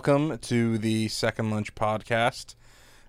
Hey 0.00 0.06
there, 0.06 0.14
and 0.14 0.30
welcome 0.30 0.38
to 0.38 0.78
the 0.78 1.08
Second 1.08 1.50
Lunch 1.50 1.74
Podcast. 1.74 2.54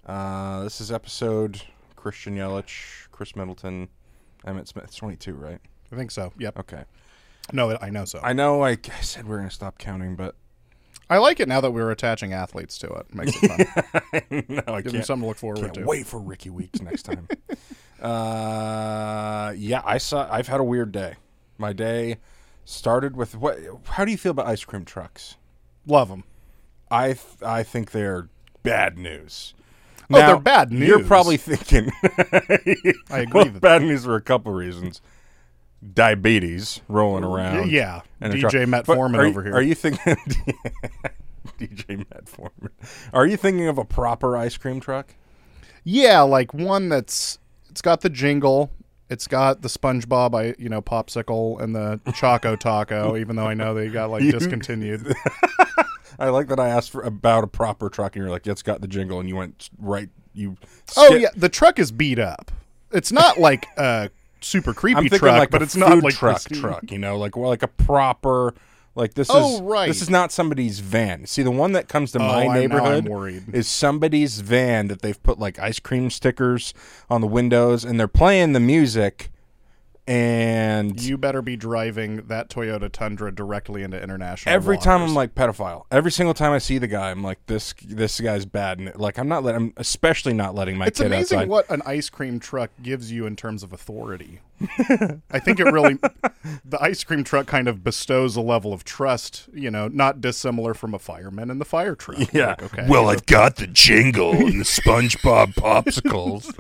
Uh, 0.06 0.64
this 0.64 0.82
is 0.82 0.92
episode 0.92 1.62
Christian 1.96 2.36
Yelich, 2.36 3.08
Khris 3.12 3.34
Middleton, 3.36 3.88
Emmitt 4.46 4.68
Smith. 4.68 4.86
It's 4.86 4.96
22, 4.96 5.34
right? 5.34 5.60
I 5.92 5.96
think 5.96 6.12
so. 6.12 6.34
Yep. 6.38 6.60
Okay. 6.60 6.84
No, 7.54 7.78
I 7.82 7.92
know 7.92 8.04
so. 8.04 8.20
I, 8.22 8.34
know 8.34 8.64
I, 8.64 8.72
I 8.72 9.02
said 9.02 9.26
we 9.26 9.36
are 9.36 9.38
going 9.38 9.48
to 9.48 9.56
stop 9.56 9.78
counting, 9.78 10.16
but 10.18 10.36
I 11.10 11.20
like 11.20 11.40
it 11.40 11.48
now 11.48 11.62
that 11.62 11.72
we're 11.72 11.92
attaching 11.92 12.34
athletes 12.34 12.78
to 12.80 12.88
it. 12.88 13.16
Makes 13.16 13.42
it 13.42 13.48
fun. 13.48 14.44
no, 14.50 14.64
I 14.68 14.82
Give 14.82 14.92
them 14.92 14.94
can't, 14.94 15.06
something 15.06 15.24
to 15.24 15.28
look 15.28 15.38
forward 15.38 15.62
can't 15.62 15.74
to. 15.76 15.86
wait 15.86 16.06
for 16.06 16.20
Rickie 16.20 16.50
Weeks 16.50 16.82
next 16.82 17.04
time. 17.04 17.28
uh, 18.02 19.54
yeah, 19.56 19.82
I 19.86 19.98
saw. 19.98 20.28
I've 20.30 20.48
had 20.50 20.60
a 20.60 20.64
weird 20.66 20.92
day. 20.92 21.16
My 21.58 21.72
day 21.74 22.18
started 22.66 23.16
with 23.16 23.38
what? 23.38 23.60
How 23.86 24.04
do 24.04 24.12
you 24.12 24.18
feel 24.18 24.32
about 24.32 24.48
ice 24.48 24.66
cream 24.66 24.84
trucks? 24.84 25.38
Love 25.86 26.10
them. 26.10 26.24
I 26.92 27.08
th- 27.14 27.42
I 27.44 27.64
think 27.64 27.92
they're 27.92 28.28
bad 28.64 28.98
news. 28.98 29.54
Oh, 30.14 30.18
they're 30.18 30.40
bad 30.40 30.72
news. 30.72 30.88
You're 30.90 31.04
probably 31.04 31.38
thinking. 31.38 31.90
I 32.04 32.92
agree 33.22 33.44
well, 33.44 33.50
bad 33.50 33.82
news 33.82 34.04
for 34.04 34.16
a 34.16 34.22
couple 34.22 34.52
reasons. 34.52 35.02
Diabetes 35.94 36.82
rolling 36.88 37.24
around. 37.24 37.72
Yeah. 37.72 38.02
DJ. 38.22 38.68
Matt 38.68 38.86
Foreman 38.86 39.22
you- 39.22 39.28
over 39.28 39.42
here. 39.44 39.54
Are 39.54 39.62
you 39.62 39.74
thinking 39.74 40.16
DJ 41.60 41.98
Matt 42.12 42.28
Foreman? 42.28 42.70
Are 43.14 43.26
you 43.26 43.38
thinking 43.38 43.68
of 43.68 43.78
a 43.78 43.86
proper 43.86 44.38
ice 44.38 44.58
cream 44.58 44.80
truck? 44.80 45.16
Yeah, 45.84 46.22
like 46.22 46.54
one 46.54 46.90
that's 46.90 47.40
it's 47.70 47.82
got 47.82 48.02
the 48.02 48.10
jingle. 48.10 48.70
It's 49.12 49.28
got 49.28 49.62
the 49.62 49.68
SpongeBob, 49.68 50.34
I 50.34 50.56
you 50.58 50.70
know, 50.70 50.82
popsicle 50.82 51.62
and 51.62 51.76
the 51.76 52.00
Choco 52.16 52.56
Taco. 52.56 53.18
even 53.18 53.36
though 53.36 53.46
I 53.46 53.54
know 53.54 53.74
they 53.74 53.90
got 53.90 54.10
like 54.10 54.24
discontinued. 54.24 55.14
I 56.20 56.30
like 56.30 56.48
that 56.48 56.60
I 56.60 56.70
asked 56.70 56.92
for 56.92 57.02
about 57.02 57.44
a 57.44 57.48
proper 57.48 57.90
truck, 57.90 58.16
and 58.16 58.24
you're 58.24 58.32
like, 58.32 58.46
"Yeah, 58.46 58.54
it's 58.54 58.62
got 58.62 58.80
the 58.80 58.88
jingle," 58.88 59.20
and 59.20 59.28
you 59.28 59.36
went 59.36 59.70
right. 59.78 60.10
You 60.34 60.56
oh 60.96 61.08
skip- 61.08 61.22
yeah, 61.22 61.30
the 61.36 61.50
truck 61.50 61.78
is 61.78 61.92
beat 61.92 62.20
up. 62.20 62.52
It's 62.92 63.12
not 63.12 63.38
like 63.38 63.66
a 63.78 64.10
super 64.40 64.74
creepy 64.74 64.98
I'm 64.98 65.04
thinking 65.04 65.20
truck, 65.20 65.40
like 65.40 65.50
but 65.52 65.62
a 65.62 65.66
it's 65.66 65.74
food 65.74 65.80
not 65.82 66.04
like 66.04 66.14
truck 66.16 66.42
truck, 66.44 66.92
you 66.92 66.98
know, 66.98 67.18
like 67.18 67.36
well, 67.36 67.50
like 67.50 67.64
a 67.64 67.68
proper 67.68 68.54
like 68.96 69.14
this 69.14 69.30
Oh, 69.32 69.56
is 69.56 69.62
right. 69.62 69.88
this 69.88 70.02
is 70.02 70.10
not 70.10 70.32
somebody's 70.32 70.80
van. 70.80 71.26
See, 71.26 71.44
the 71.44 71.52
one 71.52 71.72
that 71.74 71.88
comes 71.88 72.12
to 72.14 72.20
Oh, 72.20 72.28
my 72.28 72.46
I'm- 72.46 72.54
neighborhood 72.54 73.44
is 73.54 73.68
somebody's 73.68 74.42
van 74.42 74.88
that 74.88 75.02
they've 75.02 75.22
put 75.24 75.40
like 75.40 75.60
ice 75.60 75.80
cream 75.80 76.10
stickers 76.10 76.74
on 77.10 77.22
the 77.22 77.28
windows 77.28 77.84
and 77.86 78.00
they're 78.00 78.08
playing 78.08 78.54
the 78.54 78.60
music 78.60 79.30
and 80.08 81.02
You 81.02 81.18
better 81.18 81.42
be 81.42 81.56
driving 81.56 82.18
that 82.28 82.50
Toyota 82.50 82.92
Tundra 82.92 83.34
directly 83.34 83.84
into 83.84 84.02
international. 84.02 84.54
every 84.54 84.78
time. 84.78 85.02
I'm 85.02 85.14
like 85.14 85.36
pedophile. 85.36 85.84
Every 85.92 86.12
single 86.12 86.34
time 86.34 86.52
I 86.52 86.58
see 86.58 86.78
the 86.78 86.88
guy, 86.88 87.12
I'm 87.12 87.24
like 87.24 87.40
this 87.48 87.74
this 87.86 88.20
guy's 88.20 88.46
bad 88.46 88.80
and 88.80 88.96
like 88.96 89.18
I'm 89.18 89.28
not 89.28 89.44
letting 89.44 89.62
I'm 89.62 89.74
especially 89.78 90.34
not 90.34 90.56
letting 90.56 90.78
my 90.78 90.88
It's 90.88 91.00
kid 91.00 91.08
amazing 91.08 91.38
outside. 91.40 91.50
what 91.50 91.70
an 91.70 91.82
ice 91.86 92.10
cream 92.10 92.40
truck 92.40 92.72
gives 92.82 93.12
you 93.12 93.26
in 93.26 93.36
terms 93.36 93.64
of 93.64 93.72
authority. 93.74 94.40
I 95.32 95.40
think 95.40 95.60
it 95.60 95.66
really, 95.66 95.98
the 96.66 96.78
ice 96.80 97.04
cream 97.04 97.24
truck 97.24 97.48
kind 97.48 97.68
of 97.68 97.84
bestows 97.84 98.36
a 98.36 98.42
level 98.42 98.74
of 98.74 98.84
trust, 98.84 99.50
you 99.54 99.72
know, 99.72 99.88
not 99.88 100.22
dissimilar 100.22 100.76
from 100.76 100.94
a 100.94 101.00
fireman 101.00 101.50
in 101.50 101.58
the 101.58 101.66
fire 101.66 101.96
truck. 101.96 102.32
yeah. 102.32 102.50
Like, 102.50 102.64
okay. 102.64 102.86
Well, 102.88 103.10
I've 103.10 103.26
got 103.26 103.56
the 103.56 103.66
jingle 103.66 104.34
and 104.34 104.60
the 104.60 104.66
SpongeBob 104.66 105.56
popsicles. 105.56 106.54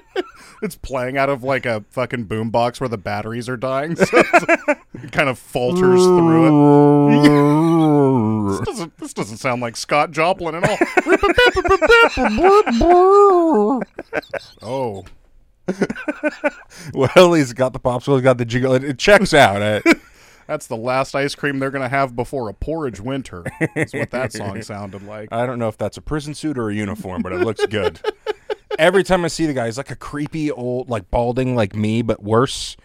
it's 0.61 0.75
playing 0.75 1.17
out 1.17 1.29
of 1.29 1.43
like 1.43 1.65
a 1.65 1.83
fucking 1.89 2.25
boombox 2.25 2.79
where 2.79 2.89
the 2.89 2.97
batteries 2.97 3.47
are 3.49 3.57
dying. 3.57 3.95
So 4.11 5.03
it 5.03 5.11
kind 5.13 5.29
of 5.29 5.39
falters 5.39 6.03
through 6.03 6.47
it. 6.47 7.71
This 8.51 8.59
doesn't, 8.61 8.97
this 8.97 9.13
doesn't 9.13 9.37
sound 9.37 9.61
like 9.61 9.77
Scott 9.77 10.11
Joplin 10.11 10.55
at 10.55 10.67
all. 10.69 10.77
oh. 14.61 15.05
well, 16.93 17.33
he's 17.33 17.53
got 17.53 17.71
the 17.73 17.79
popsicle, 17.79 18.15
he's 18.15 18.23
got 18.23 18.37
the 18.37 18.45
jiggle. 18.45 18.73
It, 18.73 18.83
it 18.83 18.99
checks 18.99 19.33
out. 19.33 19.61
eh? 19.61 19.81
That's 20.47 20.67
the 20.67 20.75
last 20.75 21.15
ice 21.15 21.33
cream 21.33 21.59
they're 21.59 21.71
going 21.71 21.81
to 21.83 21.87
have 21.87 22.13
before 22.15 22.49
a 22.49 22.53
porridge 22.53 22.99
winter. 22.99 23.45
That's 23.73 23.93
what 23.93 24.11
that 24.11 24.33
song 24.33 24.61
sounded 24.63 25.07
like. 25.07 25.29
I 25.31 25.45
don't 25.45 25.59
know 25.59 25.69
if 25.69 25.77
that's 25.77 25.95
a 25.95 26.01
prison 26.01 26.33
suit 26.33 26.57
or 26.57 26.69
a 26.69 26.75
uniform, 26.75 27.21
but 27.21 27.31
it 27.31 27.39
looks 27.39 27.65
good. 27.67 28.01
Every 28.79 29.03
time 29.03 29.23
I 29.25 29.27
see 29.27 29.45
the 29.45 29.53
guy, 29.53 29.65
he's 29.65 29.77
like 29.77 29.91
a 29.91 29.95
creepy 29.95 30.51
old, 30.51 30.89
like 30.89 31.09
balding 31.11 31.55
like 31.55 31.75
me, 31.75 32.01
but 32.01 32.23
worse. 32.23 32.77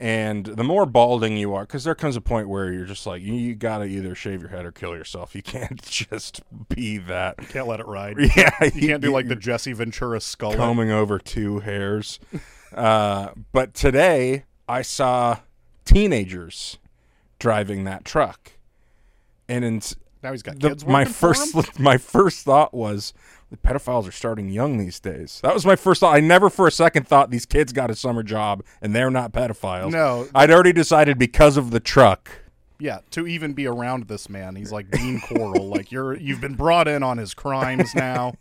And 0.00 0.46
the 0.46 0.62
more 0.62 0.86
balding 0.86 1.36
you 1.36 1.54
are, 1.54 1.62
because 1.62 1.82
there 1.82 1.94
comes 1.96 2.14
a 2.14 2.20
point 2.20 2.48
where 2.48 2.72
you're 2.72 2.84
just 2.84 3.04
like, 3.04 3.20
you, 3.20 3.34
you 3.34 3.56
got 3.56 3.78
to 3.78 3.84
either 3.84 4.14
shave 4.14 4.40
your 4.40 4.50
head 4.50 4.64
or 4.64 4.70
kill 4.70 4.94
yourself. 4.94 5.34
You 5.34 5.42
can't 5.42 5.82
just 5.90 6.40
be 6.68 6.98
that. 6.98 7.34
You 7.40 7.46
Can't 7.48 7.66
let 7.66 7.80
it 7.80 7.86
ride. 7.86 8.16
Yeah, 8.36 8.50
You 8.62 8.88
can't 8.88 9.02
do 9.02 9.10
like 9.10 9.26
the 9.26 9.34
Jesse 9.34 9.72
Ventura 9.72 10.20
skull. 10.20 10.54
combing 10.54 10.92
over 10.92 11.18
two 11.18 11.58
hairs. 11.60 12.20
Uh, 12.72 13.30
but 13.52 13.74
today 13.74 14.44
I 14.68 14.82
saw 14.82 15.38
teenagers 15.84 16.78
driving 17.40 17.82
that 17.84 18.04
truck, 18.04 18.52
and 19.48 19.64
in, 19.64 19.80
Now 20.22 20.30
he's 20.32 20.42
got 20.42 20.60
the, 20.60 20.68
kids 20.68 20.86
my 20.86 21.04
first 21.06 21.78
my 21.80 21.96
first 21.98 22.44
thought 22.44 22.72
was 22.74 23.12
the 23.50 23.56
pedophiles 23.56 24.06
are 24.06 24.12
starting 24.12 24.48
young 24.48 24.76
these 24.78 25.00
days. 25.00 25.40
That 25.42 25.54
was 25.54 25.64
my 25.64 25.76
first 25.76 26.00
thought. 26.00 26.14
I 26.14 26.20
never 26.20 26.50
for 26.50 26.66
a 26.66 26.72
second 26.72 27.08
thought 27.08 27.30
these 27.30 27.46
kids 27.46 27.72
got 27.72 27.90
a 27.90 27.94
summer 27.94 28.22
job 28.22 28.62
and 28.82 28.94
they're 28.94 29.10
not 29.10 29.32
pedophiles. 29.32 29.90
No. 29.90 30.28
I'd 30.34 30.50
already 30.50 30.72
decided 30.72 31.18
because 31.18 31.56
of 31.56 31.70
the 31.70 31.80
truck. 31.80 32.30
Yeah, 32.80 33.00
to 33.10 33.26
even 33.26 33.54
be 33.54 33.66
around 33.66 34.04
this 34.04 34.28
man, 34.28 34.54
he's 34.54 34.70
like 34.70 34.90
Dean 34.90 35.20
Corll. 35.20 35.68
like 35.68 35.90
you're, 35.90 36.16
you've 36.16 36.40
been 36.40 36.54
brought 36.54 36.86
in 36.86 37.02
on 37.02 37.18
his 37.18 37.34
crimes 37.34 37.92
now, 37.92 38.34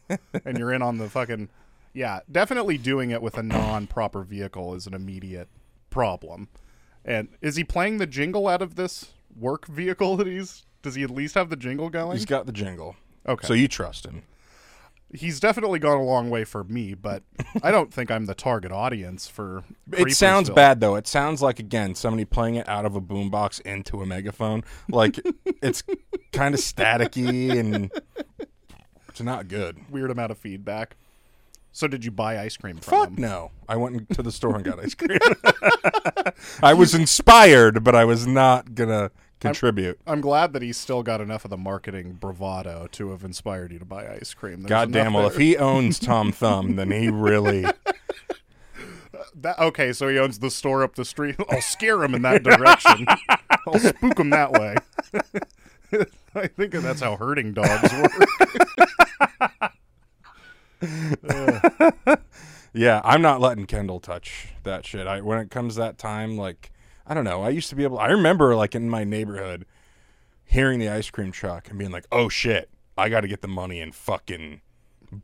and 0.46 0.60
you're 0.60 0.72
in 0.72 0.84
on 0.84 1.00
the 1.00 1.10
fucking. 1.10 1.50
Yeah, 1.92 2.20
definitely 2.32 2.78
doing 2.78 3.10
it 3.10 3.24
with 3.24 3.36
a 3.40 3.42
non-proper 3.42 4.22
vehicle 4.22 4.76
is 4.76 4.86
an 4.86 4.94
immediate 4.94 5.48
problem. 5.90 6.50
And 7.04 7.30
is 7.42 7.56
he 7.56 7.64
playing 7.64 7.98
the 7.98 8.06
jingle 8.06 8.48
out 8.48 8.62
of 8.62 8.76
this 8.76 9.14
work 9.36 9.66
vehicle 9.66 10.18
that 10.18 10.28
he's? 10.28 10.66
Does 10.84 10.94
he 10.94 11.02
at 11.02 11.10
least 11.10 11.34
have 11.34 11.50
the 11.50 11.56
jingle 11.56 11.90
going? 11.90 12.18
He's 12.18 12.26
got 12.26 12.46
the 12.46 12.52
jingle. 12.52 12.96
Okay. 13.28 13.48
So 13.48 13.56
you 13.56 13.68
trust 13.68 14.06
him. 14.06 14.22
He's 15.14 15.40
definitely 15.40 15.80
gone 15.80 15.98
a 15.98 16.04
long 16.04 16.30
way 16.30 16.44
for 16.44 16.64
me, 16.64 16.94
but 16.94 17.24
I 17.64 17.72
don't 17.72 17.94
think 17.94 18.12
I'm 18.12 18.26
the 18.26 18.36
target 18.36 18.72
audience 18.72 19.28
for. 19.28 19.64
It 19.92 20.12
sounds 20.16 20.50
bad 20.50 20.80
though. 20.80 20.96
It 20.96 21.08
sounds 21.08 21.42
like 21.42 21.60
again 21.60 21.96
somebody 21.96 22.26
playing 22.26 22.56
it 22.56 22.68
out 22.68 22.86
of 22.86 22.96
a 22.96 23.02
boombox 23.02 23.62
into 23.62 24.02
a 24.02 24.06
megaphone. 24.06 24.64
Like 24.90 25.20
it's 25.46 25.84
kind 26.32 26.54
of 26.54 26.60
staticky 26.62 27.58
and 27.58 27.92
it's 29.10 29.22
not 29.22 29.48
good. 29.48 29.78
Weird 29.90 30.12
amount 30.12 30.32
of 30.32 30.38
feedback. 30.38 30.96
So 31.72 31.88
did 31.88 32.04
you 32.04 32.10
buy 32.10 32.40
ice 32.40 32.58
cream 32.58 32.78
from 32.78 33.00
Fuck 33.00 33.10
him? 33.10 33.16
no. 33.18 33.52
I 33.70 33.76
went 33.76 34.10
to 34.16 34.24
the 34.24 34.32
store 34.32 34.56
and 34.56 34.64
got 34.64 34.80
ice 34.80 34.96
cream. 34.96 35.20
I 36.64 36.74
was 36.74 36.96
inspired, 36.96 37.84
but 37.84 37.94
I 37.96 38.04
was 38.04 38.26
not 38.26 38.74
gonna 38.74 39.12
contribute. 39.40 40.00
I'm 40.06 40.22
glad 40.22 40.54
that 40.54 40.62
he's 40.62 40.78
still 40.78 41.04
got 41.04 41.22
enough 41.22 41.46
of 41.46 41.52
the 41.52 41.58
marketing 41.58 42.14
bravado 42.14 42.88
to 42.92 43.12
have 43.12 43.24
inspired 43.24 43.72
you 43.72 43.80
to 43.80 43.86
buy 43.86 44.08
ice 44.08 44.34
cream. 44.34 44.62
There's 44.62 44.70
God 44.70 44.92
damn. 44.92 45.08
enough 45.08 45.14
Well, 45.16 45.28
if 45.28 45.38
he 45.38 45.58
owns 45.58 46.00
Tom 46.00 46.32
Thumb, 46.32 46.76
then 46.76 46.92
he 46.92 47.10
really. 47.10 47.66
That, 49.40 49.60
okay, 49.60 49.94
so 49.94 50.08
he 50.08 50.18
owns 50.18 50.40
the 50.40 50.50
store 50.50 50.82
up 50.84 50.96
the 50.96 51.06
street. 51.06 51.36
I'll 51.52 51.62
scare 51.62 52.04
him 52.04 52.16
in 52.16 52.24
that 52.24 52.42
direction. 52.42 53.06
I'll 53.68 53.78
spook 53.78 54.20
him 54.20 54.32
that 54.32 54.52
way. 54.52 54.76
I 56.36 56.48
think 56.48 56.72
that's 56.72 57.02
how 57.02 57.18
herding 57.18 57.54
dogs 57.54 57.94
work. 57.94 58.12
Yeah, 62.78 63.02
I'm 63.04 63.24
not 63.24 63.42
letting 63.42 63.66
Kendall 63.66 64.00
touch 64.00 64.50
that 64.64 64.86
shit. 64.86 65.08
I 65.08 65.22
when 65.22 65.40
it 65.40 65.50
comes 65.50 65.76
that 65.76 65.98
time, 65.98 66.38
like 66.38 66.72
I 67.08 67.14
don't 67.14 67.24
know. 67.24 67.42
I 67.42 67.50
used 67.50 67.70
to 67.70 67.76
be 67.76 67.84
able. 67.84 68.00
I 68.00 68.08
remember 68.08 68.56
like 68.56 68.76
in 68.76 68.90
my 68.90 69.04
neighborhood, 69.04 69.66
hearing 70.44 70.80
the 70.80 70.90
ice 70.90 71.10
cream 71.10 71.32
truck 71.32 71.70
and 71.70 71.80
being 71.80 71.92
like, 71.92 72.06
"Oh 72.12 72.28
shit, 72.30 72.70
I 72.98 73.10
got 73.10 73.22
to 73.22 73.28
get 73.28 73.42
the 73.42 73.48
money 73.48 73.80
and 73.80 73.96
fucking 73.96 74.62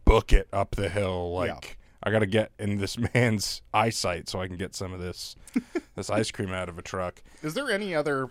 book 0.06 0.32
it 0.32 0.48
up 0.54 0.76
the 0.76 0.90
hill." 0.90 1.34
Like 1.34 1.78
I 2.02 2.12
got 2.12 2.20
to 2.20 2.26
get 2.26 2.52
in 2.58 2.78
this 2.78 2.98
man's 3.14 3.62
eyesight 3.74 4.30
so 4.30 4.42
I 4.42 4.48
can 4.48 4.58
get 4.58 4.76
some 4.76 4.94
of 4.94 5.02
this 5.02 5.36
this 5.96 6.10
ice 6.10 6.32
cream 6.32 6.52
out 6.54 6.70
of 6.70 6.78
a 6.78 6.82
truck. 6.82 7.22
Is 7.42 7.54
there 7.54 7.70
any 7.70 7.94
other 7.94 8.30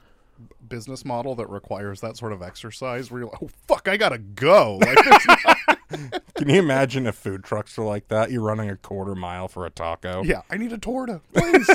business 0.68 1.04
model 1.04 1.34
that 1.36 1.48
requires 1.48 2.00
that 2.00 2.16
sort 2.16 2.32
of 2.32 2.42
exercise 2.42 3.10
where 3.10 3.20
you're 3.20 3.30
like, 3.30 3.42
oh, 3.42 3.50
fuck, 3.68 3.86
I 3.86 3.96
gotta 3.96 4.18
go? 4.18 4.78
Like, 4.78 4.96
it's 4.98 5.26
not- 5.44 5.51
Can 6.36 6.48
you 6.48 6.58
imagine 6.58 7.06
if 7.06 7.14
food 7.14 7.44
trucks 7.44 7.76
were 7.76 7.84
like 7.84 8.08
that? 8.08 8.30
You're 8.30 8.42
running 8.42 8.70
a 8.70 8.76
quarter 8.76 9.14
mile 9.14 9.48
for 9.48 9.66
a 9.66 9.70
taco. 9.70 10.22
yeah, 10.22 10.42
I 10.50 10.56
need 10.56 10.72
a 10.72 10.78
torta, 10.78 11.20
please. 11.34 11.68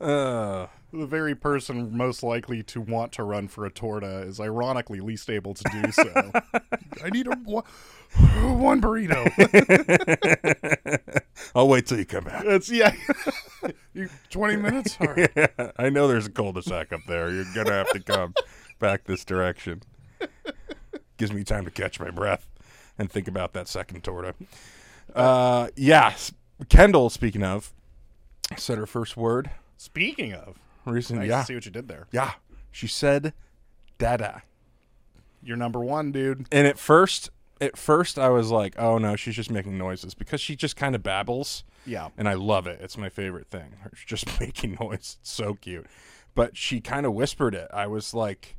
Uh, 0.00 0.66
the 0.92 1.06
very 1.06 1.34
person 1.34 1.96
most 1.96 2.22
likely 2.22 2.62
to 2.62 2.80
want 2.80 3.12
to 3.12 3.22
run 3.22 3.48
for 3.48 3.64
a 3.66 3.70
torta 3.70 4.20
is 4.22 4.40
ironically 4.40 5.00
least 5.00 5.30
able 5.30 5.54
to 5.54 5.64
do 5.72 5.92
so. 5.92 6.32
I 7.04 7.10
need 7.10 7.26
a 7.26 7.36
one, 7.36 7.64
one 8.58 8.80
burrito. 8.80 9.26
I'll 11.54 11.68
wait 11.68 11.86
till 11.86 11.98
you 11.98 12.06
come 12.06 12.24
back. 12.24 12.44
It's 12.44 12.70
yeah. 12.70 12.92
you, 13.94 14.08
Twenty 14.30 14.56
minutes. 14.56 14.96
Right. 15.00 15.30
Yeah, 15.36 15.70
I 15.76 15.90
know 15.90 16.08
there's 16.08 16.26
a 16.26 16.30
cul-de-sac 16.30 16.92
up 16.92 17.00
there. 17.06 17.30
You're 17.30 17.46
gonna 17.54 17.72
have 17.72 17.90
to 17.90 18.00
come 18.00 18.34
back 18.78 19.04
this 19.04 19.24
direction. 19.24 19.82
Gives 21.16 21.32
me 21.32 21.44
time 21.44 21.64
to 21.64 21.70
catch 21.70 21.98
my 22.00 22.10
breath 22.10 22.48
and 22.98 23.10
think 23.10 23.26
about 23.28 23.52
that 23.54 23.68
second 23.68 24.02
torta. 24.04 24.34
Uh, 25.14 25.68
yeah, 25.76 26.14
Kendall. 26.68 27.10
Speaking 27.10 27.42
of, 27.42 27.72
said 28.56 28.78
her 28.78 28.86
first 28.86 29.16
word 29.16 29.50
Speaking 29.78 30.32
of, 30.34 30.58
recently. 30.84 31.28
nice 31.28 31.30
Yeah, 31.30 31.44
see 31.44 31.54
what 31.54 31.64
you 31.64 31.70
did 31.70 31.88
there. 31.88 32.06
yeah. 32.12 32.32
She 32.70 32.86
said, 32.86 33.32
"Dada." 33.98 34.42
You're 35.42 35.56
number 35.56 35.80
one, 35.80 36.12
dude. 36.12 36.46
And 36.52 36.66
at 36.66 36.78
first, 36.78 37.30
at 37.60 37.76
first, 37.78 38.18
I 38.18 38.28
was 38.28 38.50
like, 38.50 38.74
"Oh 38.78 38.98
no, 38.98 39.16
she's 39.16 39.36
just 39.36 39.50
making 39.50 39.78
noises," 39.78 40.12
because 40.14 40.40
she 40.40 40.56
just 40.56 40.76
kind 40.76 40.94
of 40.94 41.02
babbles. 41.02 41.64
Yeah. 41.88 42.08
and 42.18 42.28
I 42.28 42.34
love 42.34 42.66
it. 42.66 42.80
It's 42.82 42.98
my 42.98 43.08
favorite 43.08 43.46
thing. 43.46 43.74
Her 43.82 43.92
just 44.06 44.40
making 44.40 44.76
noise. 44.80 45.18
It's 45.20 45.30
so 45.30 45.54
cute. 45.54 45.86
But 46.34 46.56
she 46.56 46.80
kind 46.80 47.06
of 47.06 47.14
whispered 47.14 47.54
it. 47.54 47.68
I 47.72 47.86
was 47.86 48.12
like, 48.12 48.56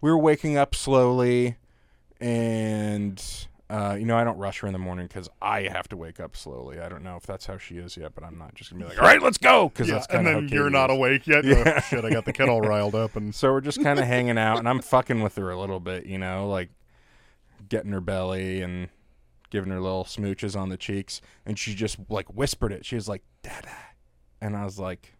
we 0.00 0.10
were 0.10 0.18
waking 0.18 0.56
up 0.56 0.74
slowly, 0.74 1.56
and 2.20 3.22
uh, 3.70 3.96
you 3.98 4.06
know, 4.06 4.16
I 4.16 4.24
don't 4.24 4.38
rush 4.38 4.60
her 4.60 4.66
in 4.66 4.72
the 4.72 4.78
morning 4.78 5.06
because 5.06 5.28
I 5.42 5.62
have 5.62 5.88
to 5.88 5.96
wake 5.96 6.20
up 6.20 6.34
slowly. 6.36 6.80
I 6.80 6.88
don't 6.88 7.02
know 7.02 7.16
if 7.16 7.24
that's 7.24 7.44
how 7.44 7.58
she 7.58 7.76
is 7.76 7.98
yet, 7.98 8.14
but 8.14 8.24
I'm 8.24 8.38
not 8.38 8.54
just 8.54 8.70
gonna 8.70 8.84
be 8.84 8.88
like, 8.88 8.98
all 8.98 9.06
right, 9.06 9.20
let's 9.20 9.36
go, 9.36 9.68
because 9.68 9.88
Yeah, 9.88 9.94
that's 9.96 10.06
and 10.06 10.24
kind 10.24 10.28
of 10.28 10.42
then 10.44 10.48
you're 10.48 10.70
not 10.70 10.90
awake 10.90 11.26
yet. 11.26 11.44
Oh, 11.44 11.80
shit, 11.80 12.04
I 12.04 12.10
got 12.10 12.24
the 12.24 12.32
kid 12.32 12.48
all 12.48 12.62
riled 12.62 12.94
up, 12.94 13.14
and 13.14 13.34
So 13.34 13.52
we're 13.52 13.60
just 13.60 13.82
kind 13.82 13.98
of 13.98 14.06
hanging 14.06 14.38
out, 14.38 14.58
and 14.58 14.68
I'm 14.68 14.80
fucking 14.80 15.20
with 15.22 15.36
her 15.36 15.50
a 15.50 15.60
little 15.60 15.80
bit, 15.80 16.06
you 16.06 16.16
know, 16.18 16.48
like 16.48 16.70
getting 17.68 17.92
her 17.92 18.00
belly 18.00 18.62
and 18.62 18.88
giving 19.50 19.70
her 19.70 19.80
little 19.80 20.04
smooches 20.04 20.58
on 20.58 20.70
the 20.70 20.78
cheeks, 20.78 21.20
and 21.44 21.58
she 21.58 21.74
just 21.74 21.98
like 22.08 22.34
whispered 22.34 22.72
it. 22.72 22.86
She 22.86 22.94
was 22.94 23.06
like, 23.06 23.22
"Dada," 23.42 23.68
and 24.40 24.56
I 24.56 24.64
was 24.64 24.78
like, 24.78 25.14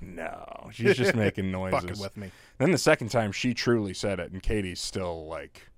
"No, 0.00 0.68
she's 0.72 0.96
just 0.96 1.14
making 1.14 1.50
noises." 1.50 1.82
fucking 1.82 2.00
with 2.00 2.16
me. 2.16 2.30
Then 2.58 2.70
the 2.70 2.78
second 2.78 3.10
time, 3.10 3.32
she 3.32 3.54
truly 3.54 3.94
said 3.94 4.20
it, 4.20 4.32
and 4.32 4.42
Katie's 4.42 4.80
still 4.80 5.26
like, 5.26 5.68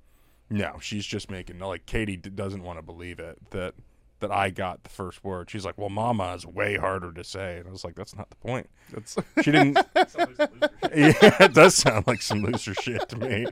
"No, 0.48 0.78
she's 0.80 1.06
just 1.06 1.30
making." 1.30 1.58
Like 1.58 1.86
Katie 1.86 2.16
d- 2.16 2.30
doesn't 2.30 2.62
want 2.62 2.78
to 2.78 2.82
believe 2.82 3.18
it 3.18 3.38
that 3.50 3.74
that 4.20 4.30
I 4.30 4.50
got 4.50 4.82
the 4.84 4.90
first 4.90 5.24
word. 5.24 5.50
She's 5.50 5.64
like, 5.64 5.78
"Well, 5.78 5.88
Mama 5.88 6.34
is 6.34 6.46
way 6.46 6.76
harder 6.76 7.12
to 7.12 7.24
say," 7.24 7.58
and 7.58 7.68
I 7.68 7.70
was 7.70 7.84
like, 7.84 7.94
"That's 7.94 8.16
not 8.16 8.30
the 8.30 8.36
point." 8.36 8.68
It's 8.96 9.16
She 9.42 9.50
didn't. 9.50 9.78
yeah, 9.94 11.44
it 11.44 11.54
does 11.54 11.74
sound 11.74 12.06
like 12.06 12.22
some 12.22 12.42
looser 12.42 12.74
shit 12.74 13.08
to 13.08 13.16
me. 13.16 13.46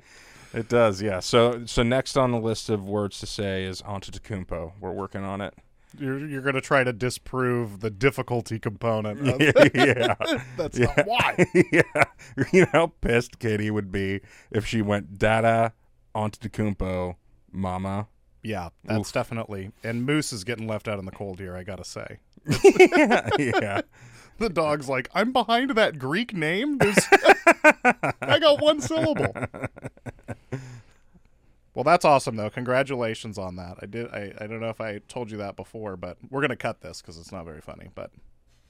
It 0.54 0.68
does, 0.68 1.02
yeah. 1.02 1.20
So, 1.20 1.66
so 1.66 1.82
next 1.82 2.16
on 2.16 2.30
the 2.30 2.40
list 2.40 2.70
of 2.70 2.84
words 2.88 3.20
to 3.20 3.26
say 3.26 3.64
is 3.64 3.82
Antetokounmpo. 3.82 4.72
We're 4.80 4.92
working 4.92 5.22
on 5.22 5.40
it. 5.40 5.54
You're 5.98 6.26
you're 6.26 6.42
gonna 6.42 6.60
try 6.60 6.84
to 6.84 6.92
disprove 6.92 7.80
the 7.80 7.90
difficulty 7.90 8.58
component. 8.58 9.28
Of, 9.28 9.40
yeah, 9.74 10.14
That's 10.56 10.78
yeah. 10.78 11.02
why. 11.04 11.46
yeah. 11.72 12.04
You 12.52 12.62
know 12.62 12.68
how 12.72 12.86
pissed 13.00 13.38
Katie 13.38 13.70
would 13.70 13.90
be 13.90 14.20
if 14.50 14.66
she 14.66 14.82
went 14.82 15.18
Data 15.18 15.38
Dada 15.38 15.72
Antetokounmpo, 16.14 17.16
Mama. 17.52 18.08
Yeah, 18.42 18.70
that's 18.84 19.12
definitely. 19.12 19.72
And 19.82 20.04
Moose 20.04 20.32
is 20.32 20.44
getting 20.44 20.66
left 20.66 20.88
out 20.88 20.98
in 20.98 21.04
the 21.04 21.10
cold 21.10 21.38
here. 21.38 21.56
I 21.56 21.64
gotta 21.64 21.84
say. 21.84 22.18
yeah, 22.78 23.28
yeah. 23.38 23.80
The 24.38 24.48
dog's 24.48 24.88
like, 24.88 25.08
I'm 25.14 25.32
behind 25.32 25.70
that 25.70 25.98
Greek 25.98 26.32
name. 26.32 26.78
I 28.22 28.38
got 28.38 28.60
one 28.62 28.80
syllable. 28.80 29.34
Well, 31.78 31.84
that's 31.84 32.04
awesome 32.04 32.34
though. 32.34 32.50
Congratulations 32.50 33.38
on 33.38 33.54
that. 33.54 33.76
I 33.80 33.86
did. 33.86 34.08
I, 34.08 34.32
I 34.40 34.48
don't 34.48 34.58
know 34.58 34.68
if 34.68 34.80
I 34.80 34.98
told 35.06 35.30
you 35.30 35.36
that 35.36 35.54
before, 35.54 35.96
but 35.96 36.18
we're 36.28 36.40
gonna 36.40 36.56
cut 36.56 36.80
this 36.80 37.00
because 37.00 37.16
it's 37.16 37.30
not 37.30 37.44
very 37.44 37.60
funny. 37.60 37.88
But 37.94 38.10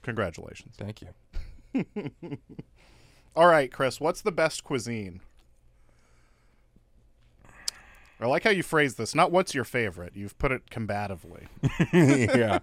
congratulations. 0.02 0.74
Thank 0.76 1.00
you. 1.00 1.86
All 3.34 3.46
right, 3.46 3.72
Chris. 3.72 3.98
What's 3.98 4.20
the 4.20 4.30
best 4.30 4.62
cuisine? 4.62 5.22
I 8.20 8.26
like 8.26 8.44
how 8.44 8.50
you 8.50 8.62
phrase 8.62 8.96
this. 8.96 9.14
Not 9.14 9.32
what's 9.32 9.54
your 9.54 9.64
favorite. 9.64 10.12
You've 10.14 10.36
put 10.36 10.52
it 10.52 10.68
combatively. 10.70 11.46
yeah. 12.38 12.58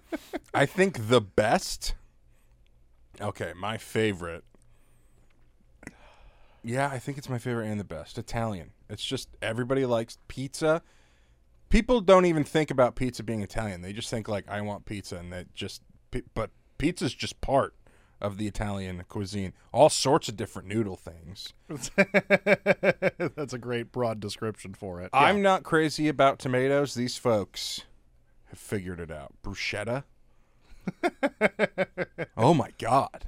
I 0.54 0.68
think 0.68 1.08
the 1.08 1.22
best. 1.22 1.96
Okay, 3.20 3.54
my 3.58 3.80
favorite. 3.80 4.44
Yeah, 6.66 6.90
I 6.90 6.98
think 7.00 7.18
it's 7.18 7.30
my 7.30 7.38
favorite 7.38 7.68
and 7.68 7.80
the 7.80 7.84
best. 7.86 8.18
Italian. 8.18 8.72
It's 8.90 9.06
just 9.06 9.30
everybody 9.42 9.86
likes 9.86 10.18
pizza. 10.28 10.82
People 11.70 12.02
don't 12.02 12.26
even 12.26 12.44
think 12.44 12.72
about 12.72 12.96
pizza 12.96 13.24
being 13.24 13.42
Italian. 13.42 13.82
They 13.82 13.94
just 13.94 14.10
think 14.10 14.28
like 14.28 14.50
I 14.50 14.62
want 14.62 14.86
pizza 14.86 15.18
and 15.18 15.32
that 15.32 15.54
just 15.54 15.82
but 16.34 16.50
pizza's 16.78 17.14
just 17.14 17.40
part 17.42 17.76
of 18.20 18.38
the 18.38 18.48
Italian 18.48 19.04
cuisine. 19.08 19.54
All 19.72 19.90
sorts 19.90 20.28
of 20.28 20.38
different 20.38 20.68
noodle 20.68 20.96
things. 20.96 21.54
That's 23.36 23.54
a 23.54 23.58
great 23.60 23.92
broad 23.92 24.20
description 24.20 24.74
for 24.74 25.02
it. 25.02 25.10
I'm 25.14 25.42
not 25.42 25.64
crazy 25.64 26.08
about 26.08 26.40
tomatoes. 26.40 26.96
These 26.96 27.18
folks 27.18 27.82
have 28.46 28.60
figured 28.60 29.00
it 29.00 29.12
out. 29.12 29.34
Bruschetta. 29.44 30.04
oh 32.38 32.54
my 32.54 32.72
god. 32.80 33.28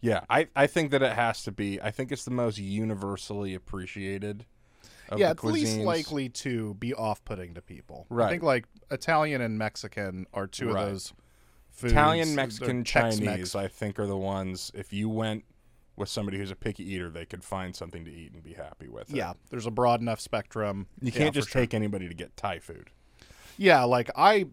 Yeah, 0.00 0.20
I, 0.30 0.48
I 0.56 0.66
think 0.66 0.92
that 0.92 1.02
it 1.02 1.12
has 1.12 1.42
to 1.44 1.52
be. 1.52 1.80
I 1.80 1.90
think 1.90 2.10
it's 2.10 2.24
the 2.24 2.30
most 2.30 2.58
universally 2.58 3.54
appreciated. 3.54 4.46
Of 5.10 5.18
yeah, 5.18 5.32
it's 5.32 5.42
least 5.42 5.78
likely 5.78 6.28
to 6.28 6.74
be 6.74 6.94
off-putting 6.94 7.54
to 7.54 7.62
people. 7.62 8.06
Right. 8.08 8.26
I 8.26 8.30
think 8.30 8.42
like 8.44 8.66
Italian 8.90 9.40
and 9.40 9.58
Mexican 9.58 10.26
are 10.32 10.46
two 10.46 10.72
Right. 10.72 10.84
of 10.84 10.90
those 10.90 11.12
foods. 11.70 11.92
Italian, 11.92 12.34
Mexican, 12.34 12.84
Tex-Mex. 12.84 13.18
Chinese. 13.18 13.54
I 13.56 13.66
think 13.66 13.98
are 13.98 14.06
the 14.06 14.16
ones. 14.16 14.70
If 14.72 14.92
you 14.92 15.08
went 15.08 15.44
with 15.96 16.08
somebody 16.08 16.38
who's 16.38 16.52
a 16.52 16.56
picky 16.56 16.88
eater, 16.94 17.10
they 17.10 17.24
could 17.24 17.42
find 17.42 17.74
something 17.74 18.04
to 18.04 18.10
eat 18.10 18.32
and 18.32 18.42
be 18.42 18.54
happy 18.54 18.88
with. 18.88 19.10
It. 19.10 19.16
Yeah, 19.16 19.32
there's 19.50 19.66
a 19.66 19.70
broad 19.70 20.00
enough 20.00 20.20
spectrum. 20.20 20.86
you 21.00 21.10
can't 21.10 21.34
for 21.34 21.40
just 21.40 21.50
sure. 21.50 21.60
take 21.62 21.74
anybody 21.74 22.08
to 22.08 22.14
get 22.14 22.36
Thai 22.36 22.60
food. 22.60 22.90
Yeah, 23.58 23.82
like 23.84 24.10
I 24.16 24.46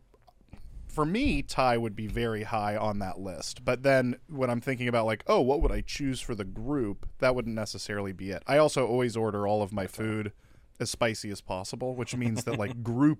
for 0.97 1.05
me, 1.05 1.43
Thai 1.43 1.77
would 1.77 1.95
be 1.95 2.07
very 2.07 2.41
high 2.41 2.75
on 2.75 2.97
that 2.97 3.19
list. 3.19 3.63
But 3.63 3.83
then 3.83 4.15
when 4.27 4.49
I'm 4.49 4.59
thinking 4.61 4.87
about 4.87 5.05
like, 5.05 5.23
oh, 5.27 5.39
what 5.41 5.61
would 5.61 5.71
I 5.71 5.81
choose 5.81 6.19
for 6.21 6.33
the 6.33 6.43
group? 6.43 7.07
That 7.19 7.35
wouldn't 7.35 7.53
necessarily 7.53 8.13
be 8.13 8.31
it. 8.31 8.41
I 8.47 8.57
also 8.57 8.87
always 8.87 9.15
order 9.15 9.45
all 9.47 9.61
of 9.61 9.71
my 9.71 9.85
food 9.85 10.31
as 10.79 10.89
spicy 10.89 11.29
as 11.29 11.39
possible, 11.39 11.93
which 11.93 12.15
means 12.15 12.45
that 12.45 12.57
like 12.57 12.81
group 12.81 13.19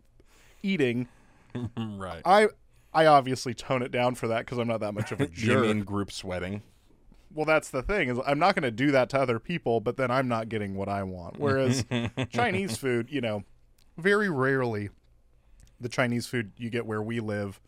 eating, 0.63 1.07
right. 1.77 2.23
I 2.25 2.47
I 2.95 3.05
obviously 3.05 3.53
tone 3.53 3.83
it 3.83 3.91
down 3.91 4.15
for 4.15 4.27
that 4.27 4.39
because 4.39 4.57
I'm 4.57 4.67
not 4.67 4.79
that 4.79 4.95
much 4.95 5.11
of 5.11 5.21
a 5.21 5.25
You 5.35 5.35
jerk. 5.35 5.61
mean 5.67 5.83
group 5.83 6.11
sweating? 6.11 6.63
well, 7.31 7.45
that's 7.45 7.69
the 7.69 7.83
thing 7.83 8.09
is 8.09 8.17
I'm 8.25 8.39
not 8.39 8.55
going 8.55 8.63
to 8.63 8.71
do 8.71 8.89
that 8.89 9.07
to 9.11 9.19
other 9.19 9.37
people, 9.37 9.81
but 9.81 9.97
then 9.97 10.09
I'm 10.09 10.27
not 10.27 10.49
getting 10.49 10.73
what 10.73 10.89
I 10.89 11.03
want. 11.03 11.37
Whereas 11.37 11.85
Chinese 12.31 12.75
food, 12.75 13.11
you 13.11 13.21
know, 13.21 13.43
very 13.99 14.29
rarely 14.29 14.89
the 15.79 15.89
Chinese 15.89 16.27
food 16.27 16.51
you 16.57 16.69
get 16.69 16.85
where 16.85 17.01
we 17.01 17.19
live, 17.19 17.59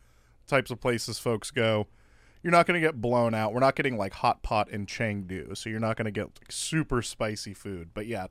types 0.46 0.70
of 0.70 0.80
places 0.80 1.18
folks 1.18 1.50
go, 1.50 1.86
you're 2.42 2.50
not 2.50 2.66
going 2.66 2.80
to 2.80 2.86
get 2.86 3.00
blown 3.00 3.34
out. 3.34 3.52
We're 3.52 3.60
not 3.60 3.76
getting 3.76 3.96
like 3.96 4.14
hot 4.14 4.42
pot 4.42 4.70
in 4.70 4.86
Chengdu, 4.86 5.56
so 5.56 5.68
you're 5.70 5.78
not 5.80 5.96
going 5.96 6.06
to 6.06 6.10
get 6.10 6.24
like, 6.40 6.50
super 6.50 7.02
spicy 7.02 7.52
food. 7.54 7.90
But 7.92 8.06
yeah, 8.06 8.26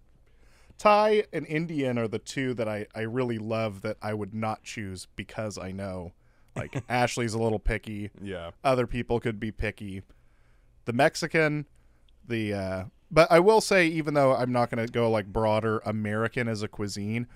Thai 0.78 1.24
and 1.34 1.46
Indian 1.46 1.98
are 1.98 2.08
the 2.08 2.20
two 2.20 2.54
that 2.56 2.68
I, 2.68 2.88
I 2.96 3.02
really 3.02 3.38
love 3.38 3.82
that 3.82 3.98
I 4.02 4.14
would 4.14 4.34
not 4.34 4.64
choose 4.64 5.08
because 5.16 5.58
I 5.58 5.72
know 5.72 6.14
like 6.56 6.84
Ashley's 6.90 7.34
a 7.34 7.40
little 7.40 7.60
picky 7.60 8.10
Yeah. 8.22 8.52
other 8.64 8.88
people 8.88 9.20
could 9.20 9.40
be 9.40 9.52
picky. 9.52 10.02
The 10.86 10.94
Mexican, 10.94 11.68
the 12.28 12.54
uh 12.54 12.84
but 13.12 13.32
I 13.32 13.40
will 13.40 13.60
say 13.62 13.88
even 13.88 14.14
though 14.14 14.36
I'm 14.36 14.52
not 14.52 14.70
going 14.70 14.86
to 14.86 14.92
go 14.92 15.10
like 15.10 15.28
broader 15.28 15.80
American 15.86 16.48
as 16.48 16.62
a 16.64 16.68
cuisine, 16.68 17.28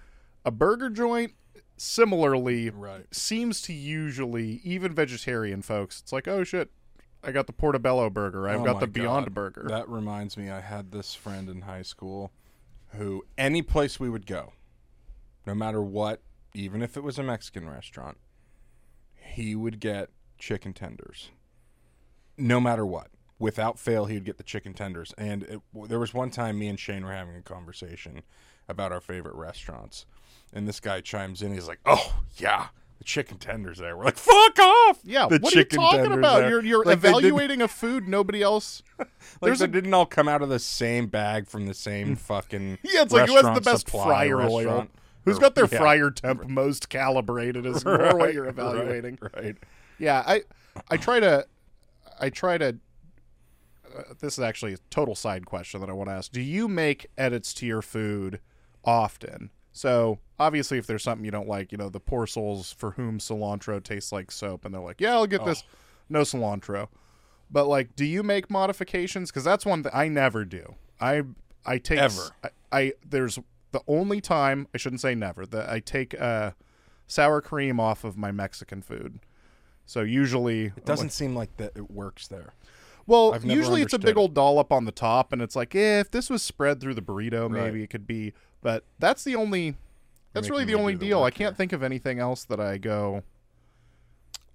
a 0.45 0.51
burger 0.51 0.89
joint 0.89 1.33
similarly 1.77 2.69
Right. 2.69 3.05
seems 3.13 3.61
to 3.63 3.73
usually 3.73 4.61
even 4.63 4.93
vegetarian 4.93 5.61
folks 5.61 5.99
it's 6.01 6.11
like 6.13 6.27
oh 6.27 6.43
shit 6.43 6.69
I 7.23 7.31
got 7.31 7.47
the 7.47 7.53
Portobello 7.53 8.09
burger 8.09 8.49
I've 8.49 8.61
Oh 8.61 8.65
got 8.65 8.79
the 8.81 8.87
Beyond 8.87 9.33
burger 9.33 9.65
That 9.69 9.87
reminds 9.87 10.35
me, 10.37 10.49
I 10.49 10.59
had 10.59 10.91
this 10.91 11.15
friend 11.15 11.49
in 11.49 11.61
high 11.61 11.81
school 11.83 12.31
who, 12.95 13.25
any 13.37 13.61
place 13.61 13.99
we 13.99 14.09
would 14.09 14.25
go, 14.27 14.53
no 15.47 15.55
matter 15.55 15.81
what, 15.81 16.21
even 16.53 16.81
if 16.83 16.95
it 16.97 17.01
was 17.03 17.17
a 17.17 17.23
Mexican 17.23 17.67
restaurant, 17.67 18.17
he 19.15 19.55
would 19.55 19.79
get 19.79 20.09
chicken 20.37 20.73
tenders. 20.73 21.31
No 22.37 22.59
matter 22.59 22.85
what. 22.85 23.07
Without 23.39 23.79
fail, 23.79 24.05
he 24.05 24.15
would 24.15 24.25
get 24.25 24.37
the 24.37 24.43
chicken 24.43 24.73
tenders. 24.73 25.13
And 25.17 25.43
it, 25.43 25.61
there 25.87 25.99
was 25.99 26.13
one 26.13 26.29
time 26.29 26.59
me 26.59 26.67
and 26.67 26.79
Shane 26.79 27.03
were 27.05 27.13
having 27.13 27.35
a 27.35 27.41
conversation 27.41 28.21
about 28.69 28.91
our 28.91 29.01
favorite 29.01 29.35
restaurants. 29.35 30.05
And 30.53 30.67
this 30.67 30.79
guy 30.79 31.01
chimes 31.01 31.41
in. 31.41 31.53
He's 31.53 31.67
like, 31.67 31.79
oh, 31.85 32.21
yeah. 32.37 32.67
the 32.99 33.03
chicken 33.03 33.37
tenders 33.37 33.79
there. 33.79 33.97
We're 33.97 34.05
like, 34.05 34.17
fuck 34.17 34.59
off. 34.59 34.99
Yeah, 35.03 35.27
the 35.27 35.39
what 35.39 35.55
are 35.55 35.59
you 35.59 35.65
talking 35.65 36.11
about? 36.11 36.41
there. 36.41 36.49
You're 36.49 36.63
you're 36.65 36.85
Like, 36.85 36.97
evaluating 36.97 37.61
a 37.61 37.67
food 37.67 38.07
nobody 38.07 38.41
else. 38.41 38.83
Like 39.41 39.49
There's 39.49 39.59
they 39.59 39.65
a 39.65 39.69
didn't 39.69 39.93
all 39.93 40.05
come 40.05 40.27
out 40.27 40.41
of 40.41 40.49
the 40.49 40.59
same 40.59 41.07
bag 41.07 41.47
from 41.47 41.65
the 41.65 41.73
same 41.73 42.15
fucking. 42.15 42.77
yeah, 42.83 43.01
it's 43.01 43.11
like 43.11 43.27
who 43.27 43.35
has 43.35 43.55
the 43.55 43.61
best 43.61 43.89
fryer 43.89 44.41
oil? 44.41 44.87
Who's 45.25 45.39
got 45.39 45.55
their 45.55 45.65
yeah. 45.71 45.77
fryer 45.77 46.11
temp 46.11 46.47
most 46.47 46.87
calibrated 46.89 47.65
is 47.65 47.83
more 47.83 48.15
what 48.15 48.33
you're 48.33 48.47
evaluating. 48.47 49.17
Right. 49.21 49.35
right. 49.35 49.57
Yeah, 49.97 50.23
I 50.25 50.41
I 50.89 50.97
try 50.97 51.19
to 51.19 51.47
I 52.19 52.29
try 52.29 52.57
to 52.57 52.77
uh, 53.97 54.01
this 54.19 54.37
is 54.37 54.39
actually 54.39 54.73
a 54.73 54.77
total 54.89 55.15
side 55.15 55.45
question 55.45 55.79
that 55.81 55.89
I 55.89 55.93
want 55.93 56.09
to 56.09 56.13
ask. 56.13 56.31
Do 56.31 56.41
you 56.41 56.67
make 56.67 57.07
edits 57.17 57.53
to 57.55 57.65
your 57.65 57.81
food 57.81 58.39
often? 58.85 59.49
So, 59.75 60.19
obviously 60.39 60.77
if 60.77 60.85
there's 60.85 61.03
something 61.03 61.25
you 61.25 61.31
don't 61.31 61.47
like, 61.47 61.71
you 61.71 61.77
know, 61.77 61.89
the 61.89 61.99
poor 61.99 62.27
souls 62.27 62.71
for 62.71 62.91
whom 62.91 63.17
cilantro 63.17 63.83
tastes 63.83 64.11
like 64.11 64.31
soap 64.31 64.65
and 64.65 64.73
they're 64.73 64.81
like, 64.81 65.01
"Yeah, 65.01 65.13
I'll 65.13 65.27
get 65.27 65.43
this 65.43 65.63
no 66.09 66.21
cilantro." 66.21 66.87
But 67.49 67.67
like, 67.67 67.95
do 67.95 68.05
you 68.05 68.21
make 68.23 68.49
modifications 68.51 69.31
cuz 69.31 69.43
that's 69.43 69.65
one 69.65 69.81
that 69.81 69.95
I 69.95 70.07
never 70.07 70.45
do. 70.45 70.75
I 71.01 71.23
I 71.65 71.79
take 71.79 71.99
Ever. 71.99 72.31
I, 72.43 72.49
I 72.71 72.93
there's 73.07 73.39
the 73.71 73.81
only 73.87 74.21
time, 74.21 74.67
I 74.75 74.77
shouldn't 74.77 75.01
say 75.01 75.15
never, 75.15 75.45
that 75.47 75.69
I 75.69 75.79
take 75.79 76.19
uh 76.21 76.51
sour 77.07 77.41
cream 77.41 77.79
off 77.79 78.03
of 78.03 78.15
my 78.15 78.31
Mexican 78.31 78.81
food. 78.83 79.19
So 79.85 80.01
usually 80.01 80.65
It 80.77 80.85
doesn't 80.85 81.11
seem 81.11 81.35
like 81.35 81.57
that 81.57 81.71
it 81.75 81.89
works 81.91 82.27
there. 82.27 82.53
well, 83.07 83.37
usually 83.43 83.81
it's 83.81 83.93
a 83.93 83.99
big 83.99 84.17
old 84.17 84.33
dollop 84.33 84.71
on 84.71 84.85
the 84.85 84.91
top, 84.91 85.33
and 85.33 85.41
it's 85.41 85.55
like, 85.55 85.75
eh, 85.75 85.99
if 85.99 86.11
this 86.11 86.29
was 86.29 86.41
spread 86.41 86.79
through 86.79 86.93
the 86.93 87.01
burrito, 87.01 87.49
maybe 87.49 87.79
Right. 87.79 87.83
it 87.83 87.89
could 87.89 88.05
be. 88.07 88.33
But 88.63 88.83
that's 88.97 89.23
the 89.23 89.35
only. 89.35 89.75
That's 90.33 90.49
really 90.49 90.65
the 90.65 90.73
only 90.75 90.93
do 90.93 90.99
the 90.99 91.05
deal. 91.07 91.23
I 91.23 91.29
can't 91.29 91.39
here. 91.39 91.53
think 91.53 91.73
of 91.73 91.83
anything 91.83 92.17
else 92.17 92.43
that 92.45 92.59
I 92.59 92.77
go. 92.77 93.21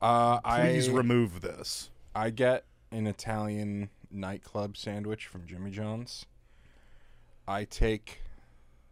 Uh, 0.02 0.40
Please 0.40 0.88
I 0.88 0.92
remove 0.92 1.40
this. 1.40 1.90
I 2.14 2.30
get 2.30 2.64
an 2.90 3.06
Italian 3.06 3.90
nightclub 4.10 4.76
sandwich 4.76 5.26
from 5.26 5.46
Jimmy 5.46 5.70
John's. 5.70 6.26
I 7.46 7.64
take 7.64 8.22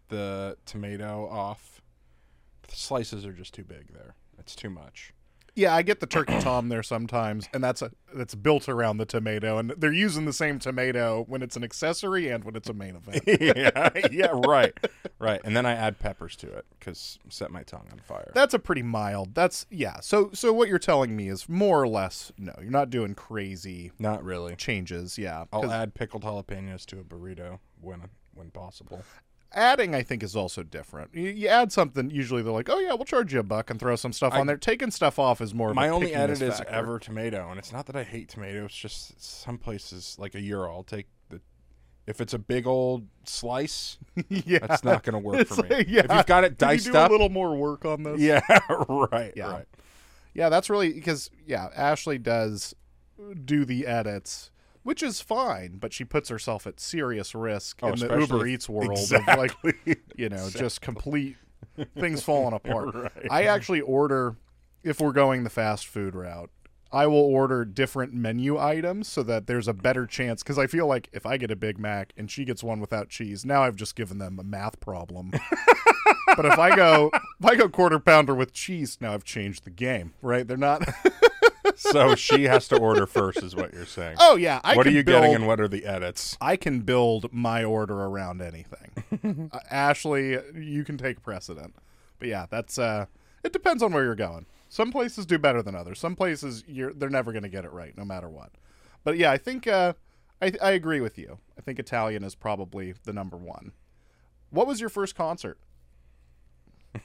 the 0.08 0.56
tomato 0.64 1.28
off. 1.28 1.82
The 2.68 2.76
slices 2.76 3.26
are 3.26 3.32
just 3.32 3.54
too 3.54 3.64
big 3.64 3.92
there. 3.92 4.14
It's 4.38 4.54
too 4.54 4.70
much. 4.70 5.12
Yeah, 5.56 5.74
I 5.74 5.80
get 5.80 6.00
the 6.00 6.06
turkey 6.06 6.38
tom 6.40 6.68
there 6.68 6.82
sometimes, 6.82 7.48
and 7.54 7.64
that's 7.64 7.80
a 7.80 7.90
that's 8.14 8.34
built 8.34 8.68
around 8.68 8.98
the 8.98 9.06
tomato, 9.06 9.56
and 9.56 9.70
they're 9.70 9.90
using 9.92 10.26
the 10.26 10.32
same 10.32 10.58
tomato 10.58 11.24
when 11.28 11.42
it's 11.42 11.56
an 11.56 11.64
accessory 11.64 12.28
and 12.28 12.44
when 12.44 12.54
it's 12.56 12.68
a 12.68 12.74
main 12.74 12.94
event. 12.94 13.22
yeah, 13.40 13.88
yeah, 14.10 14.30
right, 14.46 14.74
right. 15.18 15.40
And 15.44 15.56
then 15.56 15.64
I 15.64 15.72
add 15.72 15.98
peppers 15.98 16.36
to 16.36 16.46
it 16.52 16.66
because 16.78 17.18
set 17.30 17.50
my 17.50 17.62
tongue 17.62 17.88
on 17.90 17.98
fire. 18.00 18.30
That's 18.34 18.52
a 18.52 18.58
pretty 18.58 18.82
mild. 18.82 19.34
That's 19.34 19.64
yeah. 19.70 20.00
So 20.00 20.30
so 20.34 20.52
what 20.52 20.68
you're 20.68 20.78
telling 20.78 21.16
me 21.16 21.28
is 21.28 21.48
more 21.48 21.80
or 21.82 21.88
less 21.88 22.32
no. 22.36 22.54
You're 22.60 22.70
not 22.70 22.90
doing 22.90 23.14
crazy 23.14 23.92
Not 23.98 24.22
really. 24.22 24.56
changes. 24.56 25.16
Yeah. 25.16 25.46
I'll 25.52 25.72
add 25.72 25.94
pickled 25.94 26.22
jalapenos 26.22 26.84
to 26.86 27.00
a 27.00 27.02
burrito 27.02 27.60
when 27.80 28.02
when 28.34 28.50
possible. 28.50 29.02
Adding 29.52 29.94
i 29.94 30.02
think 30.02 30.22
is 30.22 30.34
also 30.36 30.62
different 30.62 31.08
you, 31.14 31.28
you 31.30 31.48
add 31.48 31.70
something 31.72 32.10
usually 32.10 32.42
they're 32.42 32.52
like 32.52 32.68
oh 32.68 32.78
yeah 32.78 32.92
we'll 32.92 33.04
charge 33.04 33.32
you 33.32 33.40
a 33.40 33.42
buck 33.42 33.70
and 33.70 33.78
throw 33.80 33.96
some 33.96 34.12
stuff 34.12 34.32
I- 34.34 34.40
on 34.40 34.46
there 34.46 34.56
taking 34.56 34.90
stuff 34.90 35.18
off 35.18 35.40
is 35.40 35.54
more 35.54 35.70
of 35.70 35.76
My 35.76 35.88
only 35.88 36.14
edit 36.14 36.42
is 36.42 36.58
factor. 36.58 36.72
ever 36.72 36.98
tomato, 36.98 37.48
and 37.50 37.58
it's 37.58 37.72
not 37.72 37.86
that 37.86 37.96
I 37.96 38.02
hate 38.02 38.28
tomato. 38.28 38.64
It's 38.66 38.76
just 38.76 39.22
some 39.22 39.56
places 39.58 40.16
like 40.18 40.34
a 40.34 40.40
euro. 40.40 40.72
I'll 40.74 40.82
take 40.82 41.06
the 41.30 41.40
if 42.06 42.20
it's 42.20 42.34
a 42.34 42.38
big 42.38 42.66
old 42.66 43.06
slice. 43.24 43.98
yeah 44.28 44.58
That's 44.60 44.84
not 44.84 45.02
going 45.02 45.14
to 45.14 45.18
work 45.18 45.40
It's 45.40 45.54
for 45.54 45.62
me. 45.62 45.68
like, 45.76 45.88
yeah. 45.88 46.02
If 46.04 46.12
you've 46.12 46.26
got 46.26 46.44
it 46.44 46.58
diced 46.58 46.86
do 46.86 46.96
up, 46.96 47.08
a 47.10 47.12
little 47.12 47.28
more 47.30 47.56
work 47.56 47.84
on 47.84 48.02
this 48.02 48.20
yeah, 48.20 48.40
right, 48.78 49.32
Yeah. 49.36 49.50
right. 49.52 49.66
yeah 50.34 50.48
that's 50.48 50.68
really 50.70 50.92
because 50.92 51.30
yeah 51.46 51.68
ashley 51.74 52.18
does 52.18 52.74
do 53.44 53.64
the 53.64 53.86
edits 53.86 54.50
which 54.86 55.02
is 55.02 55.20
fine 55.20 55.78
but 55.78 55.92
she 55.92 56.04
puts 56.04 56.28
herself 56.28 56.66
at 56.66 56.78
serious 56.80 57.34
risk 57.34 57.80
Oh, 57.82 57.88
in 57.88 57.98
the 57.98 58.18
uber 58.18 58.46
eats 58.46 58.68
world 58.68 58.92
of 58.92 58.98
Exactly. 58.98 59.72
like 59.86 59.98
you 60.16 60.28
know 60.28 60.48
just 60.50 60.80
complete 60.80 61.36
things 61.98 62.22
falling 62.22 62.54
apart 62.60 62.94
Right. 62.94 63.26
i 63.30 63.42
actually 63.44 63.80
order 63.80 64.36
if 64.82 65.00
we're 65.00 65.12
going 65.12 65.44
the 65.44 65.50
fast 65.50 65.86
food 65.86 66.14
route 66.14 66.50
I 66.92 67.08
will 67.08 67.16
order 67.16 67.64
different 67.64 68.14
menu 68.14 68.58
items 68.58 69.08
so 69.08 69.24
that 69.24 69.48
there's 69.48 69.66
a 69.66 69.74
better 69.74 70.06
chance 70.06 70.44
because 70.44 70.56
I 70.56 70.68
feel 70.68 70.86
like 70.86 71.08
if 71.12 71.26
I 71.26 71.36
get 71.36 71.50
a 71.50 71.56
Big 71.56 71.80
Mac 71.80 72.12
and 72.16 72.30
she 72.30 72.44
gets 72.44 72.62
one 72.62 72.78
without 72.80 73.08
cheese, 73.08 73.44
now 73.44 73.64
I've 73.64 73.74
just 73.74 73.96
given 73.96 74.18
them 74.18 74.38
a 74.38 74.44
math 74.44 74.78
problem. 74.78 75.32
but 76.36 76.46
if 76.46 76.58
I 76.60 76.74
go 76.76 77.10
if 77.12 77.44
I 77.44 77.56
go 77.56 77.68
quarter 77.68 77.98
pounder 77.98 78.36
with 78.36 78.52
cheese, 78.52 78.98
now 79.00 79.14
I've 79.14 79.24
changed 79.24 79.64
the 79.64 79.70
game, 79.70 80.14
right? 80.22 80.46
They're 80.46 80.56
not. 80.56 80.88
So 81.74 82.14
she 82.14 82.44
has 82.44 82.68
to 82.68 82.78
order 82.78 83.06
first, 83.06 83.42
is 83.42 83.54
what 83.56 83.72
you're 83.72 83.86
saying. 83.86 84.16
oh 84.20 84.36
yeah, 84.36 84.60
I 84.64 84.76
what 84.76 84.86
are 84.86 84.90
you 84.90 85.04
build, 85.04 85.22
getting, 85.22 85.34
and 85.34 85.46
what 85.46 85.60
are 85.60 85.68
the 85.68 85.84
edits? 85.84 86.36
I 86.40 86.56
can 86.56 86.80
build 86.80 87.32
my 87.32 87.64
order 87.64 88.04
around 88.04 88.40
anything. 88.40 89.50
uh, 89.52 89.58
Ashley, 89.70 90.38
you 90.54 90.84
can 90.84 90.98
take 90.98 91.22
precedent. 91.22 91.74
But 92.18 92.28
yeah, 92.28 92.46
that's 92.50 92.78
uh 92.78 93.06
it 93.42 93.52
depends 93.52 93.82
on 93.82 93.92
where 93.92 94.04
you're 94.04 94.14
going. 94.14 94.46
Some 94.68 94.90
places 94.90 95.26
do 95.26 95.38
better 95.38 95.62
than 95.62 95.74
others. 95.74 95.98
Some 95.98 96.16
places 96.16 96.64
you're 96.66 96.92
they're 96.92 97.10
never 97.10 97.32
going 97.32 97.44
to 97.44 97.48
get 97.48 97.64
it 97.64 97.72
right 97.72 97.96
no 97.96 98.04
matter 98.04 98.28
what. 98.28 98.52
But 99.04 99.16
yeah, 99.16 99.30
I 99.30 99.38
think 99.38 99.66
uh 99.66 99.94
I 100.40 100.52
I 100.62 100.70
agree 100.72 101.00
with 101.00 101.18
you. 101.18 101.38
I 101.58 101.60
think 101.60 101.78
Italian 101.78 102.24
is 102.24 102.34
probably 102.34 102.94
the 103.04 103.12
number 103.12 103.36
1. 103.36 103.72
What 104.50 104.66
was 104.66 104.80
your 104.80 104.90
first 104.90 105.14
concert? 105.14 105.58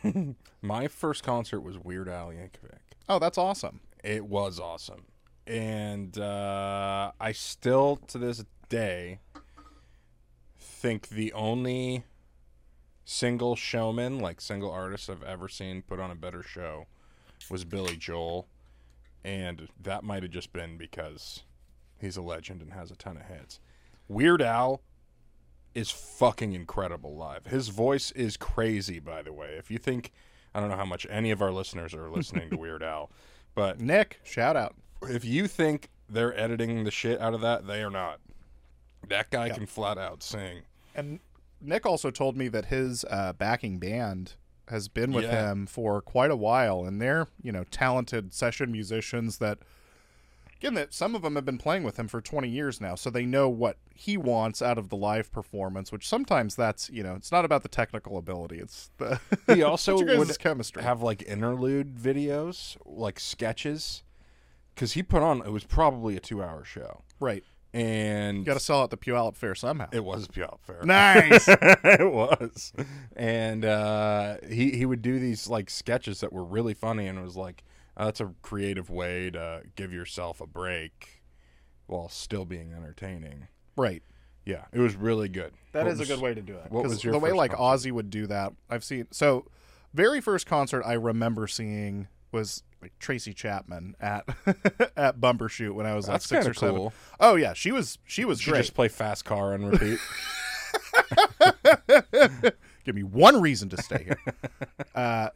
My 0.61 0.87
first 0.87 1.23
concert 1.23 1.61
was 1.61 1.77
Weird 1.77 2.07
Al 2.07 2.29
Yankovic. 2.29 2.79
Oh, 3.09 3.19
that's 3.19 3.37
awesome. 3.37 3.81
It 4.03 4.25
was 4.25 4.59
awesome, 4.59 5.05
and 5.45 6.17
uh, 6.17 7.11
I 7.19 7.31
still 7.33 7.97
to 8.07 8.17
this 8.17 8.43
day 8.69 9.19
think 10.59 11.09
the 11.09 11.31
only 11.33 12.03
single 13.05 13.55
showman, 13.55 14.19
like 14.19 14.41
single 14.41 14.71
artist 14.71 15.09
I've 15.09 15.23
ever 15.23 15.47
seen 15.47 15.83
put 15.83 15.99
on 15.99 16.09
a 16.09 16.15
better 16.15 16.41
show, 16.41 16.87
was 17.49 17.65
Billy 17.65 17.95
Joel, 17.95 18.47
and 19.23 19.67
that 19.79 20.03
might 20.03 20.23
have 20.23 20.31
just 20.31 20.53
been 20.53 20.77
because 20.77 21.43
he's 21.99 22.17
a 22.17 22.21
legend 22.21 22.61
and 22.61 22.73
has 22.73 22.89
a 22.89 22.95
ton 22.95 23.17
of 23.17 23.23
hits. 23.23 23.59
Weird 24.07 24.41
Al 24.41 24.81
is 25.73 25.91
fucking 25.91 26.53
incredible 26.53 27.15
live. 27.15 27.45
His 27.45 27.69
voice 27.69 28.11
is 28.11 28.35
crazy, 28.37 28.99
by 28.99 29.21
the 29.21 29.33
way. 29.33 29.55
If 29.57 29.71
you 29.71 29.77
think, 29.77 30.11
I 30.53 30.59
don't 30.59 30.69
know 30.69 30.75
how 30.75 30.85
much 30.85 31.07
any 31.09 31.31
of 31.31 31.41
our 31.41 31.51
listeners 31.51 31.93
are 31.93 32.09
listening 32.09 32.49
to 32.49 32.57
Weird 32.57 32.83
Al, 32.83 33.11
but 33.55 33.79
Nick, 33.79 34.19
shout 34.23 34.55
out. 34.55 34.75
if 35.03 35.23
you 35.25 35.47
think 35.47 35.89
they're 36.09 36.37
editing 36.39 36.83
the 36.83 36.91
shit 36.91 37.19
out 37.21 37.33
of 37.33 37.41
that, 37.41 37.67
they 37.67 37.81
are 37.83 37.89
not. 37.89 38.19
That 39.07 39.29
guy 39.29 39.47
Yeah. 39.47 39.53
can 39.55 39.65
flat 39.65 39.97
out 39.97 40.21
sing. 40.23 40.61
And 40.95 41.19
Nick 41.59 41.85
also 41.85 42.11
told 42.11 42.35
me 42.37 42.47
that 42.49 42.65
his 42.65 43.05
uh, 43.09 43.33
backing 43.33 43.77
band 43.79 44.33
has 44.67 44.87
been 44.87 45.11
with 45.11 45.25
Yeah. 45.25 45.51
him 45.51 45.65
for 45.67 46.01
quite 46.01 46.31
a 46.31 46.35
while, 46.35 46.85
and 46.85 47.01
they're 47.01 47.27
you 47.41 47.51
know 47.51 47.63
talented 47.65 48.33
session 48.33 48.71
musicians 48.71 49.37
that. 49.39 49.59
Again, 50.61 50.75
that 50.75 50.93
some 50.93 51.15
of 51.15 51.23
them 51.23 51.33
have 51.33 51.43
been 51.43 51.57
playing 51.57 51.81
with 51.83 51.97
him 51.97 52.07
for 52.07 52.21
20 52.21 52.47
years 52.47 52.79
now, 52.79 52.93
so 52.93 53.09
they 53.09 53.25
know 53.25 53.49
what 53.49 53.77
he 53.95 54.15
wants 54.15 54.61
out 54.61 54.77
of 54.77 54.89
the 54.89 54.95
live 54.95 55.31
performance. 55.31 55.91
Which 55.91 56.07
sometimes 56.07 56.55
that's 56.55 56.87
you 56.91 57.01
know 57.01 57.15
it's 57.15 57.31
not 57.31 57.45
about 57.45 57.63
the 57.63 57.67
technical 57.69 58.15
ability; 58.19 58.59
it's 58.59 58.91
the 58.97 59.19
He 59.55 59.63
also 59.63 59.93
it's 59.93 60.01
your 60.01 60.09
guys' 60.17 60.27
would 60.27 60.39
chemistry. 60.39 60.83
have 60.83 61.01
like 61.01 61.23
interlude 61.23 61.95
videos, 61.97 62.77
like 62.85 63.19
sketches, 63.19 64.03
because 64.75 64.93
he 64.93 65.01
put 65.01 65.23
on 65.23 65.41
it 65.41 65.51
was 65.51 65.63
probably 65.63 66.15
a 66.15 66.19
two-hour 66.19 66.63
show, 66.63 67.01
right, 67.19 67.43
and 67.73 68.37
you 68.37 68.43
got 68.45 68.53
to 68.53 68.59
sell 68.59 68.83
at 68.83 68.91
the 68.91 68.97
Puyallup 68.97 69.35
Fair 69.35 69.55
somehow. 69.55 69.87
it 69.91 70.03
was 70.05 70.27
Puyallup 70.27 70.59
Fair. 70.61 70.81
nice. 70.83 71.47
it 71.49 72.11
was, 72.13 72.71
and 73.15 73.65
uh, 73.65 74.37
he 74.47 74.69
he 74.77 74.85
would 74.85 75.01
do 75.01 75.17
these 75.17 75.47
like 75.47 75.71
sketches 75.71 76.19
that 76.19 76.31
were 76.31 76.43
really 76.43 76.75
funny, 76.75 77.07
and 77.07 77.17
it 77.17 77.23
was 77.23 77.35
like 77.35 77.63
uh, 78.01 78.05
that's 78.05 78.19
a 78.19 78.33
creative 78.41 78.89
way 78.89 79.29
to 79.29 79.61
give 79.75 79.93
yourself 79.93 80.41
a 80.41 80.47
break 80.47 81.21
while 81.87 82.09
still 82.09 82.45
being 82.45 82.73
entertaining. 82.73 83.47
right. 83.75 84.01
Yeah, 84.43 84.65
it 84.73 84.79
was 84.79 84.95
really 84.95 85.29
good. 85.29 85.53
That 85.71 85.83
What 85.83 85.91
is 85.93 85.99
a 85.99 86.05
good 86.05 86.19
way 86.19 86.33
to 86.33 86.41
do 86.41 86.55
it. 86.55 86.71
what 86.71 86.83
was 86.85 87.03
your 87.03 87.13
the 87.13 87.19
way 87.19 87.31
like 87.31 87.51
concert? 87.51 87.89
Ozzy 87.89 87.91
would 87.91 88.09
do 88.09 88.25
that? 88.25 88.53
I've 88.71 88.83
seen 88.83 89.05
so 89.11 89.45
very 89.93 90.19
first 90.19 90.47
concert 90.47 90.81
I 90.83 90.93
remember 90.93 91.45
seeing 91.45 92.07
was 92.31 92.63
like 92.81 92.97
Tracy 92.97 93.33
Chapman 93.35 93.95
at 94.01 94.25
at 94.97 95.19
Bumbershoot 95.21 95.73
when 95.75 95.85
I 95.85 95.93
was 95.93 96.07
like 96.07 96.15
That's 96.15 96.25
six 96.25 96.39
kinda 96.45 96.49
or 96.51 96.53
seven. 96.55 96.75
cool. 96.75 96.93
Oh 97.19 97.35
yeah, 97.35 97.53
she 97.53 97.71
was 97.71 97.99
she 98.03 98.25
was 98.25 98.43
great. 98.43 98.61
just 98.61 98.73
play 98.73 98.87
fast 98.87 99.25
car 99.25 99.53
on 99.53 99.63
repeat? 99.63 99.99
Give 102.83 102.95
me 102.95 103.03
one 103.03 103.39
reason 103.41 103.69
to 103.69 103.77
stay 103.81 104.03
here. 104.05 104.17
uh, 104.95 105.29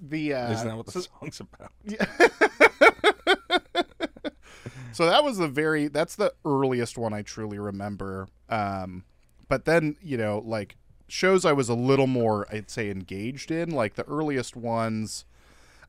the 0.00 0.34
uh, 0.34 0.52
Isn't 0.52 0.68
that 0.68 0.76
what 0.76 0.86
the 0.86 0.92
so, 0.92 1.00
song's 1.20 1.40
about? 1.40 1.72
so 4.92 5.06
that 5.06 5.24
was 5.24 5.38
the 5.38 5.48
very 5.48 5.88
that's 5.88 6.16
the 6.16 6.32
earliest 6.44 6.98
one 6.98 7.12
I 7.12 7.22
truly 7.22 7.58
remember. 7.58 8.28
Um, 8.48 9.04
but 9.48 9.64
then 9.64 9.96
you 10.02 10.16
know 10.16 10.42
like 10.44 10.76
shows 11.08 11.44
I 11.44 11.52
was 11.52 11.68
a 11.68 11.74
little 11.74 12.06
more 12.06 12.46
I'd 12.52 12.70
say 12.70 12.90
engaged 12.90 13.50
in 13.50 13.70
like 13.70 13.94
the 13.94 14.04
earliest 14.04 14.56
ones. 14.56 15.24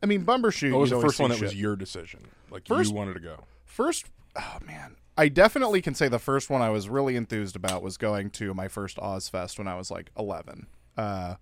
I 0.03 0.05
mean, 0.05 0.25
Bumbershoot. 0.25 0.71
What 0.71 0.81
was 0.81 0.89
the 0.89 1.01
first 1.01 1.19
one 1.19 1.31
that 1.31 1.41
was 1.41 1.55
your 1.55 1.75
decision? 1.75 2.27
Like 2.51 2.67
First- 2.67 2.91
you 2.91 2.95
wanted 2.95 3.13
to 3.15 3.19
go. 3.19 3.45
First, 3.65 4.05
oh 4.35 4.57
man, 4.65 4.95
I 5.17 5.29
definitely 5.29 5.81
can 5.81 5.95
say 5.95 6.07
the 6.07 6.19
first 6.19 6.49
one 6.49 6.61
I 6.61 6.69
was 6.69 6.89
really 6.89 7.15
enthused 7.15 7.55
about 7.55 7.81
was 7.81 7.97
going 7.97 8.29
to 8.31 8.53
my 8.53 8.67
first 8.67 8.97
Ozzfest 8.97 9.57
when 9.57 9.67
I 9.67 9.75
was 9.75 9.89
like 9.89 10.11
11. 10.17 10.67
Uh, 10.97 11.35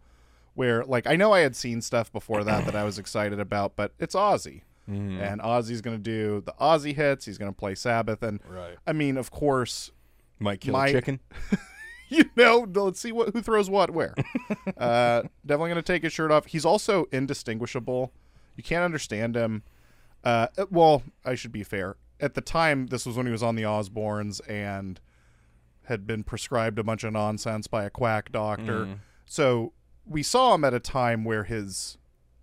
where 0.55 0.83
like 0.83 1.07
I 1.07 1.15
know 1.15 1.31
I 1.33 1.39
had 1.41 1.55
seen 1.55 1.81
stuff 1.81 2.11
before 2.11 2.43
that 2.43 2.65
that 2.65 2.75
I 2.75 2.83
was 2.83 2.99
excited 2.99 3.39
about, 3.39 3.75
but 3.75 3.93
it's 3.99 4.15
Ozzy, 4.15 4.61
Mm-hmm. 4.89 5.21
and 5.21 5.39
Ozzy's 5.41 5.81
gonna 5.81 5.97
do 5.97 6.41
the 6.45 6.53
Ozzy 6.59 6.93
hits. 6.95 7.25
He's 7.25 7.37
gonna 7.37 7.53
play 7.53 7.73
Sabbath, 7.75 8.21
and 8.21 8.39
Right. 8.47 8.77
I 8.85 8.93
mean, 8.93 9.17
of 9.17 9.31
course, 9.31 9.91
Might 10.39 10.59
kill 10.61 10.73
My- 10.73 10.87
a 10.87 10.91
chicken. 10.91 11.19
you 12.09 12.25
know, 12.35 12.67
let's 12.75 12.99
see 12.99 13.11
what 13.11 13.29
who 13.33 13.41
throws 13.41 13.69
what 13.69 13.91
where. 13.91 14.13
uh, 14.77 15.23
definitely 15.45 15.69
gonna 15.69 15.81
take 15.81 16.03
his 16.03 16.11
shirt 16.13 16.31
off. 16.31 16.45
He's 16.47 16.65
also 16.65 17.05
indistinguishable. 17.11 18.11
You 18.55 18.63
can't 18.63 18.83
understand 18.83 19.35
him. 19.35 19.63
Uh, 20.23 20.47
well, 20.69 21.01
I 21.25 21.35
should 21.35 21.51
be 21.51 21.63
fair. 21.63 21.95
At 22.19 22.33
the 22.35 22.41
time, 22.41 22.87
this 22.87 23.05
was 23.05 23.17
when 23.17 23.25
he 23.25 23.31
was 23.31 23.41
on 23.43 23.55
the 23.55 23.63
Osbournes 23.63 24.39
and 24.49 24.99
had 25.85 26.05
been 26.07 26.23
prescribed 26.23 26.77
a 26.79 26.83
bunch 26.83 27.03
of 27.03 27.11
nonsense 27.13 27.67
by 27.67 27.83
a 27.83 27.89
quack 27.89 28.31
doctor. 28.31 28.99
So 29.25 29.73
we 30.05 30.23
saw 30.23 30.55
him 30.55 30.63
at 30.63 30.73
a 30.73 30.79
time 30.79 31.23
where 31.23 31.43
his 31.43 31.97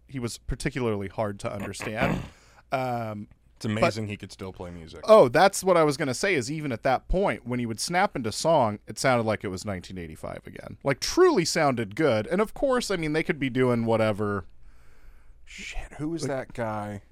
he 0.06 0.18
was 0.18 0.38
particularly 0.38 1.08
hard 1.08 1.38
to 1.40 1.52
understand. 1.52 2.22
Um, 2.72 3.26
It's 3.56 3.64
amazing 3.64 4.06
he 4.06 4.16
could 4.16 4.30
still 4.30 4.52
play 4.52 4.70
music. 4.70 5.00
Oh, 5.02 5.28
that's 5.28 5.64
what 5.64 5.76
I 5.76 5.82
was 5.82 5.96
going 5.96 6.06
to 6.06 6.14
say 6.14 6.34
is 6.36 6.52
even 6.52 6.70
at 6.70 6.84
that 6.84 7.08
point 7.08 7.44
when 7.44 7.58
he 7.58 7.66
would 7.66 7.80
snap 7.80 8.14
into 8.14 8.30
song, 8.30 8.78
it 8.86 8.96
sounded 8.96 9.26
like 9.26 9.42
it 9.42 9.48
was 9.48 9.64
1985 9.64 10.46
again. 10.46 10.76
Like 10.84 11.00
truly 11.00 11.44
sounded 11.44 11.96
good. 11.96 12.28
And 12.28 12.40
of 12.40 12.54
course, 12.54 12.92
I 12.92 12.96
mean 12.96 13.12
they 13.12 13.24
could 13.24 13.40
be 13.40 13.50
doing 13.50 13.86
whatever. 13.86 14.44
Shit, 15.44 15.94
who 15.98 16.14
is 16.14 16.22
that 16.28 16.52
guy? 16.52 17.02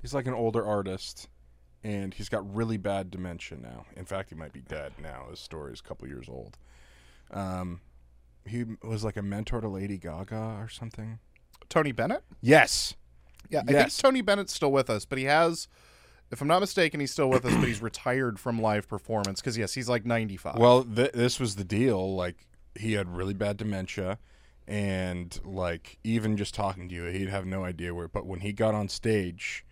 He's 0.00 0.14
like 0.14 0.28
an 0.28 0.34
older 0.34 0.64
artist, 0.64 1.28
and 1.82 2.14
he's 2.14 2.28
got 2.28 2.54
really 2.54 2.76
bad 2.76 3.10
dementia 3.10 3.58
now. 3.58 3.86
In 3.96 4.04
fact, 4.04 4.28
he 4.30 4.36
might 4.36 4.52
be 4.52 4.60
dead 4.60 4.92
now. 5.02 5.26
His 5.28 5.40
story 5.40 5.72
is 5.72 5.80
a 5.80 5.82
couple 5.82 6.06
years 6.06 6.28
old. 6.28 6.56
Um, 7.32 7.80
he 8.46 8.64
was 8.82 9.04
like 9.04 9.16
a 9.16 9.22
mentor 9.22 9.60
to 9.60 9.68
Lady 9.68 9.98
Gaga 9.98 10.58
or 10.60 10.68
something. 10.68 11.18
Tony 11.68 11.92
Bennett? 11.92 12.22
Yes. 12.40 12.94
Yeah, 13.48 13.62
I 13.66 13.72
think 13.72 13.96
Tony 13.96 14.20
Bennett's 14.22 14.54
still 14.54 14.72
with 14.72 14.90
us, 14.90 15.04
but 15.04 15.18
he 15.18 15.24
has 15.24 15.68
if 16.30 16.40
I'm 16.40 16.46
not 16.48 16.60
mistaken, 16.60 17.00
he's 17.00 17.10
still 17.10 17.28
with 17.28 17.44
us, 17.44 17.54
but 17.54 17.66
he's 17.66 17.82
retired 17.82 18.38
from 18.38 18.60
live 18.60 18.88
performance 18.88 19.40
cuz 19.42 19.58
yes, 19.58 19.74
he's 19.74 19.88
like 19.88 20.04
95. 20.06 20.56
Well, 20.58 20.84
th- 20.84 21.12
this 21.12 21.40
was 21.40 21.56
the 21.56 21.64
deal. 21.64 22.14
Like 22.14 22.46
he 22.76 22.92
had 22.92 23.08
really 23.08 23.34
bad 23.34 23.56
dementia, 23.56 24.18
and 24.68 25.38
like 25.44 25.98
even 26.04 26.36
just 26.36 26.54
talking 26.54 26.88
to 26.88 26.94
you, 26.94 27.04
he'd 27.06 27.28
have 27.28 27.46
no 27.46 27.64
idea 27.64 27.94
where. 27.94 28.08
But 28.08 28.26
when 28.26 28.40
he 28.40 28.52
got 28.52 28.74
on 28.74 28.88
stage, 28.88 29.64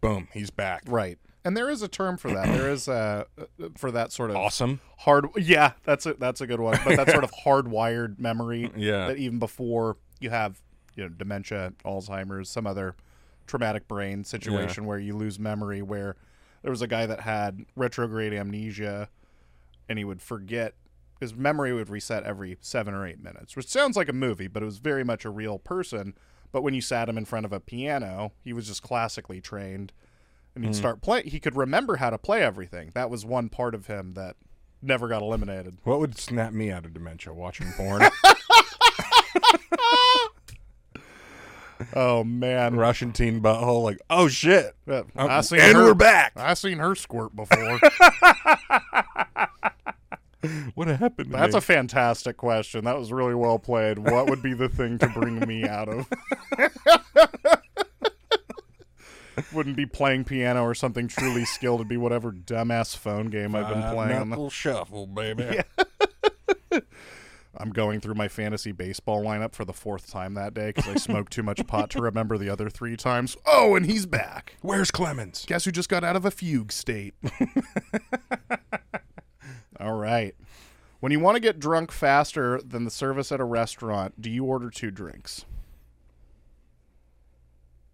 boom, 0.00 0.28
he's 0.32 0.50
back. 0.50 0.82
right. 0.86 1.18
And 1.44 1.56
there 1.56 1.70
is 1.70 1.82
a 1.82 1.88
term 1.88 2.16
for 2.18 2.30
that. 2.32 2.46
There 2.46 2.70
is 2.70 2.88
a 2.88 3.26
uh, 3.40 3.68
for 3.76 3.90
that 3.90 4.12
sort 4.12 4.30
of 4.30 4.36
Awesome. 4.36 4.80
hard 4.98 5.26
yeah 5.36 5.72
that's 5.84 6.04
a 6.06 6.14
that's 6.14 6.40
a 6.40 6.46
good 6.46 6.60
one 6.60 6.78
but 6.84 6.96
that 6.96 7.10
sort 7.10 7.24
of 7.24 7.30
hardwired 7.44 8.18
memory 8.18 8.70
Yeah. 8.76 9.08
that 9.08 9.16
even 9.18 9.38
before 9.38 9.96
you 10.20 10.30
have 10.30 10.60
you 10.96 11.04
know 11.04 11.08
dementia 11.08 11.72
alzheimer's 11.84 12.50
some 12.50 12.66
other 12.66 12.96
traumatic 13.46 13.86
brain 13.88 14.24
situation 14.24 14.84
where 14.84 14.98
you 14.98 15.16
lose 15.16 15.38
memory 15.38 15.80
where 15.80 16.16
there 16.62 16.70
was 16.72 16.82
a 16.82 16.86
guy 16.88 17.06
that 17.06 17.20
had 17.20 17.64
retrograde 17.76 18.32
amnesia 18.34 19.08
and 19.88 19.98
he 19.98 20.04
would 20.04 20.20
forget 20.20 20.74
his 21.20 21.34
memory 21.34 21.72
would 21.72 21.88
reset 21.88 22.24
every 22.24 22.58
seven 22.60 22.92
or 22.94 23.06
eight 23.06 23.22
minutes 23.22 23.54
which 23.56 23.68
sounds 23.68 23.96
like 23.96 24.08
a 24.08 24.12
movie 24.12 24.48
but 24.48 24.62
it 24.62 24.66
was 24.66 24.78
very 24.78 25.04
much 25.04 25.24
a 25.24 25.30
real 25.30 25.58
person 25.58 26.14
but 26.52 26.62
when 26.62 26.74
you 26.74 26.80
sat 26.80 27.08
him 27.08 27.16
in 27.16 27.24
front 27.24 27.46
of 27.46 27.52
a 27.52 27.60
piano 27.60 28.32
he 28.42 28.52
was 28.52 28.66
just 28.66 28.82
classically 28.82 29.40
trained 29.40 29.92
and 30.58 30.66
he'd 30.66 30.74
start 30.74 31.00
play 31.02 31.22
he 31.22 31.40
could 31.40 31.56
remember 31.56 31.96
how 31.96 32.10
to 32.10 32.18
play 32.18 32.42
everything 32.42 32.90
that 32.94 33.08
was 33.10 33.24
one 33.24 33.48
part 33.48 33.74
of 33.74 33.86
him 33.86 34.14
that 34.14 34.36
never 34.82 35.08
got 35.08 35.22
eliminated 35.22 35.78
What 35.84 35.98
would 36.00 36.18
snap 36.18 36.52
me 36.52 36.70
out 36.70 36.84
of 36.84 36.94
dementia? 36.94 37.32
Watching 37.34 37.72
porn, 37.76 38.02
oh 41.94 42.24
man 42.24 42.76
Russian 42.76 43.12
teen 43.12 43.40
butthole. 43.40 43.82
Like, 43.82 43.98
oh 44.10 44.28
shit, 44.28 44.74
Yeah, 44.86 45.02
Um, 45.16 45.30
I 45.30 45.40
seen 45.42 45.60
and 45.60 45.76
her, 45.76 45.84
we're 45.84 45.94
back. 45.94 46.32
I 46.36 46.54
seen 46.54 46.78
her 46.78 46.94
squirt 46.94 47.34
before. 47.34 47.80
What 50.76 50.86
happened? 50.86 51.32
That's 51.32 51.54
me? 51.54 51.58
a 51.58 51.60
fantastic 51.60 52.36
question. 52.36 52.84
That 52.84 52.96
was 52.96 53.10
really 53.12 53.34
well 53.34 53.58
played. 53.58 53.98
What 53.98 54.30
would 54.30 54.40
be 54.40 54.54
the 54.54 54.68
thing 54.68 54.96
to 54.98 55.08
bring 55.08 55.40
me 55.40 55.64
out 55.66 55.88
of? 55.88 56.08
Wouldn't 59.58 59.76
be 59.76 59.86
playing 59.86 60.22
piano 60.22 60.62
or 60.62 60.72
something 60.72 61.08
truly 61.08 61.44
skilled. 61.44 61.80
It'd 61.80 61.88
be 61.88 61.96
whatever 61.96 62.30
dumbass 62.30 62.96
phone 62.96 63.26
game 63.26 63.56
I've 63.56 63.66
been 63.66 63.82
playing. 63.92 64.28
knuckle 64.28 64.50
shuffle, 64.50 65.08
baby. 65.08 65.58
I'm 67.56 67.70
going 67.70 68.00
through 68.00 68.14
my 68.14 68.28
fantasy 68.28 68.70
baseball 68.70 69.24
lineup 69.24 69.56
for 69.56 69.64
the 69.64 69.72
fourth 69.72 70.08
time 70.08 70.34
that 70.34 70.54
day 70.54 70.68
because 70.68 70.86
I 70.86 70.94
smoked 70.94 71.32
too 71.32 71.42
much 71.42 71.66
pot 71.66 71.90
to 71.90 72.00
remember 72.00 72.38
the 72.38 72.48
other 72.48 72.70
three 72.70 72.96
times. 72.96 73.36
Oh, 73.46 73.74
and 73.74 73.84
he's 73.84 74.06
back. 74.06 74.54
Where's 74.60 74.92
Clemens? 74.92 75.44
Guess 75.48 75.64
who 75.64 75.72
just 75.72 75.88
got 75.88 76.04
out 76.04 76.14
of 76.14 76.24
a 76.24 76.30
fugue 76.30 76.70
state? 76.70 77.14
All 79.80 79.94
right. 79.94 80.36
When 81.00 81.10
you 81.10 81.18
want 81.18 81.34
to 81.34 81.40
get 81.40 81.58
drunk 81.58 81.90
faster 81.90 82.60
than 82.62 82.84
the 82.84 82.92
service 82.92 83.32
at 83.32 83.40
a 83.40 83.44
restaurant, 83.44 84.22
do 84.22 84.30
you 84.30 84.44
order 84.44 84.70
two 84.70 84.92
drinks? 84.92 85.46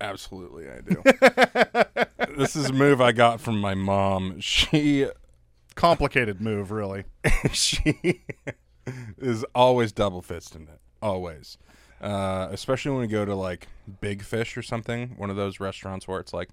Absolutely, 0.00 0.66
I 0.68 0.80
do. 0.80 2.34
this 2.36 2.56
is 2.56 2.70
a 2.70 2.72
move 2.72 3.00
I 3.00 3.12
got 3.12 3.40
from 3.40 3.60
my 3.60 3.74
mom. 3.74 4.40
She 4.40 5.06
Complicated 5.76 6.40
move, 6.40 6.70
really. 6.70 7.04
she 7.52 8.22
is 9.18 9.44
always 9.54 9.90
double 9.92 10.22
fisting 10.22 10.68
it. 10.68 10.80
Always. 11.02 11.58
Uh, 12.00 12.48
especially 12.52 12.92
when 12.92 13.00
we 13.00 13.06
go 13.06 13.24
to 13.24 13.34
like 13.34 13.66
Big 14.00 14.22
Fish 14.22 14.56
or 14.56 14.62
something, 14.62 15.14
one 15.16 15.30
of 15.30 15.36
those 15.36 15.58
restaurants 15.58 16.06
where 16.06 16.20
it's 16.20 16.32
like, 16.32 16.50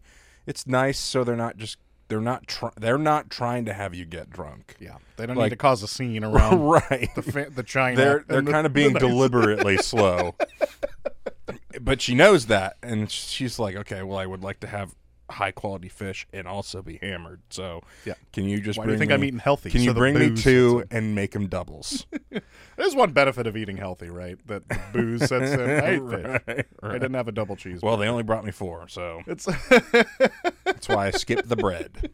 it's 0.48 0.66
nice, 0.66 0.98
so 0.98 1.24
they're 1.24 1.36
not 1.36 1.58
just 1.58 1.78
they're 2.08 2.20
not 2.22 2.48
try- 2.48 2.72
they're 2.78 2.98
not 2.98 3.30
trying 3.30 3.66
to 3.66 3.74
have 3.74 3.94
you 3.94 4.06
get 4.06 4.30
drunk. 4.30 4.76
Yeah, 4.80 4.96
they 5.18 5.26
don't 5.28 5.36
Like- 5.36 5.46
need 5.46 5.50
to 5.52 5.56
cause 5.58 5.84
a 5.84 5.88
scene 5.88 6.24
around 6.26 6.62
right. 6.62 7.10
the 7.16 7.22
fa- 7.22 7.52
the 7.54 7.64
China. 7.64 7.96
they're 7.98 8.26
they're 8.28 8.40
and 8.40 8.48
the- 8.48 8.52
kind 8.52 8.66
of 8.66 8.74
being 8.74 8.94
the 8.94 9.00
deliberately 9.00 9.78
slow. 9.78 10.36
But 11.80 12.02
she 12.02 12.16
knows 12.16 12.48
that, 12.48 12.78
and 12.84 13.10
she's 13.10 13.60
like, 13.60 13.76
"Okay, 13.76 14.04
well, 14.04 14.18
I 14.18 14.26
would 14.26 14.44
like 14.44 14.60
to 14.62 14.68
have 14.68 14.96
high 15.30 15.52
quality 15.52 15.88
fish 15.88 16.28
and 16.34 16.46
also 16.46 16.82
be 16.82 16.98
hammered. 17.02 17.40
So, 17.50 17.82
Yeah. 18.04 18.16
can 18.34 18.44
you 18.50 18.60
just 18.60 18.78
Why 18.78 18.86
do 18.86 18.92
you 18.92 18.98
think 18.98 19.14
I'm 19.14 19.24
eating 19.24 19.40
healthy? 19.40 19.70
Can 19.70 19.80
So 19.80 19.86
you 19.86 19.94
bring 19.94 20.14
me 20.20 20.36
two 20.36 20.84
and 20.92 21.16
make 21.16 21.32
them 21.32 21.48
doubles? 21.48 22.06
There's 22.76 22.96
one 22.96 23.14
benefit 23.14 23.48
of 23.48 23.56
eating 23.56 23.78
healthy, 23.78 24.10
right? 24.10 24.38
That 24.48 24.68
the 24.68 24.80
booze 24.92 25.26
sets 25.30 25.52
in. 25.54 25.62
I 25.62 26.00
fish. 26.46 26.66
Right, 26.84 26.92
I 26.92 26.94
didn't 26.94 27.14
have 27.14 27.30
a 27.30 27.32
double 27.32 27.56
cheese. 27.56 27.82
Well, 27.82 27.96
they 27.96 28.10
only 28.10 28.24
brought 28.24 28.44
me 28.44 28.52
four, 28.52 28.90
so 28.90 29.22
it's 29.26 29.46
that's 30.66 30.90
why 30.90 31.08
I 31.08 31.12
skipped 31.12 31.48
the 31.48 31.56
bread. 31.56 32.12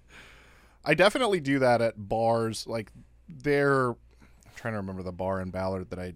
I 0.86 0.94
definitely 0.94 1.40
do 1.40 1.58
that 1.60 1.82
at 1.82 1.96
bars. 1.98 2.68
Like 2.68 2.92
they're 3.28 3.90
I'm 3.90 3.96
trying 4.56 4.74
to 4.74 4.78
remember 4.80 5.02
the 5.04 5.12
bar 5.12 5.42
in 5.42 5.50
Ballard 5.50 5.90
that 5.90 6.00
I 6.00 6.14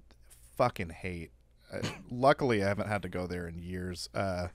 fucking 0.56 0.90
hate. 0.90 1.32
Uh, 1.72 1.80
luckily, 2.12 2.64
I 2.64 2.68
haven't 2.68 2.88
had 2.88 3.02
to 3.04 3.10
go 3.10 3.28
there 3.28 3.48
in 3.48 3.58
years. 3.60 4.10
Uh, 4.14 4.48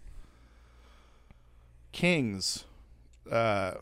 Kings. 1.93 2.65
Uh, 3.31 3.75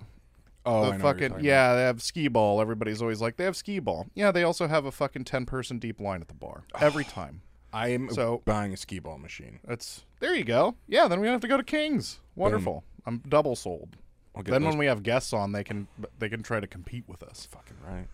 Oh, 0.66 0.86
the 0.86 0.92
I 0.92 0.96
know 0.96 1.04
what 1.04 1.18
you're 1.20 1.28
fucking 1.28 1.44
yeah, 1.44 1.74
they 1.74 1.82
have 1.82 2.00
skee 2.00 2.26
ball. 2.28 2.58
Everybody's 2.58 3.02
always 3.02 3.20
like 3.20 3.36
they 3.36 3.44
have 3.44 3.54
skee 3.54 3.80
ball. 3.80 4.06
Yeah, 4.14 4.30
they 4.32 4.44
also 4.44 4.66
have 4.66 4.86
a 4.86 4.90
fucking 4.90 5.24
ten 5.24 5.44
person 5.44 5.78
deep 5.78 6.00
line 6.00 6.22
at 6.22 6.28
the 6.28 6.34
bar 6.34 6.62
every 6.80 7.04
time. 7.04 7.42
I 7.70 7.88
am 7.88 8.08
So- 8.08 8.40
buying 8.46 8.72
a 8.72 8.78
skee 8.78 8.98
ball 8.98 9.18
machine. 9.18 9.58
That's 9.66 10.04
there 10.20 10.34
you 10.34 10.42
go. 10.42 10.76
Yeah, 10.88 11.06
then 11.06 11.20
we 11.20 11.26
don't 11.26 11.34
have 11.34 11.42
to 11.42 11.48
go 11.48 11.58
to 11.58 11.62
Kings. 11.62 12.20
Wonderful. 12.34 12.82
I'm 13.04 13.18
double 13.28 13.56
sold. 13.56 13.96
I'll 14.34 14.42
Then 14.42 14.64
when 14.64 14.78
we 14.78 14.86
have 14.86 15.02
guests 15.02 15.34
on, 15.34 15.52
they 15.52 15.64
can 15.64 15.86
they 16.18 16.30
can 16.30 16.42
try 16.42 16.60
to 16.60 16.66
compete 16.66 17.04
with 17.06 17.22
us. 17.22 17.46
fucking 17.50 17.76
right. 17.86 18.06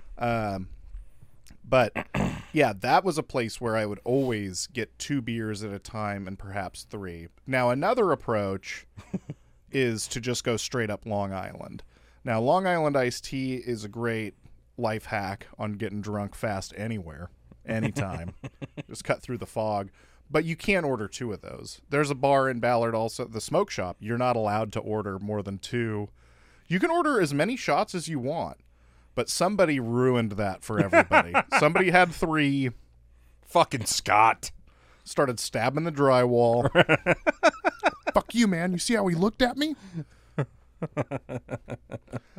Um, 0.52 0.70
but 1.64 1.92
yeah, 2.52 2.72
that 2.80 3.04
was 3.04 3.18
a 3.18 3.22
place 3.22 3.60
where 3.60 3.76
I 3.76 3.86
would 3.86 4.00
always 4.04 4.66
get 4.68 4.98
two 4.98 5.20
beers 5.20 5.62
at 5.62 5.72
a 5.72 5.78
time 5.78 6.26
and 6.26 6.38
perhaps 6.38 6.84
three. 6.84 7.28
Now, 7.46 7.70
another 7.70 8.12
approach 8.12 8.86
is 9.72 10.08
to 10.08 10.20
just 10.20 10.44
go 10.44 10.56
straight 10.56 10.90
up 10.90 11.06
Long 11.06 11.32
Island. 11.32 11.82
Now, 12.24 12.40
Long 12.40 12.66
Island 12.66 12.96
iced 12.96 13.24
tea 13.24 13.54
is 13.56 13.84
a 13.84 13.88
great 13.88 14.34
life 14.76 15.06
hack 15.06 15.46
on 15.58 15.74
getting 15.74 16.00
drunk 16.00 16.34
fast 16.34 16.74
anywhere, 16.76 17.30
anytime. 17.66 18.34
just 18.88 19.04
cut 19.04 19.22
through 19.22 19.38
the 19.38 19.46
fog. 19.46 19.90
But 20.30 20.44
you 20.44 20.54
can't 20.54 20.86
order 20.86 21.08
two 21.08 21.32
of 21.32 21.40
those. 21.40 21.80
There's 21.90 22.10
a 22.10 22.14
bar 22.14 22.48
in 22.48 22.60
Ballard, 22.60 22.94
also 22.94 23.24
the 23.24 23.40
smoke 23.40 23.70
shop. 23.70 23.96
You're 24.00 24.18
not 24.18 24.36
allowed 24.36 24.72
to 24.72 24.80
order 24.80 25.18
more 25.18 25.42
than 25.42 25.58
two. 25.58 26.08
You 26.68 26.78
can 26.78 26.90
order 26.90 27.20
as 27.20 27.34
many 27.34 27.56
shots 27.56 27.96
as 27.96 28.06
you 28.08 28.20
want 28.20 28.58
but 29.14 29.28
somebody 29.28 29.80
ruined 29.80 30.32
that 30.32 30.62
for 30.62 30.80
everybody. 30.80 31.32
somebody 31.58 31.90
had 31.90 32.12
three. 32.12 32.70
Fucking 33.46 33.86
Scott. 33.86 34.52
started 35.04 35.40
stabbing 35.40 35.84
the 35.84 35.92
drywall. 35.92 36.70
Fuck 38.14 38.34
you, 38.34 38.46
man. 38.46 38.72
You 38.72 38.78
see 38.78 38.94
how 38.94 39.06
he 39.08 39.16
looked 39.16 39.42
at 39.42 39.56
me? 39.56 39.74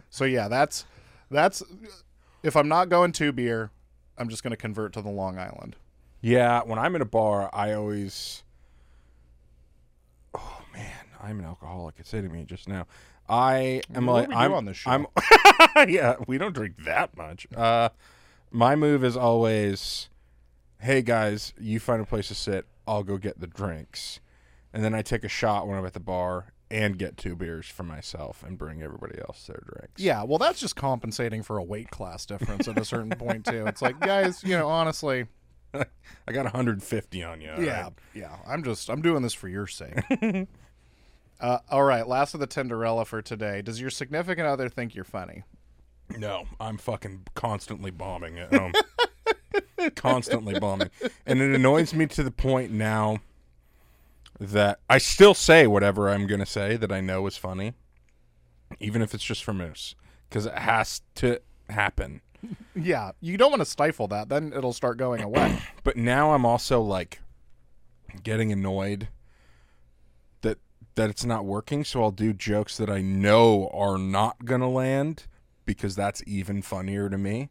so 0.09 0.25
yeah, 0.25 0.47
that's 0.47 0.85
that's 1.29 1.61
if 2.43 2.55
I'm 2.55 2.67
not 2.67 2.89
going 2.89 3.11
to 3.13 3.31
beer, 3.31 3.71
I'm 4.17 4.29
just 4.29 4.43
going 4.43 4.51
to 4.51 4.57
convert 4.57 4.93
to 4.93 5.01
the 5.01 5.09
Long 5.09 5.37
Island. 5.37 5.75
Yeah, 6.21 6.61
when 6.63 6.79
I'm 6.79 6.95
in 6.95 7.01
a 7.01 7.05
bar, 7.05 7.49
I 7.53 7.73
always. 7.73 8.43
Oh 10.35 10.61
man, 10.73 11.05
I'm 11.21 11.39
an 11.39 11.45
alcoholic. 11.45 11.95
It's 11.97 12.11
hitting 12.11 12.31
me 12.31 12.43
just 12.45 12.67
now. 12.67 12.87
I 13.31 13.81
am 13.95 14.07
What 14.07 14.29
like 14.29 14.37
I'm 14.37 14.53
on 14.53 14.65
this 14.65 14.75
show? 14.77 14.91
I'm 14.91 15.07
yeah, 15.89 16.15
we 16.27 16.37
don't 16.37 16.53
drink 16.53 16.83
that 16.83 17.15
much. 17.15 17.47
Uh, 17.55 17.89
my 18.51 18.75
move 18.75 19.05
is 19.05 19.15
always, 19.15 20.09
hey 20.81 21.01
guys, 21.01 21.53
you 21.57 21.79
find 21.79 22.01
a 22.01 22.05
place 22.05 22.27
to 22.27 22.35
sit. 22.35 22.65
I'll 22.85 23.03
go 23.03 23.17
get 23.17 23.39
the 23.39 23.47
drinks, 23.47 24.19
and 24.73 24.83
then 24.83 24.93
I 24.93 25.01
take 25.01 25.23
a 25.23 25.29
shot 25.29 25.65
when 25.65 25.77
I'm 25.77 25.85
at 25.85 25.93
the 25.93 26.01
bar 26.01 26.51
and 26.69 26.97
get 26.97 27.15
two 27.15 27.35
beers 27.37 27.67
for 27.67 27.83
myself 27.83 28.43
and 28.45 28.57
bring 28.57 28.81
everybody 28.81 29.17
else 29.19 29.47
their 29.47 29.61
drinks. 29.65 30.01
Yeah, 30.01 30.23
well, 30.23 30.37
that's 30.37 30.59
just 30.59 30.75
compensating 30.75 31.41
for 31.41 31.57
a 31.57 31.63
weight 31.63 31.89
class 31.89 32.25
difference 32.25 32.67
at 32.67 32.77
a 32.77 32.83
certain 32.83 33.11
point 33.17 33.45
too. 33.45 33.65
It's 33.65 33.81
like, 33.81 33.99
guys, 34.01 34.43
you 34.43 34.57
know, 34.57 34.67
honestly, 34.67 35.27
I 35.73 36.31
got 36.33 36.43
150 36.43 37.23
on 37.23 37.39
you. 37.39 37.53
yeah, 37.59 37.83
right? 37.83 37.93
yeah. 38.13 38.35
I'm 38.45 38.63
just 38.63 38.89
I'm 38.89 39.01
doing 39.01 39.21
this 39.21 39.33
for 39.33 39.47
your 39.47 39.67
sake. 39.67 39.99
Uh, 41.41 41.59
all 41.69 41.83
right, 41.83 42.07
last 42.07 42.33
of 42.33 42.39
the 42.39 42.47
Tinderella 42.47 43.05
for 43.05 43.21
today. 43.21 43.61
Does 43.61 43.81
your 43.81 43.89
significant 43.89 44.47
other 44.47 44.69
think 44.69 44.95
you're 44.95 45.03
funny? 45.03 45.43
No, 46.17 46.45
I'm 46.59 46.77
fucking 46.77 47.27
constantly 47.35 47.91
bombing 47.91 48.37
at 48.37 48.53
home. 48.53 48.73
constantly 49.95 50.59
bombing. 50.59 50.89
And 51.25 51.41
it 51.41 51.55
annoys 51.55 51.93
me 51.93 52.05
to 52.07 52.23
the 52.23 52.31
point 52.31 52.71
now 52.71 53.19
that 54.39 54.79
I 54.89 54.97
still 54.97 55.33
say 55.33 55.67
whatever 55.67 56.09
I'm 56.09 56.27
going 56.27 56.39
to 56.39 56.45
say 56.45 56.75
that 56.77 56.91
I 56.91 57.01
know 57.01 57.25
is 57.27 57.37
funny, 57.37 57.73
even 58.79 59.01
if 59.01 59.13
it's 59.13 59.23
just 59.23 59.43
for 59.43 59.53
Moose, 59.53 59.95
because 60.29 60.45
it 60.45 60.57
has 60.57 61.01
to 61.15 61.39
happen. 61.69 62.21
Yeah, 62.73 63.11
you 63.19 63.37
don't 63.37 63.51
want 63.51 63.61
to 63.61 63.67
stifle 63.67 64.07
that. 64.07 64.29
Then 64.29 64.51
it'll 64.55 64.73
start 64.73 64.97
going 64.97 65.21
away. 65.21 65.59
But 65.83 65.95
now 65.95 66.33
I'm 66.33 66.43
also 66.43 66.81
like 66.81 67.19
getting 68.23 68.51
annoyed 68.51 69.09
that 70.95 71.09
it's 71.09 71.25
not 71.25 71.45
working, 71.45 71.83
so 71.83 72.03
I'll 72.03 72.11
do 72.11 72.33
jokes 72.33 72.77
that 72.77 72.89
I 72.89 73.01
know 73.01 73.69
are 73.73 73.97
not 73.97 74.45
to 74.45 74.67
land 74.67 75.27
because 75.65 75.95
that's 75.95 76.21
even 76.25 76.61
funnier 76.61 77.09
to 77.09 77.17
me. 77.17 77.49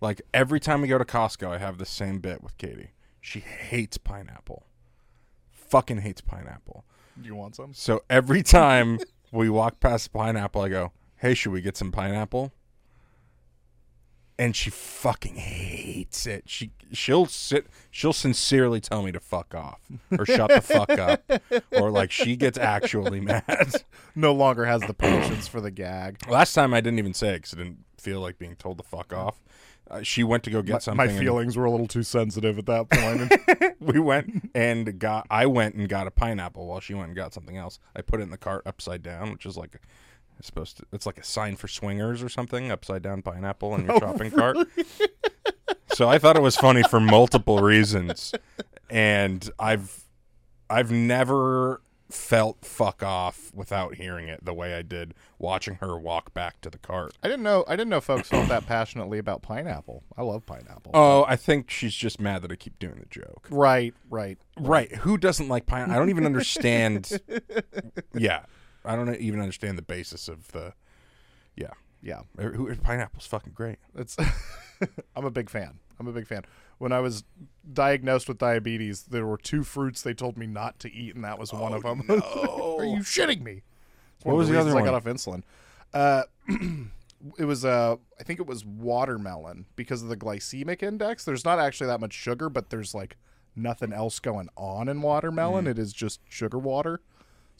Like 0.00 0.22
every 0.32 0.60
time 0.60 0.80
we 0.80 0.88
go 0.88 0.98
to 0.98 1.04
Costco, 1.04 1.48
I 1.48 1.58
have 1.58 1.78
the 1.78 1.86
same 1.86 2.18
bit 2.18 2.42
with 2.42 2.56
Katie. 2.58 2.90
She 3.20 3.40
hates 3.40 3.98
pineapple. 3.98 4.64
Fucking 5.50 5.98
hates 5.98 6.20
pineapple. 6.20 6.84
Do 7.20 7.28
you 7.28 7.34
want 7.34 7.54
some? 7.54 7.74
So 7.74 8.02
every 8.08 8.42
time 8.42 8.98
we 9.30 9.50
walk 9.50 9.78
past 9.78 10.12
pineapple, 10.12 10.62
I 10.62 10.68
go, 10.68 10.92
"Hey, 11.16 11.34
should 11.34 11.52
we 11.52 11.60
get 11.60 11.76
some 11.76 11.92
pineapple?" 11.92 12.52
And 14.40 14.56
she 14.56 14.70
fucking 14.70 15.34
hates 15.34 16.26
it. 16.26 16.44
She 16.46 16.70
she'll 16.92 17.26
sit 17.26 17.66
she'll 17.90 18.14
sincerely 18.14 18.80
tell 18.80 19.02
me 19.02 19.12
to 19.12 19.20
fuck 19.20 19.54
off 19.54 19.80
or 20.18 20.24
shut 20.24 20.48
the 20.48 20.62
fuck 20.62 20.90
up 20.90 21.30
or 21.72 21.90
like 21.90 22.10
she 22.10 22.36
gets 22.36 22.56
actually 22.56 23.20
mad. 23.20 23.74
No 24.14 24.32
longer 24.32 24.64
has 24.64 24.80
the 24.80 24.94
patience 24.94 25.46
for 25.46 25.60
the 25.60 25.70
gag. 25.70 26.26
Last 26.26 26.54
time 26.54 26.72
I 26.72 26.80
didn't 26.80 26.98
even 26.98 27.12
say 27.12 27.34
it 27.34 27.42
because 27.42 27.52
I 27.52 27.58
didn't 27.58 27.84
feel 27.98 28.20
like 28.20 28.38
being 28.38 28.56
told 28.56 28.78
to 28.78 28.84
fuck 28.84 29.12
off. 29.12 29.36
Uh, 29.90 30.02
she 30.02 30.24
went 30.24 30.44
to 30.44 30.50
go 30.50 30.62
get 30.62 30.82
something. 30.82 30.96
My 30.96 31.12
and- 31.12 31.18
feelings 31.18 31.56
were 31.56 31.66
a 31.66 31.70
little 31.70 31.88
too 31.88 32.02
sensitive 32.04 32.58
at 32.58 32.66
that 32.66 32.88
point. 32.88 33.74
we 33.80 33.98
went 34.00 34.50
and 34.54 34.98
got 34.98 35.26
I 35.28 35.44
went 35.46 35.74
and 35.74 35.86
got 35.86 36.06
a 36.06 36.10
pineapple 36.10 36.66
while 36.66 36.80
she 36.80 36.94
went 36.94 37.08
and 37.08 37.16
got 37.16 37.34
something 37.34 37.58
else. 37.58 37.78
I 37.94 38.00
put 38.00 38.20
it 38.20 38.22
in 38.22 38.30
the 38.30 38.38
cart 38.38 38.62
upside 38.64 39.02
down, 39.02 39.32
which 39.32 39.44
is 39.44 39.56
like 39.56 39.80
it's 40.40 40.48
supposed 40.48 40.78
to 40.78 40.86
it's 40.92 41.06
like 41.06 41.18
a 41.18 41.24
sign 41.24 41.54
for 41.54 41.68
swingers 41.68 42.22
or 42.22 42.28
something, 42.28 42.70
upside 42.70 43.02
down 43.02 43.22
pineapple 43.22 43.74
in 43.76 43.84
your 43.84 43.92
oh, 43.96 44.00
shopping 44.00 44.32
cart. 44.32 44.56
So 45.92 46.08
I 46.08 46.18
thought 46.18 46.36
it 46.36 46.42
was 46.42 46.56
funny 46.56 46.82
for 46.84 46.98
multiple 46.98 47.58
reasons. 47.58 48.32
And 48.88 49.50
I've 49.58 50.04
I've 50.70 50.90
never 50.90 51.82
felt 52.08 52.64
fuck 52.64 53.02
off 53.02 53.52
without 53.54 53.96
hearing 53.96 54.28
it 54.28 54.44
the 54.44 54.54
way 54.54 54.74
I 54.74 54.82
did 54.82 55.14
watching 55.38 55.74
her 55.76 55.98
walk 55.98 56.32
back 56.32 56.60
to 56.62 56.70
the 56.70 56.78
cart. 56.78 57.12
I 57.22 57.28
didn't 57.28 57.42
know. 57.42 57.64
I 57.68 57.72
didn't 57.72 57.90
know 57.90 58.00
folks 58.00 58.28
felt 58.28 58.48
that 58.48 58.66
passionately 58.66 59.18
about 59.18 59.42
pineapple. 59.42 60.02
I 60.16 60.22
love 60.22 60.46
pineapple. 60.46 60.92
Oh, 60.94 61.24
I 61.28 61.36
think 61.36 61.70
she's 61.70 61.94
just 61.94 62.20
mad 62.20 62.42
that 62.42 62.52
I 62.52 62.56
keep 62.56 62.78
doing 62.78 62.96
the 62.98 63.06
joke. 63.06 63.46
right, 63.50 63.94
right. 64.08 64.38
Right. 64.58 64.94
Who 64.96 65.18
doesn't 65.18 65.48
like 65.48 65.66
pineapple? 65.66 65.94
I 65.94 65.98
don't 65.98 66.10
even 66.10 66.26
understand. 66.26 67.20
yeah, 68.14 68.44
I 68.84 68.96
don't 68.96 69.14
even 69.16 69.40
understand 69.40 69.78
the 69.78 69.82
basis 69.82 70.28
of 70.28 70.48
the. 70.52 70.74
Yeah, 71.56 71.72
Yeah, 72.02 72.22
pineapple's 72.82 73.26
fucking 73.26 73.52
great. 73.52 73.78
it's. 73.94 74.16
I'm 75.16 75.24
a 75.24 75.30
big 75.30 75.50
fan. 75.50 75.78
I'm 75.98 76.06
a 76.06 76.12
big 76.12 76.26
fan. 76.26 76.44
When 76.78 76.92
I 76.92 77.00
was 77.00 77.24
diagnosed 77.70 78.26
with 78.26 78.38
diabetes, 78.38 79.02
there 79.02 79.26
were 79.26 79.36
two 79.36 79.62
fruits 79.62 80.00
they 80.00 80.14
told 80.14 80.38
me 80.38 80.46
not 80.46 80.78
to 80.80 80.92
eat, 80.92 81.14
and 81.14 81.22
that 81.24 81.38
was 81.38 81.52
one 81.52 81.74
of 81.74 81.82
them. 81.82 82.02
Are 82.08 82.84
you 82.84 83.00
shitting 83.00 83.42
me? 83.42 83.62
It's 84.16 84.24
What 84.24 84.36
was 84.36 84.48
the 84.48 84.54
reasons 84.54 84.72
other 84.72 84.74
one? 84.74 84.88
I 84.88 84.90
got 84.90 84.94
off 84.94 85.04
insulin. 85.04 85.42
Uh, 85.92 86.22
it 87.38 87.44
was 87.44 87.64
uh, 87.64 87.96
I 88.18 88.22
think 88.22 88.40
it 88.40 88.46
was 88.46 88.64
watermelon 88.64 89.66
because 89.76 90.02
of 90.02 90.08
the 90.08 90.16
glycemic 90.16 90.82
index. 90.82 91.24
There's 91.24 91.44
not 91.44 91.58
actually 91.58 91.88
that 91.88 92.00
much 92.00 92.14
sugar, 92.14 92.48
but 92.48 92.70
there's 92.70 92.94
like 92.94 93.18
nothing 93.54 93.92
else 93.92 94.18
going 94.18 94.48
on 94.56 94.88
in 94.88 95.02
watermelon. 95.02 95.66
Mm. 95.66 95.70
It 95.70 95.78
is 95.78 95.92
just 95.92 96.20
sugar 96.28 96.58
water. 96.58 97.00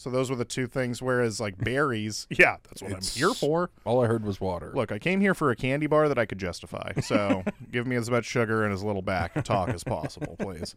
So 0.01 0.09
those 0.09 0.31
were 0.31 0.37
the 0.37 0.47
two 0.47 0.67
things. 0.67 1.03
Whereas 1.03 1.41
like 1.41 1.59
berries, 1.63 2.27
yeah, 2.31 2.57
that's 2.65 2.81
what 2.81 2.91
It's- 2.93 3.15
I'm 3.15 3.19
here 3.21 3.35
for. 3.35 3.69
All 3.85 4.03
I 4.03 4.07
heard 4.07 4.25
was 4.25 4.41
water. 4.41 4.73
Look, 4.75 4.91
I 4.93 4.99
came 4.99 5.21
here 5.21 5.35
for 5.35 5.51
a 5.51 5.57
candy 5.57 5.87
bar 5.87 6.09
that 6.09 6.19
I 6.19 6.25
could 6.25 6.39
justify. 6.39 6.93
So 7.03 7.45
give 7.71 7.87
me 7.87 7.97
as 7.97 8.11
much 8.11 8.25
sugar 8.25 8.65
and 8.65 8.73
as 8.73 8.83
little 8.83 9.03
back 9.03 9.45
talk 9.45 9.69
as 9.69 9.85
possible, 9.85 10.37
please. 10.39 10.75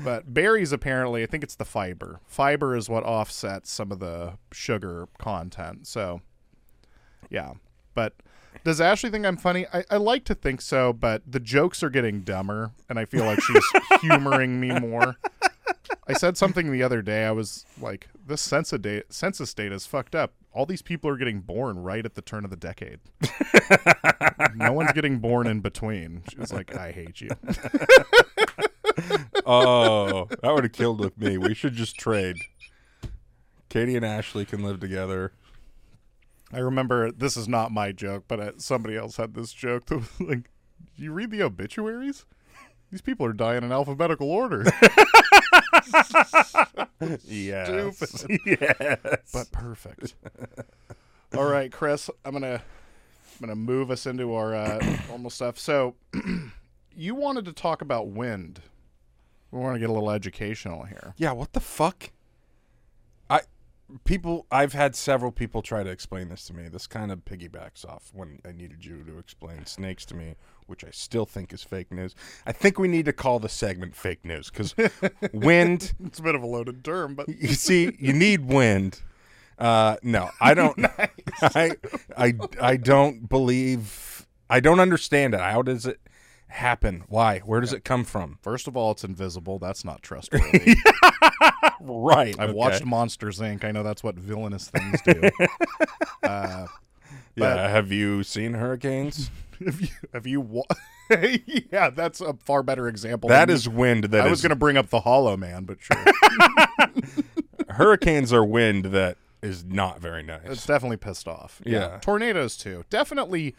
But 0.00 0.34
berries, 0.34 0.72
apparently, 0.72 1.22
I 1.22 1.26
think 1.26 1.44
it's 1.44 1.54
the 1.54 1.64
fiber. 1.64 2.18
Fiber 2.26 2.74
is 2.74 2.88
what 2.88 3.04
offsets 3.04 3.70
some 3.70 3.92
of 3.92 4.00
the 4.00 4.38
sugar 4.50 5.06
content. 5.18 5.86
So, 5.86 6.20
yeah. 7.30 7.52
But 7.94 8.14
does 8.64 8.80
Ashley 8.80 9.10
think 9.10 9.24
I'm 9.24 9.36
funny? 9.36 9.66
I, 9.72 9.84
I 9.88 9.96
like 9.98 10.24
to 10.24 10.34
think 10.34 10.60
so, 10.60 10.92
but 10.92 11.22
the 11.30 11.38
jokes 11.38 11.84
are 11.84 11.90
getting 11.90 12.22
dumber, 12.22 12.72
and 12.88 12.98
I 12.98 13.04
feel 13.04 13.24
like 13.24 13.40
she's 13.40 13.64
humoring 14.00 14.58
me 14.58 14.76
more. 14.80 15.16
I 16.08 16.12
said 16.14 16.36
something 16.36 16.70
the 16.70 16.82
other 16.82 17.02
day. 17.02 17.24
I 17.24 17.30
was 17.32 17.66
like, 17.80 18.08
"This 18.26 18.40
census 18.40 18.78
data, 18.80 19.04
census 19.08 19.52
data 19.54 19.74
is 19.74 19.86
fucked 19.86 20.14
up. 20.14 20.34
All 20.52 20.66
these 20.66 20.82
people 20.82 21.10
are 21.10 21.16
getting 21.16 21.40
born 21.40 21.78
right 21.78 22.04
at 22.04 22.14
the 22.14 22.22
turn 22.22 22.44
of 22.44 22.50
the 22.50 22.56
decade. 22.56 23.00
no 24.54 24.72
one's 24.72 24.92
getting 24.92 25.18
born 25.18 25.46
in 25.46 25.60
between." 25.60 26.22
She 26.30 26.38
was 26.38 26.52
like, 26.52 26.74
"I 26.76 26.92
hate 26.92 27.20
you." 27.20 27.30
oh, 29.46 30.26
that 30.42 30.54
would 30.54 30.64
have 30.64 30.72
killed 30.72 31.00
with 31.00 31.18
me. 31.18 31.38
We 31.38 31.54
should 31.54 31.74
just 31.74 31.96
trade. 31.96 32.36
Katie 33.68 33.96
and 33.96 34.04
Ashley 34.04 34.44
can 34.44 34.62
live 34.62 34.80
together. 34.80 35.32
I 36.52 36.58
remember 36.58 37.10
this 37.10 37.36
is 37.36 37.48
not 37.48 37.72
my 37.72 37.90
joke, 37.92 38.24
but 38.28 38.40
uh, 38.40 38.52
somebody 38.58 38.96
else 38.96 39.16
had 39.16 39.34
this 39.34 39.52
joke. 39.52 39.86
That 39.86 39.96
was 39.96 40.20
like, 40.20 40.50
"You 40.96 41.12
read 41.12 41.30
the 41.30 41.42
obituaries? 41.42 42.24
These 42.94 43.00
people 43.00 43.26
are 43.26 43.32
dying 43.32 43.64
in 43.64 43.72
alphabetical 43.72 44.30
order." 44.30 44.64
Yes. 47.26 47.98
Stupid. 47.98 48.40
yes. 48.46 49.30
but 49.32 49.50
perfect. 49.52 50.14
All 51.36 51.44
right, 51.44 51.70
Chris, 51.70 52.08
I'm 52.24 52.32
gonna 52.32 52.62
I'm 52.62 53.40
gonna 53.40 53.56
move 53.56 53.90
us 53.90 54.06
into 54.06 54.32
our 54.32 54.54
uh, 54.54 54.78
normal 55.08 55.30
stuff. 55.30 55.58
So, 55.58 55.96
you 56.96 57.14
wanted 57.14 57.44
to 57.46 57.52
talk 57.52 57.82
about 57.82 58.08
wind. 58.08 58.60
We 59.50 59.60
want 59.60 59.74
to 59.74 59.80
get 59.80 59.90
a 59.90 59.92
little 59.92 60.10
educational 60.10 60.84
here. 60.84 61.14
Yeah, 61.16 61.32
what 61.32 61.52
the 61.52 61.60
fuck? 61.60 62.10
I 63.28 63.40
people 64.04 64.46
I've 64.50 64.72
had 64.72 64.96
several 64.96 65.32
people 65.32 65.60
try 65.60 65.82
to 65.82 65.90
explain 65.90 66.28
this 66.28 66.46
to 66.46 66.54
me. 66.54 66.68
This 66.68 66.86
kind 66.86 67.12
of 67.12 67.24
piggybacks 67.24 67.84
off 67.84 68.10
when 68.14 68.40
I 68.46 68.52
needed 68.52 68.84
you 68.84 69.02
to 69.04 69.18
explain 69.18 69.66
snakes 69.66 70.06
to 70.06 70.14
me, 70.14 70.36
which 70.66 70.84
I 70.84 70.90
still 70.90 71.26
think 71.26 71.52
is 71.52 71.62
fake 71.62 71.90
news. 71.92 72.14
I 72.46 72.52
think 72.52 72.78
we 72.78 72.88
need 72.88 73.04
to 73.06 73.12
call 73.12 73.38
the 73.38 73.48
segment 73.48 73.94
fake 73.96 74.24
news 74.24 74.50
cuz 74.50 74.74
wind, 75.32 75.92
It's 76.04 76.18
a 76.18 76.22
bit 76.22 76.34
of 76.34 76.42
a 76.42 76.46
loaded 76.46 76.84
term, 76.84 77.14
but 77.14 77.28
you 77.28 77.48
see, 77.54 77.96
you 77.98 78.12
need 78.12 78.46
wind. 78.46 79.00
Uh 79.58 79.96
no, 80.02 80.30
I 80.40 80.54
don't 80.54 80.84
I 81.42 81.72
I 82.16 82.34
I 82.60 82.76
don't 82.76 83.28
believe 83.28 84.26
I 84.50 84.60
don't 84.60 84.80
understand 84.80 85.34
it. 85.34 85.40
How 85.40 85.62
does 85.62 85.86
it 85.86 86.00
happen? 86.48 87.04
Why? 87.08 87.38
Where 87.40 87.60
does 87.60 87.72
it 87.72 87.84
come 87.84 88.04
from? 88.04 88.38
first 88.42 88.66
of 88.68 88.76
all, 88.76 88.90
it's 88.92 89.04
invisible. 89.04 89.58
That's 89.58 89.84
not 89.84 90.02
trustworthy. 90.02 90.76
Right. 91.86 92.34
I've 92.38 92.50
okay. 92.50 92.56
watched 92.56 92.84
Monsters 92.84 93.40
Inc. 93.40 93.62
I 93.62 93.70
know 93.70 93.82
that's 93.82 94.02
what 94.02 94.14
villainous 94.14 94.68
things 94.70 95.00
do. 95.02 95.28
uh, 96.22 96.66
Yeah, 97.36 97.68
have 97.68 97.92
you 97.92 98.22
seen 98.22 98.54
hurricanes? 98.54 99.30
If 99.60 99.80
you, 99.80 99.88
if 100.12 100.26
you, 100.26 100.40
wa- 100.40 100.64
yeah, 101.70 101.90
that's 101.90 102.20
a 102.20 102.34
far 102.44 102.62
better 102.62 102.88
example. 102.88 103.28
That 103.28 103.50
is 103.50 103.68
wind 103.68 104.04
that 104.04 104.22
I 104.22 104.26
is- 104.26 104.30
was 104.30 104.42
going 104.42 104.50
to 104.50 104.56
bring 104.56 104.76
up 104.76 104.88
the 104.90 105.00
Hollow 105.00 105.36
Man, 105.36 105.64
but 105.64 105.78
sure, 105.80 106.04
hurricanes 107.70 108.32
are 108.32 108.44
wind 108.44 108.86
that 108.86 109.16
is 109.42 109.64
not 109.64 110.00
very 110.00 110.22
nice. 110.22 110.40
it's 110.44 110.48
nice. 110.48 110.66
definitely 110.66 110.96
pissed 110.96 111.28
off. 111.28 111.60
Yeah. 111.64 111.98
tornadoes 112.00 112.56
too. 112.56 112.84
Definitely, 112.90 113.54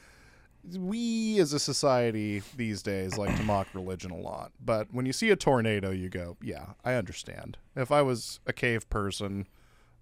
we 0.77 1.39
as 1.39 1.53
a 1.53 1.59
society 1.59 2.41
these 2.55 2.81
days 2.81 3.17
like 3.17 3.35
to 3.37 3.43
mock 3.43 3.67
religion 3.73 4.11
a 4.11 4.17
lot. 4.17 4.51
But 4.63 4.87
when 4.91 5.05
you 5.05 5.13
see 5.13 5.29
a 5.29 5.35
tornado, 5.35 5.91
you 5.91 6.09
go, 6.09 6.37
"Yeah, 6.41 6.69
I 6.83 6.93
understand." 6.95 7.57
If 7.75 7.91
I 7.91 8.01
was 8.01 8.39
a 8.47 8.53
cave 8.53 8.89
person 8.89 9.47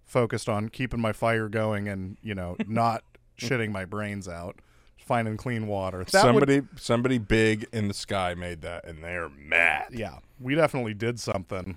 focused 0.06 0.48
on 0.48 0.68
keeping 0.68 1.00
my 1.00 1.12
fire 1.12 1.48
going 1.48 1.88
and 1.88 2.16
you 2.22 2.34
know 2.34 2.56
not 2.66 3.04
shitting 3.38 3.70
my 3.72 3.84
brains 3.84 4.26
out, 4.28 4.60
finding 4.98 5.36
clean 5.36 5.66
water, 5.66 6.04
that 6.04 6.24
would 6.34 6.42
somebody 6.42 6.62
somebody 6.76 7.18
big 7.18 7.66
in 7.72 7.88
the 7.88 7.94
sky 7.94 8.34
made 8.34 8.62
that 8.62 8.84
and 8.86 9.02
they're 9.02 9.28
mad. 9.28 9.88
Yeah, 9.92 10.18
we 10.40 10.54
definitely 10.54 10.94
did 10.94 11.20
something. 11.20 11.76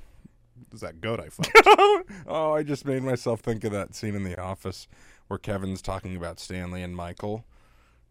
Is 0.73 0.81
that 0.81 1.01
goat 1.01 1.19
I 1.19 1.29
fucked? 1.29 2.05
oh, 2.27 2.53
I 2.53 2.63
just 2.63 2.85
made 2.85 3.03
myself 3.03 3.39
think 3.39 3.63
of 3.63 3.71
that 3.71 3.95
scene 3.95 4.15
in 4.15 4.23
The 4.23 4.39
Office 4.39 4.87
where 5.27 5.37
Kevin's 5.37 5.81
talking 5.81 6.15
about 6.15 6.39
Stanley 6.39 6.81
and 6.83 6.95
Michael. 6.95 7.45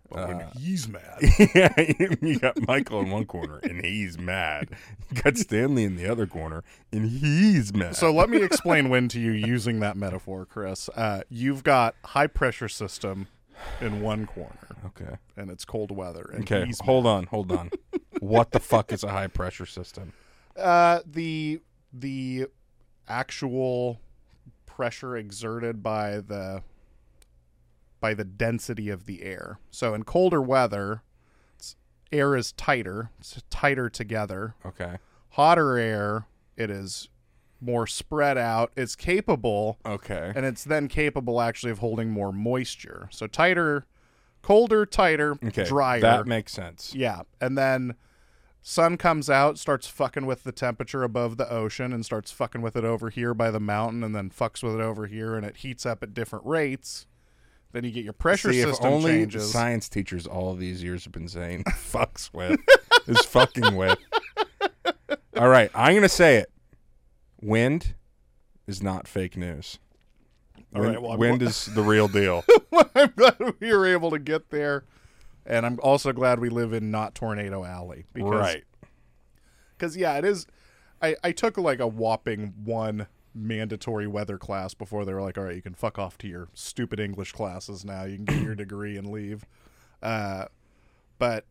But 0.08 0.28
when 0.28 0.40
Uh, 0.40 0.50
he's 0.56 0.88
mad. 0.88 1.18
yeah, 1.54 1.74
you 2.22 2.38
got 2.38 2.66
Michael 2.66 3.00
in 3.00 3.10
one 3.10 3.24
corner 3.24 3.58
and 3.58 3.84
he's 3.84 4.18
mad. 4.18 4.70
You 5.10 5.20
got 5.22 5.36
Stanley 5.36 5.84
in 5.84 5.96
the 5.96 6.08
other 6.10 6.26
corner 6.26 6.62
and 6.92 7.10
he's 7.10 7.74
mad. 7.74 7.96
So 7.96 8.12
let 8.12 8.30
me 8.30 8.42
explain 8.42 8.88
when 8.88 9.08
to 9.08 9.20
you 9.20 9.32
using 9.32 9.80
that 9.80 9.96
metaphor, 9.96 10.46
Chris. 10.46 10.88
Uh, 10.90 11.22
you've 11.28 11.64
got 11.64 11.96
high 12.04 12.28
pressure 12.28 12.68
system 12.68 13.26
in 13.80 14.00
one 14.00 14.26
corner, 14.26 14.76
okay, 14.86 15.16
and 15.36 15.50
it's 15.50 15.64
cold 15.64 15.90
weather. 15.90 16.34
Okay, 16.40 16.70
hold 16.82 17.06
on, 17.06 17.26
hold 17.26 17.52
on. 17.52 17.70
what 18.20 18.52
the 18.52 18.60
fuck 18.60 18.92
is 18.92 19.04
a 19.04 19.10
high 19.10 19.26
pressure 19.26 19.66
system? 19.66 20.12
Uh, 20.56 21.00
the 21.04 21.60
the 21.92 22.46
actual 23.08 24.00
pressure 24.64 25.16
exerted 25.16 25.82
by 25.82 26.20
the 26.20 26.62
by 28.00 28.14
the 28.14 28.24
density 28.24 28.88
of 28.88 29.06
the 29.06 29.22
air. 29.22 29.58
So 29.70 29.94
in 29.94 30.02
colder 30.04 30.42
weather, 30.42 31.02
it's, 31.56 31.76
air 32.12 32.36
is 32.36 32.52
tighter, 32.52 33.10
it's 33.18 33.42
tighter 33.50 33.88
together. 33.88 34.54
Okay, 34.64 34.96
Hotter 35.30 35.76
air, 35.76 36.26
it 36.56 36.70
is 36.70 37.08
more 37.66 37.86
spread 37.86 38.38
out. 38.38 38.72
It's 38.76 38.96
capable, 38.96 39.78
okay, 39.84 40.32
and 40.34 40.46
it's 40.46 40.64
then 40.64 40.88
capable 40.88 41.40
actually 41.40 41.72
of 41.72 41.80
holding 41.80 42.10
more 42.10 42.32
moisture. 42.32 43.08
So 43.10 43.26
tighter, 43.26 43.86
colder, 44.42 44.86
tighter, 44.86 45.36
okay. 45.44 45.64
drier. 45.64 46.00
That 46.00 46.26
makes 46.26 46.52
sense. 46.52 46.94
Yeah, 46.94 47.22
and 47.40 47.58
then 47.58 47.96
sun 48.62 48.96
comes 48.96 49.28
out, 49.28 49.58
starts 49.58 49.86
fucking 49.86 50.26
with 50.26 50.44
the 50.44 50.52
temperature 50.52 51.02
above 51.02 51.36
the 51.36 51.50
ocean, 51.50 51.92
and 51.92 52.04
starts 52.04 52.30
fucking 52.30 52.62
with 52.62 52.76
it 52.76 52.84
over 52.84 53.10
here 53.10 53.34
by 53.34 53.50
the 53.50 53.60
mountain, 53.60 54.02
and 54.02 54.14
then 54.14 54.30
fucks 54.30 54.62
with 54.62 54.74
it 54.74 54.80
over 54.80 55.06
here, 55.06 55.34
and 55.34 55.44
it 55.44 55.58
heats 55.58 55.84
up 55.84 56.02
at 56.02 56.14
different 56.14 56.46
rates. 56.46 57.06
Then 57.72 57.84
you 57.84 57.90
get 57.90 58.04
your 58.04 58.12
pressure 58.14 58.52
See, 58.52 58.60
if 58.60 58.70
system 58.70 58.92
only 58.92 59.10
changes. 59.12 59.50
science 59.50 59.88
teachers 59.88 60.26
all 60.26 60.54
these 60.54 60.82
years 60.82 61.04
have 61.04 61.12
been 61.12 61.28
saying 61.28 61.64
"fucks 61.68 62.32
with" 62.32 62.58
is 63.06 63.24
fucking 63.26 63.76
with. 63.76 63.98
All 65.36 65.48
right, 65.48 65.70
I'm 65.74 65.94
gonna 65.94 66.08
say 66.08 66.36
it. 66.36 66.50
Wind 67.40 67.94
is 68.66 68.82
not 68.82 69.06
fake 69.06 69.36
news. 69.36 69.78
All 70.74 70.82
Wind, 70.82 70.94
right, 70.94 71.02
well, 71.02 71.16
wind 71.16 71.42
is 71.42 71.66
the 71.66 71.82
real 71.82 72.08
deal. 72.08 72.44
I'm 72.94 73.12
glad 73.16 73.36
we 73.60 73.72
were 73.72 73.86
able 73.86 74.10
to 74.10 74.18
get 74.18 74.50
there, 74.50 74.84
and 75.44 75.64
I'm 75.66 75.78
also 75.82 76.12
glad 76.12 76.40
we 76.40 76.48
live 76.48 76.72
in 76.72 76.90
not 76.90 77.14
Tornado 77.14 77.64
Alley. 77.64 78.04
Because, 78.12 78.32
right. 78.32 78.64
Because 79.76 79.96
yeah, 79.96 80.16
it 80.18 80.24
is. 80.24 80.46
I 81.00 81.16
I 81.22 81.32
took 81.32 81.58
like 81.58 81.78
a 81.78 81.86
whopping 81.86 82.54
one 82.64 83.06
mandatory 83.36 84.06
weather 84.06 84.38
class 84.38 84.74
before 84.74 85.04
they 85.04 85.12
were 85.12 85.20
like, 85.20 85.36
all 85.36 85.44
right, 85.44 85.56
you 85.56 85.62
can 85.62 85.74
fuck 85.74 85.98
off 85.98 86.16
to 86.18 86.26
your 86.26 86.48
stupid 86.54 86.98
English 86.98 87.32
classes 87.32 87.84
now. 87.84 88.04
You 88.04 88.16
can 88.16 88.24
get 88.24 88.42
your 88.42 88.54
degree 88.56 88.96
and 88.96 89.10
leave. 89.10 89.44
Uh, 90.02 90.46
but 91.18 91.44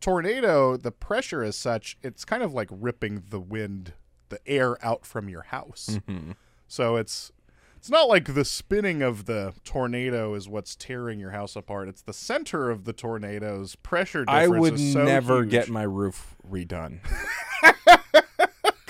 tornado, 0.00 0.76
the 0.76 0.90
pressure 0.90 1.42
is 1.42 1.56
such, 1.56 1.96
it's 2.02 2.24
kind 2.24 2.42
of 2.42 2.52
like 2.52 2.68
ripping 2.70 3.22
the 3.30 3.40
wind, 3.40 3.92
the 4.28 4.40
air 4.46 4.76
out 4.84 5.04
from 5.06 5.28
your 5.28 5.42
house. 5.42 5.98
Mhm. 6.08 6.34
So 6.66 6.96
it's 6.96 7.32
it's 7.76 7.88
not 7.90 8.08
like 8.08 8.34
the 8.34 8.44
spinning 8.44 9.02
of 9.02 9.26
the 9.26 9.54
tornado 9.64 10.34
is 10.34 10.48
what's 10.48 10.74
tearing 10.74 11.20
your 11.20 11.30
house 11.30 11.54
apart. 11.54 11.88
It's 11.88 12.02
the 12.02 12.12
center 12.12 12.70
of 12.70 12.84
the 12.84 12.92
tornado's 12.92 13.76
pressure 13.76 14.24
I 14.26 14.42
difference 14.42 14.60
would 14.62 14.80
so 14.80 15.04
never 15.04 15.38
huge. 15.42 15.50
get 15.50 15.68
my 15.68 15.84
roof 15.84 16.34
redone. 16.48 16.98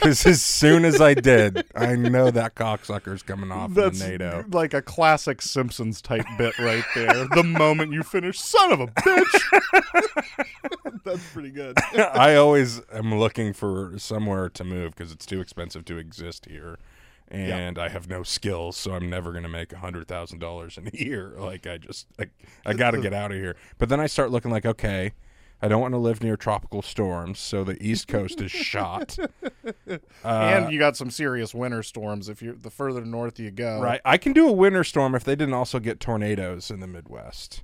Because 0.08 0.24
as 0.24 0.42
soon 0.42 0.86
as 0.86 1.02
I 1.02 1.12
did, 1.12 1.66
I 1.74 1.94
know 1.94 2.30
that 2.30 2.54
cocksucker's 2.54 3.22
coming 3.22 3.52
off 3.52 3.74
That's 3.74 4.00
the 4.00 4.08
NATO. 4.08 4.42
like 4.50 4.72
a 4.72 4.80
classic 4.80 5.42
Simpsons 5.42 6.00
type 6.00 6.24
bit 6.38 6.58
right 6.58 6.84
there. 6.94 7.26
the 7.34 7.42
moment 7.44 7.92
you 7.92 8.02
finish, 8.02 8.40
son 8.40 8.72
of 8.72 8.80
a 8.80 8.86
bitch. 8.86 10.44
That's 11.04 11.22
pretty 11.30 11.50
good. 11.50 11.76
I 11.94 12.36
always 12.36 12.80
am 12.90 13.14
looking 13.18 13.52
for 13.52 13.98
somewhere 13.98 14.48
to 14.48 14.64
move 14.64 14.94
because 14.96 15.12
it's 15.12 15.26
too 15.26 15.42
expensive 15.42 15.84
to 15.84 15.98
exist 15.98 16.46
here, 16.46 16.78
and 17.30 17.78
I 17.78 17.90
have 17.90 18.08
no 18.08 18.22
skills, 18.22 18.78
so 18.78 18.92
I'm 18.94 19.10
never 19.10 19.34
gonna 19.34 19.50
make 19.50 19.74
a 19.74 19.78
hundred 19.78 20.08
thousand 20.08 20.38
dollars 20.38 20.78
in 20.78 20.88
a 20.88 20.96
year. 20.96 21.34
Like 21.36 21.66
I 21.66 21.76
just, 21.76 22.06
I, 22.18 22.28
I 22.64 22.72
got 22.72 22.92
to 22.92 23.00
get 23.02 23.12
out 23.12 23.30
of 23.30 23.36
here. 23.36 23.56
But 23.76 23.90
then 23.90 24.00
I 24.00 24.06
start 24.06 24.30
looking 24.30 24.50
like, 24.50 24.64
okay, 24.64 25.12
I 25.60 25.68
don't 25.68 25.80
want 25.80 25.92
to 25.94 25.98
live 25.98 26.22
near 26.22 26.36
tropical 26.36 26.82
storms, 26.82 27.38
so 27.38 27.64
the 27.64 27.80
East 27.84 28.06
Coast 28.08 28.40
is 28.40 28.50
shot. 28.50 29.16
Uh, 30.24 30.28
and 30.64 30.72
you 30.72 30.78
got 30.78 30.96
some 30.96 31.10
serious 31.10 31.54
winter 31.54 31.82
storms 31.82 32.28
if 32.28 32.42
you're 32.42 32.54
the 32.54 32.70
further 32.70 33.04
north 33.04 33.38
you 33.38 33.50
go. 33.50 33.80
right, 33.80 34.00
I 34.04 34.16
can 34.18 34.32
do 34.32 34.48
a 34.48 34.52
winter 34.52 34.84
storm 34.84 35.14
if 35.14 35.24
they 35.24 35.34
didn't 35.36 35.54
also 35.54 35.78
get 35.78 36.00
tornadoes 36.00 36.70
in 36.70 36.80
the 36.80 36.86
Midwest. 36.86 37.62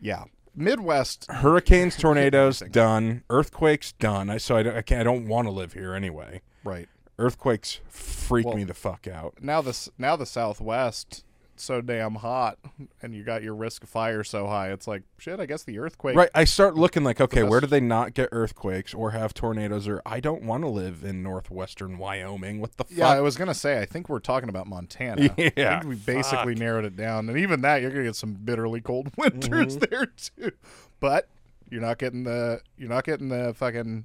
Yeah. 0.00 0.24
Midwest 0.54 1.26
Hurricanes, 1.30 1.96
tornadoes, 1.98 2.60
done. 2.70 3.22
Earthquakes, 3.28 3.92
done. 3.92 4.30
I 4.30 4.38
so 4.38 4.56
I 4.56 4.62
don't, 4.62 4.76
I, 4.76 4.82
can't, 4.82 5.00
I 5.00 5.04
don't 5.04 5.26
want 5.26 5.46
to 5.46 5.50
live 5.52 5.72
here 5.74 5.94
anyway. 5.94 6.40
right. 6.64 6.88
Earthquakes 7.18 7.80
freak 7.88 8.46
Well- 8.46 8.56
me 8.56 8.64
the 8.64 8.74
fuck 8.74 9.06
out. 9.06 9.34
Now 9.42 9.60
this 9.60 9.88
now 9.98 10.16
the 10.16 10.26
southwest 10.26 11.24
so 11.60 11.80
damn 11.80 12.16
hot 12.16 12.58
and 13.02 13.14
you 13.14 13.22
got 13.24 13.42
your 13.42 13.54
risk 13.54 13.82
of 13.82 13.88
fire 13.88 14.22
so 14.24 14.46
high. 14.46 14.70
It's 14.72 14.86
like 14.86 15.02
shit, 15.18 15.40
I 15.40 15.46
guess 15.46 15.62
the 15.64 15.78
earthquake 15.78 16.16
Right, 16.16 16.30
I 16.34 16.44
start 16.44 16.74
looking 16.76 17.04
like, 17.04 17.20
okay, 17.20 17.42
where 17.42 17.60
do 17.60 17.66
they 17.66 17.80
not 17.80 18.14
get 18.14 18.28
earthquakes 18.32 18.94
or 18.94 19.10
have 19.12 19.34
tornadoes? 19.34 19.86
Or 19.88 20.00
I 20.06 20.20
don't 20.20 20.42
want 20.42 20.62
to 20.64 20.68
live 20.68 21.04
in 21.04 21.22
northwestern 21.22 21.98
Wyoming. 21.98 22.60
What 22.60 22.76
the 22.76 22.84
Yeah, 22.90 23.08
I 23.08 23.20
was 23.20 23.36
gonna 23.36 23.54
say. 23.54 23.80
I 23.80 23.84
think 23.86 24.08
we're 24.08 24.18
talking 24.20 24.48
about 24.48 24.66
Montana. 24.66 25.34
Yeah, 25.56 25.76
I 25.76 25.80
think 25.80 25.84
we 25.90 25.94
basically 25.96 26.54
fuck. 26.54 26.60
narrowed 26.60 26.84
it 26.84 26.96
down, 26.96 27.28
and 27.28 27.38
even 27.38 27.60
that 27.62 27.82
you're 27.82 27.90
gonna 27.90 28.04
get 28.04 28.16
some 28.16 28.34
bitterly 28.34 28.80
cold 28.80 29.10
winters 29.16 29.76
Mm-hmm. 29.76 29.84
there 29.90 30.06
too. 30.06 30.56
But 31.00 31.28
you're 31.70 31.80
not 31.82 31.98
getting 31.98 32.24
the 32.24 32.60
you're 32.76 32.88
not 32.88 33.04
getting 33.04 33.28
the 33.28 33.54
fucking. 33.54 34.04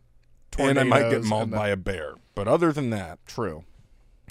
Tornadoes 0.51 0.81
and 0.83 0.93
I 0.93 0.99
might 1.01 1.09
get 1.09 1.23
mauled 1.23 1.49
the- 1.51 1.55
by 1.57 1.69
a 1.69 1.77
bear. 1.77 2.13
But 2.35 2.47
other 2.47 2.71
than 2.71 2.89
that, 2.91 3.19
True. 3.25 3.63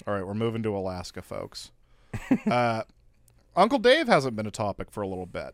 All 0.07 0.13
right, 0.13 0.25
we're 0.25 0.33
moving 0.33 0.63
to 0.63 0.75
Alaska, 0.75 1.21
folks. 1.21 1.71
uh, 2.47 2.83
Uncle 3.55 3.79
Dave 3.79 4.07
hasn't 4.07 4.35
been 4.35 4.47
a 4.47 4.51
topic 4.51 4.91
for 4.91 5.01
a 5.01 5.07
little 5.07 5.25
bit, 5.25 5.53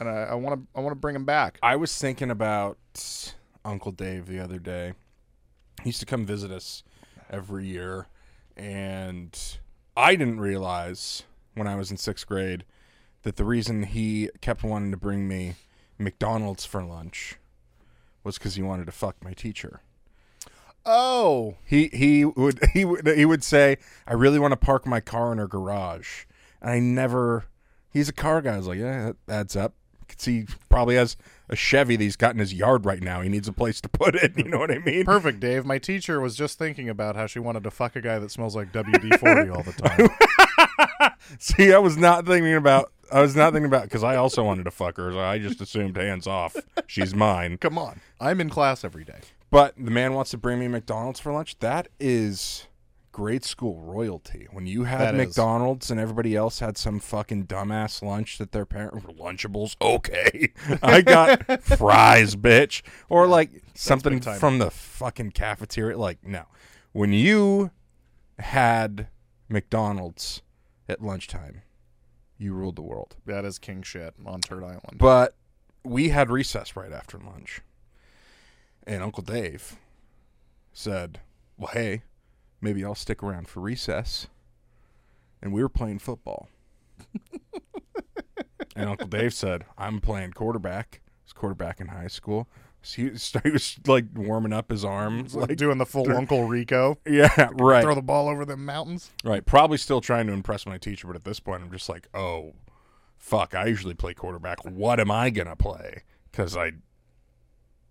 and 0.00 0.08
I 0.08 0.34
want 0.34 0.60
to 0.60 0.78
I 0.78 0.82
want 0.82 0.92
to 0.92 0.98
bring 1.00 1.14
him 1.16 1.24
back. 1.24 1.58
I 1.62 1.76
was 1.76 1.96
thinking 1.96 2.30
about 2.30 2.78
Uncle 3.64 3.92
Dave 3.92 4.26
the 4.26 4.40
other 4.40 4.58
day. 4.58 4.94
He 5.82 5.90
used 5.90 6.00
to 6.00 6.06
come 6.06 6.26
visit 6.26 6.50
us 6.50 6.82
every 7.30 7.66
year, 7.66 8.06
and 8.56 9.38
I 9.96 10.16
didn't 10.16 10.40
realize 10.40 11.22
when 11.54 11.68
I 11.68 11.76
was 11.76 11.90
in 11.90 11.96
sixth 11.96 12.26
grade 12.26 12.64
that 13.22 13.36
the 13.36 13.44
reason 13.44 13.84
he 13.84 14.30
kept 14.40 14.62
wanting 14.62 14.90
to 14.90 14.96
bring 14.96 15.28
me 15.28 15.54
McDonald's 15.98 16.64
for 16.64 16.82
lunch 16.84 17.36
was 18.24 18.38
because 18.38 18.54
he 18.54 18.62
wanted 18.62 18.86
to 18.86 18.92
fuck 18.92 19.22
my 19.22 19.32
teacher. 19.32 19.80
Oh, 20.86 21.56
He 21.64 21.88
he 21.92 22.24
would 22.24 22.60
he 22.72 22.84
would 22.84 23.06
he 23.06 23.24
would 23.24 23.44
say, 23.44 23.76
"I 24.06 24.14
really 24.14 24.38
want 24.38 24.52
to 24.52 24.56
park 24.56 24.86
my 24.86 25.00
car 25.00 25.30
in 25.32 25.38
her 25.38 25.46
garage," 25.46 26.24
and 26.60 26.70
I 26.70 26.78
never. 26.78 27.46
He's 27.90 28.08
a 28.08 28.12
car 28.12 28.42
guy. 28.42 28.54
I 28.54 28.58
was 28.58 28.66
like, 28.68 28.78
"Yeah, 28.78 29.12
that 29.26 29.32
adds 29.32 29.56
up." 29.56 29.74
See 30.16 30.46
probably 30.70 30.96
has 30.96 31.16
a 31.50 31.54
Chevy 31.56 31.94
that 31.96 32.02
he's 32.02 32.16
got 32.16 32.32
in 32.32 32.38
his 32.38 32.54
yard 32.54 32.86
right 32.86 33.02
now. 33.02 33.20
He 33.20 33.28
needs 33.28 33.46
a 33.46 33.52
place 33.52 33.78
to 33.82 33.88
put 33.90 34.14
it. 34.14 34.32
You 34.38 34.44
know 34.44 34.58
what 34.58 34.70
I 34.70 34.78
mean? 34.78 35.04
perfect, 35.04 35.38
Dave. 35.40 35.66
My 35.66 35.78
teacher 35.78 36.20
was 36.20 36.34
just 36.34 36.58
thinking 36.58 36.88
about 36.88 37.14
how 37.14 37.26
she 37.26 37.38
wanted 37.38 37.62
to 37.64 37.70
fuck 37.70 37.94
a 37.94 38.00
guy 38.00 38.18
that 38.18 38.30
smells 38.30 38.56
like 38.56 38.72
WD 38.72 39.18
forty 39.18 39.50
all 39.50 39.62
the 39.62 39.72
time. 39.72 41.12
See, 41.38 41.72
I 41.72 41.78
was 41.78 41.96
not 41.96 42.26
thinking 42.26 42.54
about. 42.54 42.90
I 43.12 43.20
was 43.20 43.36
not 43.36 43.52
thinking 43.52 43.66
about 43.66 43.84
because 43.84 44.02
I 44.04 44.16
also 44.16 44.42
wanted 44.42 44.64
to 44.64 44.70
fuck 44.70 44.96
her. 44.96 45.12
So 45.12 45.20
I 45.20 45.38
just 45.38 45.60
assumed 45.60 45.96
hands 45.96 46.26
off. 46.26 46.56
She's 46.86 47.14
mine. 47.14 47.58
Come 47.58 47.78
on, 47.78 48.00
I'm 48.20 48.40
in 48.40 48.48
class 48.50 48.84
every 48.84 49.04
day. 49.04 49.20
But 49.50 49.74
the 49.76 49.90
man 49.90 50.14
wants 50.14 50.30
to 50.32 50.38
bring 50.38 50.58
me 50.58 50.68
McDonald's 50.68 51.20
for 51.20 51.32
lunch. 51.32 51.58
That 51.60 51.88
is 52.00 52.66
grade 53.18 53.44
school 53.44 53.80
royalty 53.80 54.46
when 54.52 54.64
you 54.68 54.84
had 54.84 55.00
That 55.00 55.14
is. 55.16 55.26
McDonald's 55.26 55.90
and 55.90 55.98
everybody 55.98 56.36
else 56.36 56.60
had 56.60 56.78
some 56.78 57.00
fucking 57.00 57.48
dumbass 57.48 58.00
lunch 58.00 58.38
that 58.38 58.52
their 58.52 58.64
parent 58.64 58.94
Lunchables. 59.18 59.74
Okay, 59.80 60.52
I 60.80 61.00
got 61.00 61.60
fries, 61.64 62.36
bitch, 62.36 62.82
or 63.08 63.26
like 63.26 63.50
something 63.74 64.14
big 64.14 64.22
time. 64.22 64.38
from 64.38 64.58
the 64.58 64.70
fucking 64.70 65.32
cafeteria. 65.32 65.98
Like 65.98 66.24
no, 66.24 66.44
when 66.92 67.12
you 67.12 67.72
had 68.38 69.08
McDonald's 69.48 70.42
at 70.88 71.02
lunchtime, 71.02 71.62
you 72.36 72.54
ruled 72.54 72.76
the 72.76 72.82
world. 72.82 73.16
That 73.26 73.44
is 73.44 73.58
king 73.58 73.82
shit 73.82 74.14
on 74.24 74.42
Turd 74.42 74.62
Island. 74.62 74.98
But 74.98 75.34
we 75.82 76.10
had 76.10 76.30
recess 76.30 76.76
right 76.76 76.92
after 76.92 77.18
lunch. 77.18 77.62
And 78.86 79.02
Uncle 79.02 79.24
Dave 79.24 79.76
said, 80.72 81.18
Well, 81.56 81.72
hey, 81.72 82.02
maybe 82.60 82.84
I'll 82.84 82.94
stick 82.94 83.22
around 83.22 83.48
for 83.48 83.60
recess. 83.60 84.28
And 85.40 85.52
we 85.52 85.62
were 85.62 85.68
playing 85.68 86.00
football. 86.00 86.48
and 88.76 88.88
Uncle 88.88 89.06
Dave 89.06 89.32
said, 89.32 89.64
I'm 89.76 90.00
playing 90.00 90.32
quarterback. 90.32 91.00
Was 91.24 91.32
quarterback 91.32 91.80
in 91.80 91.88
high 91.88 92.08
school. 92.08 92.48
So 92.82 93.02
he, 93.02 93.10
was, 93.10 93.32
he 93.44 93.50
was 93.50 93.78
like 93.86 94.06
warming 94.14 94.52
up 94.52 94.70
his 94.70 94.84
arms. 94.84 95.34
like 95.34 95.50
Like, 95.50 95.58
doing 95.58 95.78
the 95.78 95.86
full 95.86 96.10
Uncle 96.10 96.44
Rico. 96.44 96.98
yeah, 97.06 97.50
right. 97.54 97.82
Throw 97.82 97.94
the 97.94 98.02
ball 98.02 98.28
over 98.28 98.44
the 98.44 98.56
mountains. 98.56 99.10
Right. 99.24 99.44
Probably 99.44 99.78
still 99.78 100.00
trying 100.00 100.26
to 100.26 100.32
impress 100.32 100.66
my 100.66 100.78
teacher, 100.78 101.06
but 101.06 101.16
at 101.16 101.24
this 101.24 101.40
point, 101.40 101.62
I'm 101.62 101.70
just 101.70 101.88
like, 101.88 102.08
oh, 102.14 102.54
fuck. 103.16 103.54
I 103.54 103.66
usually 103.66 103.94
play 103.94 104.14
quarterback. 104.14 104.64
What 104.64 105.00
am 105.00 105.10
I 105.10 105.30
gonna 105.30 105.56
play? 105.56 106.02
Because 106.30 106.56
I, 106.56 106.72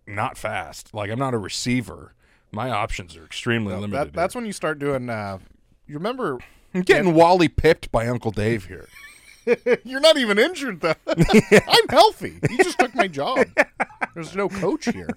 not 0.05 0.37
fast. 0.37 0.93
Like 0.93 1.09
I'm 1.09 1.19
not 1.19 1.33
a 1.33 1.37
receiver. 1.37 2.13
My 2.57 2.71
options 2.71 3.15
are 3.15 3.23
extremely 3.23 3.75
limited. 3.75 3.91
That, 3.91 4.13
that's 4.13 4.33
when 4.33 4.47
you 4.47 4.51
start 4.51 4.79
doing. 4.79 5.11
Uh, 5.11 5.37
you 5.85 5.93
remember? 5.93 6.39
I'm 6.73 6.81
getting 6.81 7.13
Wally 7.13 7.49
pipped 7.49 7.91
by 7.91 8.07
Uncle 8.07 8.31
Dave 8.31 8.65
here. 8.65 8.87
You're 9.83 9.99
not 9.99 10.17
even 10.17 10.39
injured 10.39 10.81
though. 10.81 10.95
I'm 11.07 11.87
healthy. 11.87 12.39
You 12.49 12.57
just 12.57 12.79
took 12.79 12.95
my 12.95 13.07
job. 13.07 13.45
There's 14.15 14.35
no 14.35 14.49
coach 14.49 14.85
here. 14.85 15.09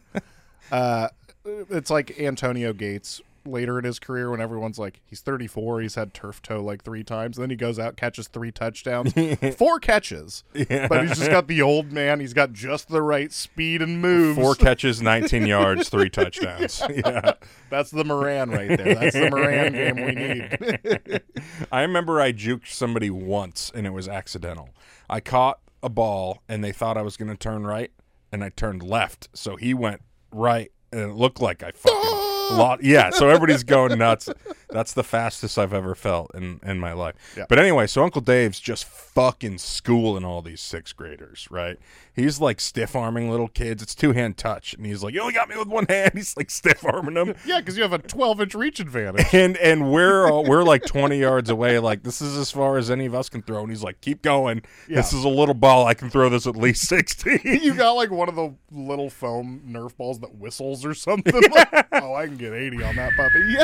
Uh, 0.70 1.08
it's 1.46 1.88
like 1.88 2.20
Antonio 2.20 2.74
Gates 2.74 3.22
later 3.46 3.78
in 3.78 3.84
his 3.84 3.98
career 3.98 4.30
when 4.30 4.40
everyone's 4.40 4.78
like 4.78 5.00
he's 5.06 5.20
34 5.20 5.80
he's 5.80 5.94
had 5.94 6.12
turf 6.12 6.42
toe 6.42 6.62
like 6.62 6.82
three 6.82 7.02
times 7.02 7.36
and 7.38 7.42
then 7.42 7.50
he 7.50 7.56
goes 7.56 7.78
out 7.78 7.96
catches 7.96 8.28
three 8.28 8.52
touchdowns 8.52 9.12
four 9.56 9.78
catches 9.80 10.44
but 10.52 11.02
he's 11.06 11.16
just 11.18 11.30
got 11.30 11.46
the 11.46 11.62
old 11.62 11.90
man 11.92 12.20
he's 12.20 12.34
got 12.34 12.52
just 12.52 12.88
the 12.88 13.02
right 13.02 13.32
speed 13.32 13.80
and 13.82 14.00
moves 14.00 14.38
Four 14.38 14.54
catches, 14.54 15.00
19 15.00 15.46
yards, 15.46 15.88
three 15.88 16.10
touchdowns. 16.10 16.82
Yeah. 16.90 17.32
that's 17.70 17.90
the 17.90 18.04
moran 18.04 18.50
right 18.50 18.68
there 18.76 18.94
that's 18.94 19.14
the 19.14 19.30
moran 19.30 19.72
game 19.72 19.96
we 19.96 20.12
need 20.12 21.22
I 21.72 21.82
remember 21.82 22.20
I 22.20 22.32
juked 22.32 22.68
somebody 22.68 23.10
once 23.10 23.70
and 23.74 23.86
it 23.86 23.90
was 23.90 24.08
accidental. 24.08 24.70
I 25.08 25.20
caught 25.20 25.60
a 25.82 25.88
ball 25.88 26.42
and 26.48 26.62
they 26.62 26.72
thought 26.72 26.96
I 26.96 27.02
was 27.02 27.16
going 27.16 27.30
to 27.30 27.36
turn 27.36 27.66
right 27.66 27.90
and 28.32 28.44
I 28.44 28.50
turned 28.50 28.82
left. 28.82 29.28
So 29.32 29.56
he 29.56 29.74
went 29.74 30.02
right 30.32 30.70
and 30.92 31.00
it 31.00 31.14
looked 31.14 31.40
like 31.40 31.62
I 31.62 31.70
fucking 31.72 32.29
lot. 32.52 32.82
Yeah, 32.82 33.10
so 33.10 33.28
everybody's 33.28 33.64
going 33.64 33.98
nuts. 33.98 34.28
That's 34.70 34.92
the 34.92 35.02
fastest 35.02 35.58
I've 35.58 35.74
ever 35.74 35.94
felt 35.94 36.30
in 36.34 36.60
in 36.64 36.78
my 36.78 36.92
life. 36.92 37.14
Yeah. 37.36 37.46
But 37.48 37.58
anyway, 37.58 37.86
so 37.86 38.02
Uncle 38.02 38.20
Dave's 38.20 38.60
just 38.60 38.84
fucking 38.84 39.58
schooling 39.58 40.24
all 40.24 40.42
these 40.42 40.60
sixth 40.60 40.96
graders, 40.96 41.48
right? 41.50 41.78
He's 42.14 42.40
like 42.40 42.60
stiff 42.60 42.94
arming 42.94 43.30
little 43.30 43.48
kids. 43.48 43.82
It's 43.82 43.94
two 43.94 44.12
hand 44.12 44.36
touch, 44.36 44.74
and 44.74 44.84
he's 44.86 45.02
like, 45.02 45.14
"You 45.14 45.20
only 45.20 45.32
got 45.32 45.48
me 45.48 45.56
with 45.56 45.68
one 45.68 45.86
hand." 45.88 46.12
He's 46.20 46.36
like 46.36 46.50
stiff 46.50 46.84
arming 46.84 47.14
them 47.14 47.34
yeah 47.46 47.58
because 47.58 47.76
you 47.76 47.82
have 47.82 47.92
a 47.92 47.98
12 47.98 48.40
inch 48.42 48.54
reach 48.54 48.80
advantage 48.80 49.26
and 49.32 49.56
and 49.58 49.90
we're 49.92 50.30
all, 50.30 50.44
we're 50.44 50.62
like 50.62 50.84
20 50.84 51.18
yards 51.18 51.50
away 51.50 51.78
like 51.78 52.02
this 52.02 52.20
is 52.20 52.36
as 52.36 52.50
far 52.50 52.78
as 52.78 52.90
any 52.90 53.06
of 53.06 53.14
us 53.14 53.28
can 53.28 53.42
throw 53.42 53.60
and 53.62 53.70
he's 53.70 53.82
like 53.82 54.00
keep 54.00 54.22
going 54.22 54.62
this 54.88 55.12
is 55.12 55.24
a 55.24 55.28
little 55.28 55.54
ball 55.54 55.86
i 55.86 55.94
can 55.94 56.10
throw 56.10 56.28
this 56.28 56.46
at 56.46 56.56
least 56.56 56.86
60 56.88 57.40
you 57.44 57.74
got 57.74 57.92
like 57.92 58.10
one 58.10 58.28
of 58.28 58.34
the 58.34 58.54
little 58.70 59.10
foam 59.10 59.62
Nerf 59.66 59.96
balls 59.96 60.20
that 60.20 60.34
whistles 60.36 60.84
or 60.84 60.94
something. 60.94 61.40
Like, 61.50 61.86
oh, 61.92 62.14
I 62.14 62.26
can 62.26 62.36
get 62.40 62.52
80 62.52 62.82
on 62.82 62.96
that 62.96 63.12
puppy. 63.16 63.56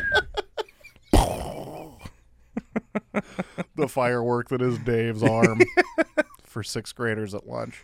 The 3.77 3.89
firework 3.89 4.49
that 4.49 4.63
is 4.63 4.79
Dave's 4.79 5.23
arm 5.23 5.61
for 6.43 6.63
sixth 6.63 6.95
graders 6.95 7.35
at 7.35 7.47
lunch. 7.47 7.83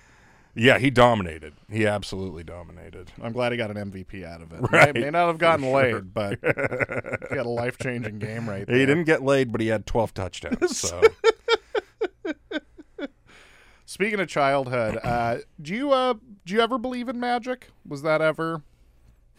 yeah 0.55 0.78
he 0.78 0.90
dominated 0.90 1.55
he 1.70 1.87
absolutely 1.87 2.44
dominated 2.44 3.11
I'm 3.22 3.33
glad 3.33 3.52
he 3.52 3.59
got 3.59 3.74
an 3.74 3.90
MVP 3.90 4.24
out 4.24 4.42
of 4.42 4.52
it. 4.52 4.61
Right, 4.70 4.94
May, 4.94 5.02
may 5.02 5.11
not 5.11 5.28
have 5.28 5.38
gotten 5.38 5.64
sure. 5.64 5.72
laid, 5.94 6.14
but 6.14 6.38
he 6.42 7.37
had 7.37 7.46
a 7.46 7.48
life 7.48 7.78
changing 7.78 8.18
game 8.18 8.48
right 8.48 8.66
there. 8.66 8.76
he 8.76 8.87
didn't 8.87 9.05
get 9.05 9.22
laid 9.22 9.52
but 9.52 9.61
he 9.61 9.68
had 9.68 9.87
12 9.87 10.14
touchdowns 10.14 10.78
so 10.78 11.00
Speaking 13.85 14.20
of 14.20 14.28
childhood, 14.28 14.98
uh, 15.05 15.38
do 15.61 15.74
you 15.74 15.92
uh, 15.92 16.14
do 16.46 16.55
you 16.55 16.61
ever 16.61 16.78
believe 16.78 17.11
in 17.11 17.20
magic? 17.20 17.68
Was 17.87 18.00
that 18.02 18.22
ever 18.22 18.62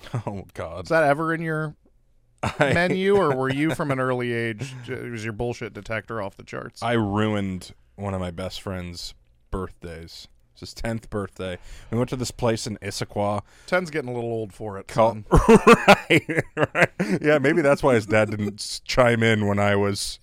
oh 0.27 0.43
god 0.53 0.81
was 0.81 0.89
that 0.89 1.03
ever 1.03 1.33
in 1.33 1.41
your 1.41 1.75
I, 2.59 2.73
menu, 2.73 3.15
or 3.15 3.35
were 3.35 3.49
you 3.49 3.73
from 3.73 3.89
an 3.91 3.99
early 3.99 4.33
age? 4.33 4.73
It 4.87 5.11
was 5.11 5.23
your 5.23 5.31
bullshit 5.33 5.73
detector 5.73 6.21
off 6.21 6.35
the 6.35 6.43
charts. 6.43 6.83
I 6.83 6.93
ruined 6.93 7.73
one 7.95 8.13
of 8.13 8.19
my 8.19 8.31
best 8.31 8.61
friend's 8.61 9.13
birthdays 9.49 10.27
it's 10.51 10.59
his 10.59 10.73
10th 10.73 11.09
birthday 11.09 11.57
we 11.89 11.97
went 11.97 12.09
to 12.09 12.15
this 12.15 12.31
place 12.31 12.67
in 12.67 12.77
issaquah 12.77 13.41
Ten's 13.65 13.89
getting 13.89 14.09
a 14.09 14.13
little 14.13 14.29
old 14.31 14.53
for 14.53 14.77
it. 14.77 14.89
son. 14.91 15.25
right, 15.31 16.43
right. 16.55 16.89
Yeah, 17.21 17.39
maybe 17.39 17.61
that's 17.61 17.81
why 17.81 17.95
his 17.95 18.05
dad 18.05 18.29
didn't 18.31 18.81
chime 18.85 19.23
in 19.23 19.47
when 19.47 19.57
I 19.59 19.75
was 19.75 20.19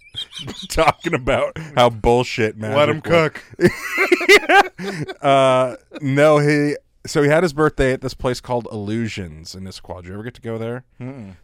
talking 0.69 1.14
about 1.14 1.57
how 1.77 1.90
bullshit 1.90 2.57
magic. 2.57 2.77
Let 2.77 2.88
him 2.88 3.03
was. 3.05 3.33
cook. 5.01 5.21
Uh, 5.23 5.77
no, 6.01 6.38
he. 6.38 6.77
So 7.07 7.23
he 7.23 7.29
had 7.31 7.43
his 7.43 7.55
birthday 7.55 7.93
at 7.93 8.03
this 8.03 8.13
place 8.13 8.41
called 8.43 8.69
Illusions 8.71 9.55
in 9.55 9.65
Issaquah. 9.65 10.03
Did 10.03 10.09
you 10.09 10.15
ever 10.15 10.23
get 10.23 10.35
to 10.35 10.41
go 10.43 10.59
there? 10.59 10.85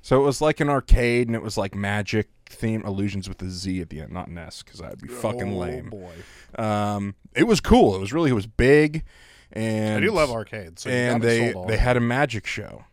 So 0.03 0.21
it 0.21 0.25
was 0.25 0.41
like 0.43 0.61
an 0.61 0.69
arcade, 0.69 1.29
and 1.29 1.35
it 1.35 1.43
was 1.43 1.57
like 1.57 1.75
magic 1.75 2.29
theme 2.49 2.83
illusions 2.85 3.27
with 3.29 3.41
a 3.43 3.49
Z 3.49 3.81
at 3.81 3.89
the 3.89 4.01
end, 4.01 4.13
not 4.13 4.29
an 4.29 4.37
S, 4.37 4.63
because 4.63 4.81
that'd 4.81 5.01
be 5.01 5.09
fucking 5.09 5.55
oh, 5.55 5.59
lame. 5.59 5.89
boy, 5.91 6.13
Um, 6.57 7.15
it 7.35 7.45
was 7.45 7.61
cool. 7.61 7.97
It 7.97 8.01
was 8.01 8.13
really, 8.13 8.31
it 8.31 8.35
was 8.35 8.47
big, 8.47 9.03
and 9.51 9.97
I 9.97 10.07
do 10.07 10.13
love 10.13 10.31
arcades. 10.31 10.83
So 10.83 10.91
and 10.91 11.23
they 11.23 11.55
they 11.67 11.79
had 11.79 11.97
a 11.97 12.01
magic 12.01 12.47
show, 12.47 12.85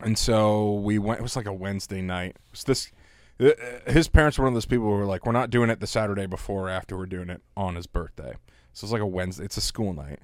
and 0.00 0.18
so 0.18 0.74
we 0.74 0.98
went. 0.98 1.20
It 1.20 1.22
was 1.22 1.36
like 1.36 1.46
a 1.46 1.52
Wednesday 1.54 2.02
night. 2.02 2.36
It 2.36 2.50
was 2.50 2.64
this. 2.64 2.92
uh, 3.40 3.90
His 3.90 4.08
parents 4.08 4.38
were 4.38 4.44
one 4.44 4.52
of 4.52 4.56
those 4.56 4.66
people 4.66 4.84
who 4.84 4.90
were 4.92 5.06
like, 5.06 5.24
"We're 5.24 5.32
not 5.32 5.48
doing 5.48 5.70
it 5.70 5.80
the 5.80 5.86
Saturday 5.86 6.26
before 6.26 6.66
or 6.68 6.70
after. 6.70 6.98
We're 6.98 7.06
doing 7.06 7.30
it 7.30 7.40
on 7.56 7.76
his 7.76 7.86
birthday." 7.86 8.34
So 8.74 8.84
it's 8.84 8.92
like 8.92 9.02
a 9.02 9.06
Wednesday. 9.06 9.44
It's 9.44 9.56
a 9.56 9.62
school 9.62 9.92
night. 9.94 10.18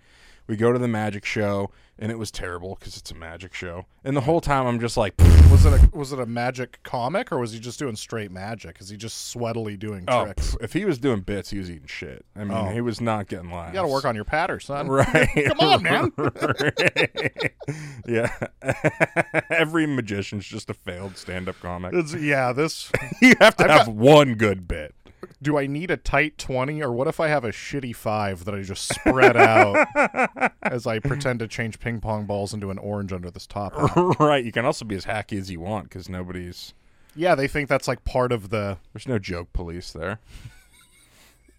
We 0.48 0.56
go 0.56 0.72
to 0.72 0.78
the 0.78 0.88
magic 0.88 1.24
show, 1.26 1.70
and 1.98 2.10
it 2.10 2.18
was 2.18 2.30
terrible 2.30 2.76
because 2.80 2.96
it's 2.96 3.10
a 3.10 3.14
magic 3.14 3.52
show. 3.54 3.84
And 4.02 4.16
the 4.16 4.22
whole 4.22 4.40
time, 4.40 4.66
I'm 4.66 4.80
just 4.80 4.96
like, 4.96 5.14
Was 5.50 5.64
it 5.64 5.72
a 5.72 5.96
was 5.96 6.12
it 6.12 6.18
a 6.20 6.26
magic 6.26 6.78
comic 6.82 7.32
or 7.32 7.38
was 7.38 7.52
he 7.52 7.58
just 7.58 7.78
doing 7.78 7.96
straight 7.96 8.30
magic? 8.30 8.80
Is 8.80 8.90
he 8.90 8.98
just 8.98 9.34
sweatily 9.34 9.78
doing 9.78 10.04
"Oh, 10.06 10.24
tricks? 10.24 10.54
pff, 10.54 10.62
if 10.62 10.72
he 10.74 10.84
was 10.84 10.98
doing 10.98 11.20
bits, 11.20 11.48
he 11.48 11.58
was 11.58 11.70
eating 11.70 11.86
shit." 11.86 12.26
I 12.36 12.40
mean, 12.44 12.52
Oh. 12.56 12.66
he 12.68 12.82
was 12.82 13.00
not 13.00 13.28
getting 13.28 13.50
laughs. 13.50 13.70
You 13.70 13.74
got 13.74 13.82
to 13.82 13.88
work 13.88 14.04
on 14.04 14.14
your 14.14 14.24
patter, 14.26 14.60
son. 14.60 14.88
Right. 14.98 15.28
Come 15.48 15.60
on, 15.60 15.82
man. 15.82 16.12
yeah. 18.06 18.36
Every 19.50 19.86
magician's 19.86 20.46
just 20.46 20.68
a 20.70 20.74
failed 20.74 21.16
stand 21.16 21.48
up 21.48 21.58
comic. 21.60 21.94
It's, 21.94 22.14
yeah, 22.14 22.52
this. 22.52 22.90
you 23.22 23.34
have 23.40 23.56
to 23.56 23.64
I've 23.64 23.70
have 23.86 23.88
one 23.88 24.34
good 24.34 24.68
bit. 24.68 24.94
Do 25.40 25.58
I 25.58 25.66
need 25.66 25.90
a 25.90 25.96
tight 25.96 26.38
twenty, 26.38 26.82
or 26.82 26.92
what 26.92 27.08
if 27.08 27.20
I 27.20 27.28
have 27.28 27.44
a 27.44 27.50
shitty 27.50 27.94
five 27.94 28.44
that 28.44 28.54
I 28.54 28.62
just 28.62 28.92
spread 28.92 29.36
out 29.36 29.86
as 30.62 30.86
I 30.86 30.98
pretend 30.98 31.40
to 31.40 31.48
change 31.48 31.80
ping 31.80 32.00
pong 32.00 32.26
balls 32.26 32.54
into 32.54 32.70
an 32.70 32.78
orange 32.78 33.12
under 33.12 33.30
this 33.30 33.46
top? 33.46 33.74
hat? 33.74 34.16
right. 34.20 34.44
You 34.44 34.52
can 34.52 34.64
also 34.64 34.84
be 34.84 34.96
as 34.96 35.04
hacky 35.04 35.38
as 35.38 35.50
you 35.50 35.60
want 35.60 35.84
because 35.84 36.08
nobody's. 36.08 36.74
Yeah, 37.16 37.34
they 37.34 37.48
think 37.48 37.68
that's 37.68 37.88
like 37.88 38.04
part 38.04 38.30
of 38.30 38.50
the 38.50 38.78
There's 38.92 39.08
no 39.08 39.18
joke 39.18 39.52
police 39.52 39.92
there. 39.92 40.20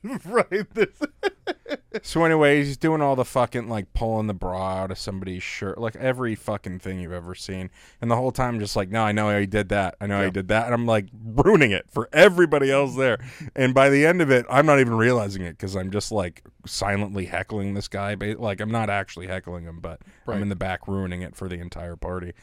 right. 0.25 0.73
This, 0.73 0.89
So 2.03 2.23
anyway, 2.23 2.63
he's 2.63 2.77
doing 2.77 3.01
all 3.01 3.15
the 3.15 3.25
fucking 3.25 3.67
like 3.67 3.93
pulling 3.93 4.27
the 4.27 4.33
bra 4.33 4.83
out 4.83 4.91
of 4.91 4.97
somebody's 4.97 5.43
shirt, 5.43 5.79
like 5.79 5.95
every 5.95 6.35
fucking 6.35 6.79
thing 6.79 6.99
you've 6.99 7.11
ever 7.11 7.33
seen. 7.33 7.71
And 7.99 8.09
the 8.09 8.15
whole 8.15 8.31
time, 8.31 8.55
I'm 8.55 8.59
just 8.59 8.75
like, 8.75 8.89
no, 8.89 9.01
I 9.03 9.11
know 9.11 9.29
how 9.29 9.39
he 9.39 9.47
did 9.47 9.69
that. 9.69 9.95
I 9.99 10.05
know 10.07 10.17
how 10.17 10.25
he 10.25 10.31
did 10.31 10.47
that, 10.49 10.65
and 10.65 10.73
I'm 10.73 10.85
like 10.85 11.07
ruining 11.13 11.71
it 11.71 11.85
for 11.89 12.07
everybody 12.13 12.71
else 12.71 12.95
there. 12.95 13.17
And 13.55 13.73
by 13.73 13.89
the 13.89 14.05
end 14.05 14.21
of 14.21 14.29
it, 14.31 14.45
I'm 14.49 14.65
not 14.65 14.79
even 14.79 14.93
realizing 14.95 15.41
it 15.41 15.51
because 15.53 15.75
I'm 15.75 15.91
just 15.91 16.11
like 16.11 16.43
silently 16.65 17.25
heckling 17.25 17.73
this 17.73 17.87
guy. 17.87 18.13
Like 18.13 18.61
I'm 18.61 18.71
not 18.71 18.89
actually 18.89 19.27
heckling 19.27 19.65
him, 19.65 19.79
but 19.79 20.01
Right. 20.25 20.35
I'm 20.35 20.43
in 20.43 20.49
the 20.49 20.55
back 20.55 20.87
ruining 20.87 21.21
it 21.23 21.35
for 21.35 21.49
the 21.49 21.59
entire 21.59 21.95
party. 21.95 22.33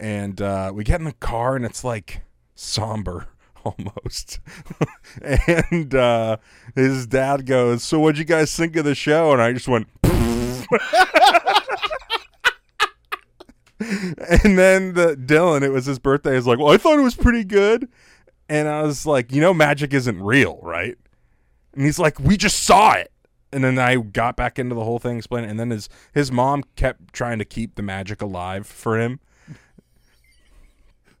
And 0.00 0.40
uh, 0.40 0.72
we 0.74 0.84
get 0.84 1.00
in 1.00 1.04
the 1.04 1.12
car, 1.12 1.54
and 1.54 1.64
it's 1.64 1.84
like 1.84 2.22
somber 2.54 3.26
almost. 3.66 4.40
and 5.22 5.94
uh, 5.94 6.36
his 6.74 7.06
dad 7.06 7.46
goes, 7.46 7.82
"So 7.82 8.00
what'd 8.00 8.18
you 8.18 8.24
guys 8.24 8.54
think 8.54 8.76
of 8.76 8.84
the 8.84 8.94
show?" 8.94 9.32
And 9.32 9.42
I 9.42 9.52
just 9.52 9.68
went. 9.68 9.88
and 13.78 14.58
then 14.58 14.94
the 14.94 15.16
Dylan, 15.16 15.62
it 15.62 15.70
was 15.70 15.86
his 15.86 15.98
birthday. 15.98 16.36
Is 16.36 16.46
like, 16.46 16.58
well, 16.58 16.72
I 16.72 16.76
thought 16.78 16.98
it 16.98 17.02
was 17.02 17.14
pretty 17.14 17.44
good. 17.44 17.88
And 18.48 18.68
I 18.68 18.82
was 18.82 19.06
like, 19.06 19.32
you 19.32 19.40
know, 19.40 19.52
magic 19.52 19.92
isn't 19.92 20.22
real, 20.22 20.60
right? 20.62 20.96
And 21.74 21.84
he's 21.84 21.98
like, 21.98 22.18
we 22.18 22.36
just 22.36 22.62
saw 22.62 22.92
it. 22.92 23.12
And 23.52 23.62
then 23.64 23.78
I 23.78 23.96
got 23.96 24.36
back 24.36 24.58
into 24.58 24.74
the 24.74 24.84
whole 24.84 24.98
thing, 24.98 25.18
explaining. 25.18 25.50
And 25.50 25.60
then 25.60 25.70
his 25.70 25.88
his 26.12 26.32
mom 26.32 26.64
kept 26.74 27.12
trying 27.12 27.38
to 27.38 27.44
keep 27.44 27.74
the 27.74 27.82
magic 27.82 28.22
alive 28.22 28.66
for 28.66 28.98
him, 28.98 29.20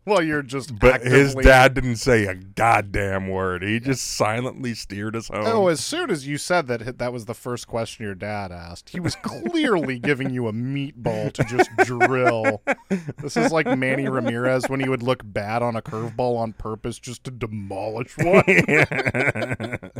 Well, 0.06 0.22
you're 0.22 0.42
just. 0.42 0.78
but 0.78 1.02
his 1.02 1.34
dad 1.34 1.74
didn't 1.74 1.96
say 1.96 2.26
a 2.26 2.36
goddamn 2.36 3.26
word. 3.26 3.64
He 3.64 3.80
just 3.80 4.06
silently 4.06 4.72
steered 4.72 5.16
us 5.16 5.26
home. 5.26 5.44
Oh, 5.46 5.66
as 5.66 5.84
soon 5.84 6.10
as 6.10 6.28
you 6.28 6.38
said 6.38 6.68
that, 6.68 6.98
that 6.98 7.12
was 7.12 7.24
the 7.24 7.34
first 7.34 7.66
question 7.66 8.06
your 8.06 8.14
dad 8.14 8.52
asked. 8.52 8.90
He 8.90 9.00
was 9.00 9.16
clearly 9.16 9.98
giving 10.06 10.30
you 10.30 10.46
a 10.46 10.52
meatball 10.52 11.32
to 11.32 11.42
just 11.42 11.68
drill. 11.78 12.62
This 13.18 13.36
is 13.36 13.50
like 13.50 13.66
Manny 13.66 14.08
Ramirez 14.08 14.68
when 14.68 14.78
he 14.78 14.88
would 14.88 15.02
look 15.02 15.22
bad 15.24 15.60
on 15.60 15.74
a 15.74 15.82
curveball 15.82 16.38
on 16.38 16.52
purpose 16.52 17.00
just 17.00 17.24
to 17.24 17.32
demolish 17.32 18.16
one. 18.16 18.44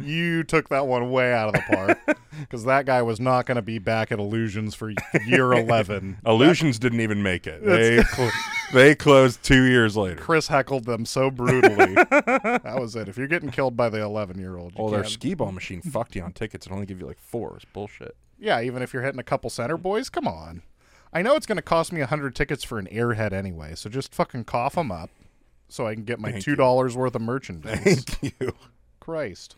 you 0.00 0.42
took 0.44 0.68
that 0.68 0.86
one 0.86 1.10
way 1.10 1.32
out 1.32 1.48
of 1.48 1.54
the 1.54 1.74
park 1.76 2.18
because 2.40 2.64
that 2.64 2.86
guy 2.86 3.02
was 3.02 3.20
not 3.20 3.46
going 3.46 3.56
to 3.56 3.62
be 3.62 3.78
back 3.78 4.10
at 4.12 4.18
Illusions 4.18 4.74
for 4.74 4.92
year 5.26 5.52
11. 5.54 6.18
Illusions 6.26 6.78
didn't 6.78 7.00
even 7.00 7.22
make 7.22 7.46
it. 7.46 7.64
They 7.64 8.02
cl- 8.02 8.30
they 8.72 8.94
closed 8.94 9.42
two 9.42 9.64
years 9.64 9.96
later. 9.96 10.20
Chris 10.20 10.48
heckled 10.48 10.84
them 10.84 11.04
so 11.06 11.30
brutally. 11.30 11.94
that 11.94 12.76
was 12.78 12.96
it. 12.96 13.08
If 13.08 13.16
you're 13.16 13.26
getting 13.28 13.50
killed 13.50 13.76
by 13.76 13.88
the 13.88 14.00
11 14.02 14.38
year 14.38 14.56
old, 14.56 14.74
Well, 14.76 14.88
their 14.88 15.04
skee 15.04 15.34
ball 15.34 15.52
machine 15.52 15.80
fucked 15.82 16.16
you 16.16 16.22
on 16.22 16.32
tickets 16.32 16.66
and 16.66 16.74
only 16.74 16.86
give 16.86 17.00
you 17.00 17.06
like 17.06 17.18
four. 17.20 17.54
It's 17.56 17.64
bullshit. 17.64 18.16
Yeah, 18.38 18.60
even 18.60 18.82
if 18.82 18.92
you're 18.92 19.02
hitting 19.02 19.20
a 19.20 19.24
couple 19.24 19.48
center 19.50 19.76
boys, 19.76 20.08
come 20.10 20.28
on. 20.28 20.62
I 21.12 21.22
know 21.22 21.36
it's 21.36 21.46
going 21.46 21.56
to 21.56 21.62
cost 21.62 21.92
me 21.92 22.02
a 22.02 22.06
hundred 22.06 22.34
tickets 22.34 22.62
for 22.64 22.78
an 22.78 22.86
airhead 22.92 23.32
anyway, 23.32 23.74
so 23.74 23.88
just 23.88 24.14
fucking 24.14 24.44
cough 24.44 24.74
them 24.74 24.92
up, 24.92 25.08
so 25.68 25.86
I 25.86 25.94
can 25.94 26.04
get 26.04 26.18
my 26.20 26.32
Thank 26.32 26.44
two 26.44 26.56
dollars 26.56 26.94
worth 26.94 27.14
of 27.14 27.22
merchandise. 27.22 28.04
Thank 28.04 28.34
you. 28.40 28.52
Christ, 29.06 29.54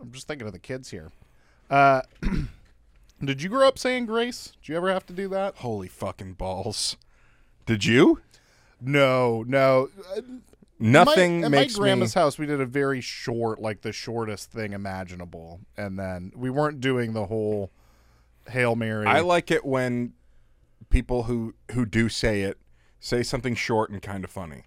I'm 0.00 0.12
just 0.12 0.28
thinking 0.28 0.46
of 0.46 0.52
the 0.52 0.60
kids 0.60 0.92
here. 0.92 1.10
Uh, 1.68 2.02
did 3.24 3.42
you 3.42 3.48
grow 3.48 3.66
up 3.66 3.80
saying 3.80 4.06
grace? 4.06 4.52
Did 4.62 4.68
you 4.68 4.76
ever 4.76 4.92
have 4.92 5.04
to 5.06 5.12
do 5.12 5.26
that? 5.30 5.56
Holy 5.56 5.88
fucking 5.88 6.34
balls! 6.34 6.96
Did 7.66 7.84
you? 7.84 8.20
No, 8.80 9.42
no. 9.48 9.88
Uh, 10.16 10.20
Nothing 10.78 11.40
my, 11.40 11.46
at 11.46 11.50
makes 11.50 11.76
my 11.76 11.82
grandma's 11.82 12.14
me. 12.14 12.20
house. 12.20 12.38
We 12.38 12.46
did 12.46 12.60
a 12.60 12.64
very 12.64 13.00
short, 13.00 13.60
like 13.60 13.80
the 13.80 13.92
shortest 13.92 14.52
thing 14.52 14.72
imaginable, 14.72 15.58
and 15.76 15.98
then 15.98 16.30
we 16.36 16.48
weren't 16.48 16.80
doing 16.80 17.14
the 17.14 17.26
whole 17.26 17.72
hail 18.48 18.76
mary. 18.76 19.08
I 19.08 19.18
like 19.18 19.50
it 19.50 19.64
when 19.64 20.12
people 20.90 21.24
who 21.24 21.54
who 21.72 21.84
do 21.84 22.08
say 22.08 22.42
it 22.42 22.56
say 23.00 23.24
something 23.24 23.56
short 23.56 23.90
and 23.90 24.00
kind 24.00 24.22
of 24.22 24.30
funny. 24.30 24.66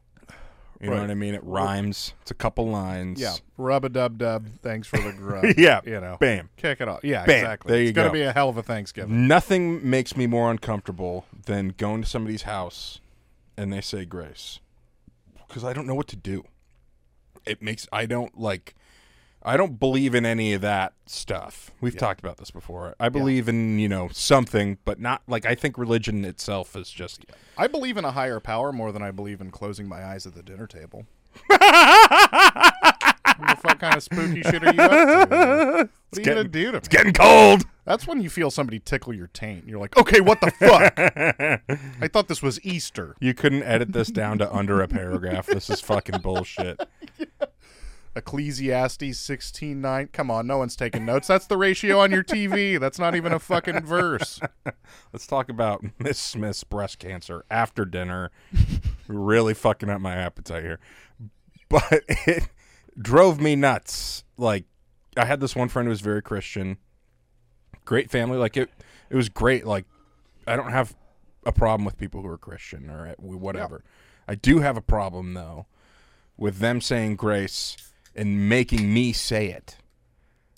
You 0.82 0.90
know 0.90 1.00
what 1.00 1.10
I 1.10 1.14
mean? 1.14 1.34
It 1.34 1.44
rhymes. 1.44 2.14
It's 2.22 2.32
a 2.32 2.36
couple 2.36 2.68
lines. 2.70 3.20
yeah, 3.20 3.36
rub 3.58 3.86
a 3.86 3.90
dub 3.90 4.18
dub. 4.18 4.48
Thanks 4.62 4.88
for 4.88 4.98
the 4.98 5.14
grub. 5.18 5.46
Yeah. 5.58 5.82
you 5.86 6.00
know, 6.02 6.18
Bam. 6.20 6.50
kick 6.58 6.82
it 6.82 6.88
off. 6.88 7.00
Yeah, 7.04 7.26
Bam. 7.26 7.36
exactly. 7.38 7.72
There 7.72 7.82
you 7.82 7.90
it's 7.90 7.96
gonna 7.96 8.12
be 8.12 8.24
a 8.24 8.34
hell 8.34 8.50
of 8.50 8.58
a 8.58 8.64
Thanksgiving. 8.64 9.28
Nothing 9.28 9.90
makes 9.90 10.18
me 10.18 10.28
more 10.28 10.52
uncomfortable 10.52 11.26
than 11.46 11.70
going 11.78 12.02
to 12.02 12.08
somebody's 12.10 12.44
house 12.44 13.00
and 13.58 13.72
they 13.72 13.82
say 13.82 14.04
grace 14.06 14.60
because 15.48 15.64
I 15.64 15.74
don't 15.74 15.88
know 15.88 15.96
what 15.96 16.08
to 16.10 16.16
do. 16.16 16.44
It 17.46 17.62
makes 17.62 17.88
I 17.92 18.06
don't 18.06 18.38
like 18.38 18.76
I 19.46 19.58
don't 19.58 19.80
believe 19.80 20.16
in 20.16 20.26
any 20.26 20.54
of 20.54 20.62
that 20.62 20.94
stuff. 21.06 21.70
We've 21.80 21.96
talked 21.96 22.20
about 22.20 22.38
this 22.38 22.50
before. 22.50 22.96
I 23.00 23.10
believe 23.10 23.48
in, 23.48 23.78
you 23.78 23.88
know, 23.88 24.10
something, 24.12 24.80
but 24.86 25.00
not 25.00 25.22
like 25.28 25.46
I 25.46 25.54
think 25.54 25.78
religion 25.78 26.26
itself 26.26 26.76
is 26.76 26.90
just 26.90 27.24
I 27.56 27.68
believe 27.68 27.98
in 27.98 28.06
a 28.06 28.12
higher 28.12 28.40
power 28.40 28.74
more 28.74 28.92
than 28.92 29.04
I 29.04 29.12
believe 29.12 29.42
in 29.42 29.52
closing 29.52 29.88
my 29.88 30.04
eyes 30.04 30.26
at 30.26 30.34
the 30.34 30.42
dinner 30.42 30.66
table. 30.66 31.06
what 31.48 31.60
kind 33.80 33.96
of 33.96 34.04
spooky 34.04 34.42
shit 34.42 34.64
are 34.64 34.74
you 34.74 34.82
up 34.82 35.30
to? 35.30 35.36
man? 35.36 35.90
What 36.10 36.18
are 36.18 36.20
you 36.20 36.26
gonna 36.26 36.44
do 36.46 36.72
to 36.72 36.78
me? 36.78 36.84
getting 36.90 37.14
cold. 37.14 37.66
That's 37.86 38.08
when 38.08 38.22
you 38.22 38.32
feel 38.32 38.50
somebody 38.50 38.80
tickle 38.80 39.14
your 39.14 39.28
taint. 39.28 39.68
You're 39.68 39.80
like, 39.80 39.96
okay, 39.96 40.22
what 40.22 40.42
the 40.42 40.50
fuck? 40.52 40.94
I 42.02 42.08
thought 42.08 42.28
this 42.28 42.42
was 42.42 42.60
Easter. 42.66 43.16
You 43.20 43.36
couldn't 43.36 43.62
edit 43.62 43.94
this 43.94 44.10
down 44.10 44.40
to 44.40 44.52
under 44.52 44.82
a 44.82 44.88
paragraph. 44.88 45.46
This 45.46 45.70
is 45.70 45.82
fucking 45.82 46.22
bullshit. 46.22 46.82
Ecclesiastes 48.16 49.20
16:9. 49.20 50.08
Come 50.14 50.32
on, 50.32 50.48
no 50.48 50.58
one's 50.58 50.76
taking 50.76 51.06
notes. 51.06 51.28
That's 51.28 51.48
the 51.48 51.58
ratio 51.58 52.00
on 52.00 52.12
your 52.12 52.24
TV. 52.24 52.80
That's 52.80 52.98
not 52.98 53.14
even 53.16 53.34
a 53.34 53.40
fucking 53.40 53.82
verse. 53.82 54.40
Let's 55.14 55.28
talk 55.28 55.50
about 55.50 55.84
Miss 56.00 56.18
Smith's 56.18 56.64
breast 56.64 57.00
cancer 57.00 57.44
after 57.52 57.84
dinner. 57.84 58.32
really 59.08 59.54
fucking 59.54 59.90
up 59.90 60.00
my 60.00 60.16
appetite 60.16 60.64
here. 60.64 60.80
But 61.68 62.04
it 62.08 62.50
drove 62.98 63.42
me 63.42 63.56
nuts. 63.56 64.24
Like 64.38 64.64
I 65.18 65.26
had 65.26 65.42
this 65.42 65.56
one 65.56 65.68
friend 65.68 65.88
who 65.88 65.92
was 65.92 66.02
very 66.02 66.22
Christian. 66.22 66.78
Great 67.84 68.10
family. 68.10 68.38
Like 68.38 68.56
it 68.56 68.70
it 69.10 69.16
was 69.16 69.28
great. 69.28 69.66
Like 69.66 69.86
I 70.48 70.56
don't 70.56 70.72
have 70.72 70.96
a 71.46 71.52
problem 71.52 71.86
with 71.86 71.98
people 71.98 72.22
who 72.22 72.28
are 72.28 72.38
Christian 72.38 72.90
or 72.90 73.14
whatever. 73.18 73.84
I 74.26 74.36
do 74.36 74.60
have 74.60 74.78
a 74.78 74.82
problem 74.82 75.34
though 75.34 75.66
with 76.38 76.60
them 76.60 76.80
saying 76.82 77.18
grace 77.18 77.78
and 78.16 78.50
making 78.50 78.94
me 78.94 79.14
say 79.14 79.48
it. 79.50 79.78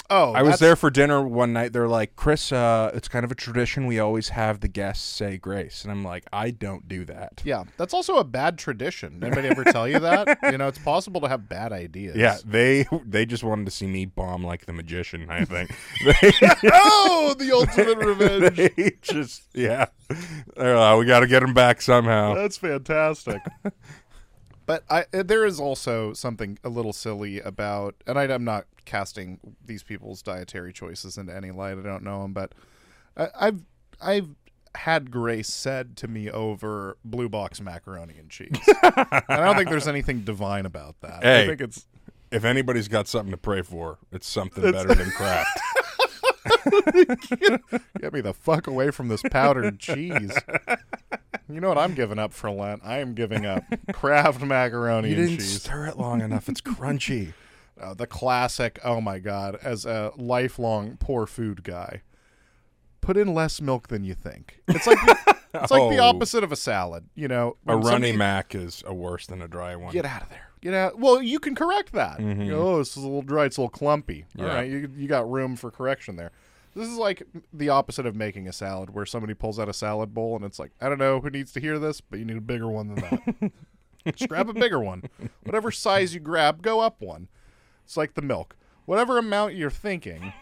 Oh, 0.10 0.32
I 0.32 0.42
was 0.42 0.52
that's- 0.52 0.60
there 0.62 0.76
for 0.78 0.90
dinner 0.90 1.22
one 1.28 1.52
night. 1.52 1.74
They're 1.74 1.86
like, 1.90 2.16
Chris, 2.16 2.54
uh, 2.54 2.92
it's 2.94 3.10
kind 3.10 3.26
of 3.26 3.32
a 3.34 3.36
tradition. 3.36 3.88
We 3.88 4.00
always 4.00 4.30
have 4.30 4.62
the 4.62 4.70
guests 4.70 5.04
say 5.06 5.38
grace. 5.38 5.84
And 5.84 5.92
I'm 5.92 6.02
like, 6.02 6.24
I 6.32 6.52
don't 6.52 6.88
do 6.88 7.04
that. 7.06 7.42
Yeah, 7.44 7.66
that's 7.76 7.94
also 7.94 8.16
a 8.16 8.24
bad 8.24 8.58
tradition. 8.58 9.22
Anybody 9.22 9.50
ever 9.50 9.66
tell 9.66 9.86
you 9.86 10.00
that? 10.00 10.38
You 10.50 10.58
know, 10.58 10.70
it's 10.70 10.80
possible 10.80 11.20
to 11.20 11.28
have 11.28 11.50
bad 11.50 11.74
ideas. 11.74 12.16
Yeah, 12.16 12.38
they 12.46 12.86
they 13.06 13.26
just 13.26 13.44
wanted 13.44 13.66
to 13.66 13.72
see 13.72 13.86
me 13.86 14.06
bomb 14.06 14.46
like 14.46 14.66
the 14.66 14.72
magician, 14.72 15.30
I 15.30 15.44
think. 15.44 15.76
they, 16.06 16.32
oh, 16.72 17.36
the 17.38 17.52
ultimate 17.52 17.98
revenge. 18.06 18.56
they 18.76 18.92
just, 19.02 19.42
yeah. 19.54 19.88
They're 20.56 20.78
like, 20.78 21.00
we 21.00 21.06
got 21.06 21.20
to 21.20 21.28
get 21.28 21.44
him 21.44 21.54
back 21.54 21.82
somehow. 21.82 22.34
That's 22.34 22.56
fantastic. 22.56 23.42
But 24.68 24.84
I, 24.90 25.06
uh, 25.14 25.24
there 25.24 25.46
is 25.46 25.60
also 25.60 26.14
something 26.14 26.60
a 26.64 26.70
little 26.70 26.94
silly 26.94 27.40
about, 27.40 27.96
and 28.06 28.20
I, 28.20 28.26
I'm 28.26 28.44
not 28.44 28.66
casting 28.86 29.40
these 29.66 29.82
people's 29.82 30.22
dietary 30.22 30.74
choices 30.74 31.18
into 31.18 31.36
any 31.36 31.50
light. 31.52 31.78
I 31.80 31.82
don't 31.82 32.04
know 32.04 32.22
them, 32.22 32.34
but 32.34 32.54
I, 33.16 33.30
I've 33.40 33.62
I've 34.00 34.30
had 34.76 35.10
grace 35.10 35.48
said 35.48 35.98
to 35.98 36.08
me 36.08 36.30
over 36.30 36.98
blue 37.04 37.30
box 37.30 37.60
macaroni 37.62 38.16
and 38.20 38.30
cheese. 38.30 38.52
and 38.84 39.24
I 39.28 39.46
don't 39.46 39.56
think 39.56 39.70
there's 39.70 39.88
anything 39.88 40.22
divine 40.22 40.66
about 40.66 41.00
that. 41.02 41.26
I 41.44 41.48
think 41.48 41.62
it's 41.62 41.88
If 42.32 42.44
anybody's 42.44 42.88
got 42.88 43.08
something 43.08 43.32
to 43.32 43.38
pray 43.38 43.62
for, 43.62 43.98
it's 44.12 44.28
something 44.28 44.70
better 44.72 44.94
than 44.94 45.10
Kraft. 45.12 45.60
get 48.00 48.14
me 48.14 48.22
the 48.22 48.34
fuck 48.34 48.68
away 48.68 48.92
from 48.92 49.08
this 49.08 49.22
powdered 49.32 49.80
cheese. 49.80 50.32
You 51.50 51.62
know 51.62 51.70
what 51.70 51.78
I'm 51.78 51.94
giving 51.94 52.20
up 52.20 52.34
for 52.34 52.52
Lent? 52.52 52.82
I 52.84 52.98
am 53.00 53.14
giving 53.14 53.46
up 53.46 53.64
Kraft 53.94 54.42
macaroni 54.42 55.10
You 55.10 55.16
and 55.16 55.24
didn't 55.28 55.40
cheese. 55.40 55.62
stir 55.62 55.88
it 55.88 55.98
long 55.98 56.22
enough. 56.22 56.50
It's 56.50 56.62
crunchy. 56.62 57.34
Uh, 57.80 57.94
the 57.94 58.08
classic. 58.08 58.80
Oh 58.84 59.00
my 59.00 59.20
god! 59.20 59.58
As 59.62 59.86
a 59.86 60.12
lifelong 60.18 60.98
poor 61.00 61.28
food 61.28 61.64
guy, 61.64 62.02
put 63.02 63.16
in 63.18 63.34
less 63.34 63.62
milk 63.62 63.88
than 63.90 64.04
you 64.04 64.16
think. 64.16 64.62
It's 64.68 64.88
like 64.88 64.98
the, 65.06 65.36
it's 65.54 65.72
like 65.72 65.90
the 65.92 66.00
Oh. 66.00 66.10
opposite 66.10 66.44
of 66.44 66.52
a 66.52 66.56
salad. 66.56 67.06
You 67.14 67.28
know, 67.28 67.56
A 67.68 67.78
when 67.78 67.86
runny 67.86 68.08
somebody- 68.08 68.18
mac 68.18 68.56
is 68.56 68.84
a 68.86 68.94
worse 68.96 69.28
than 69.28 69.42
a 69.44 69.48
dry 69.48 69.76
one. 69.76 69.94
Get 69.94 70.06
out 70.06 70.24
of 70.24 70.30
there. 70.30 70.47
Get 70.62 70.74
out. 70.74 70.98
Well, 71.00 71.22
you 71.22 71.40
can 71.40 71.56
correct 71.56 71.94
that. 71.94 72.20
You 72.20 72.26
mm-hmm. 72.26 72.48
know, 72.50 72.60
oh, 72.60 72.78
this 72.80 72.92
is 72.98 72.98
a 72.98 73.08
little 73.08 73.22
dry. 73.22 73.46
It's 73.46 73.58
a 73.58 73.62
little 73.62 73.70
clumpy. 73.70 74.26
All 74.40 74.46
Yeah. 74.46 74.56
right, 74.56 74.70
you 74.70 74.90
you 74.96 75.08
got 75.08 75.30
room 75.30 75.56
for 75.56 75.70
correction 75.72 76.16
there. 76.16 76.32
This 76.76 76.88
is 76.88 76.98
like 76.98 77.24
the 77.54 77.70
opposite 77.70 78.06
of 78.06 78.16
making 78.16 78.48
a 78.48 78.54
salad, 78.54 78.92
where 78.94 79.06
somebody 79.06 79.34
pulls 79.34 79.60
out 79.60 79.70
a 79.70 79.74
salad 79.74 80.14
bowl 80.14 80.36
and 80.36 80.46
it's 80.46 80.60
like, 80.60 80.72
I 80.80 80.90
don't 80.90 81.00
know 81.00 81.20
who 81.20 81.30
needs 81.30 81.52
to 81.54 81.60
hear 81.60 81.80
this, 81.80 82.02
but 82.02 82.20
you 82.20 82.26
need 82.26 82.38
a 82.38 82.42
bigger 82.42 82.68
one 82.68 82.94
than 82.94 82.96
that. 82.96 83.52
Just 84.16 84.30
grab 84.30 84.50
a 84.50 84.54
bigger 84.54 84.80
one. 84.80 85.04
Whatever 85.44 85.72
size 85.72 86.14
you 86.14 86.20
grab, 86.20 86.62
go 86.62 86.80
up 86.80 87.02
one. 87.02 87.28
It's 87.84 87.98
like 87.98 88.14
the 88.14 88.22
milk. 88.22 88.56
Whatever 88.86 89.18
amount 89.18 89.56
you're 89.56 89.70
thinking, 89.72 90.34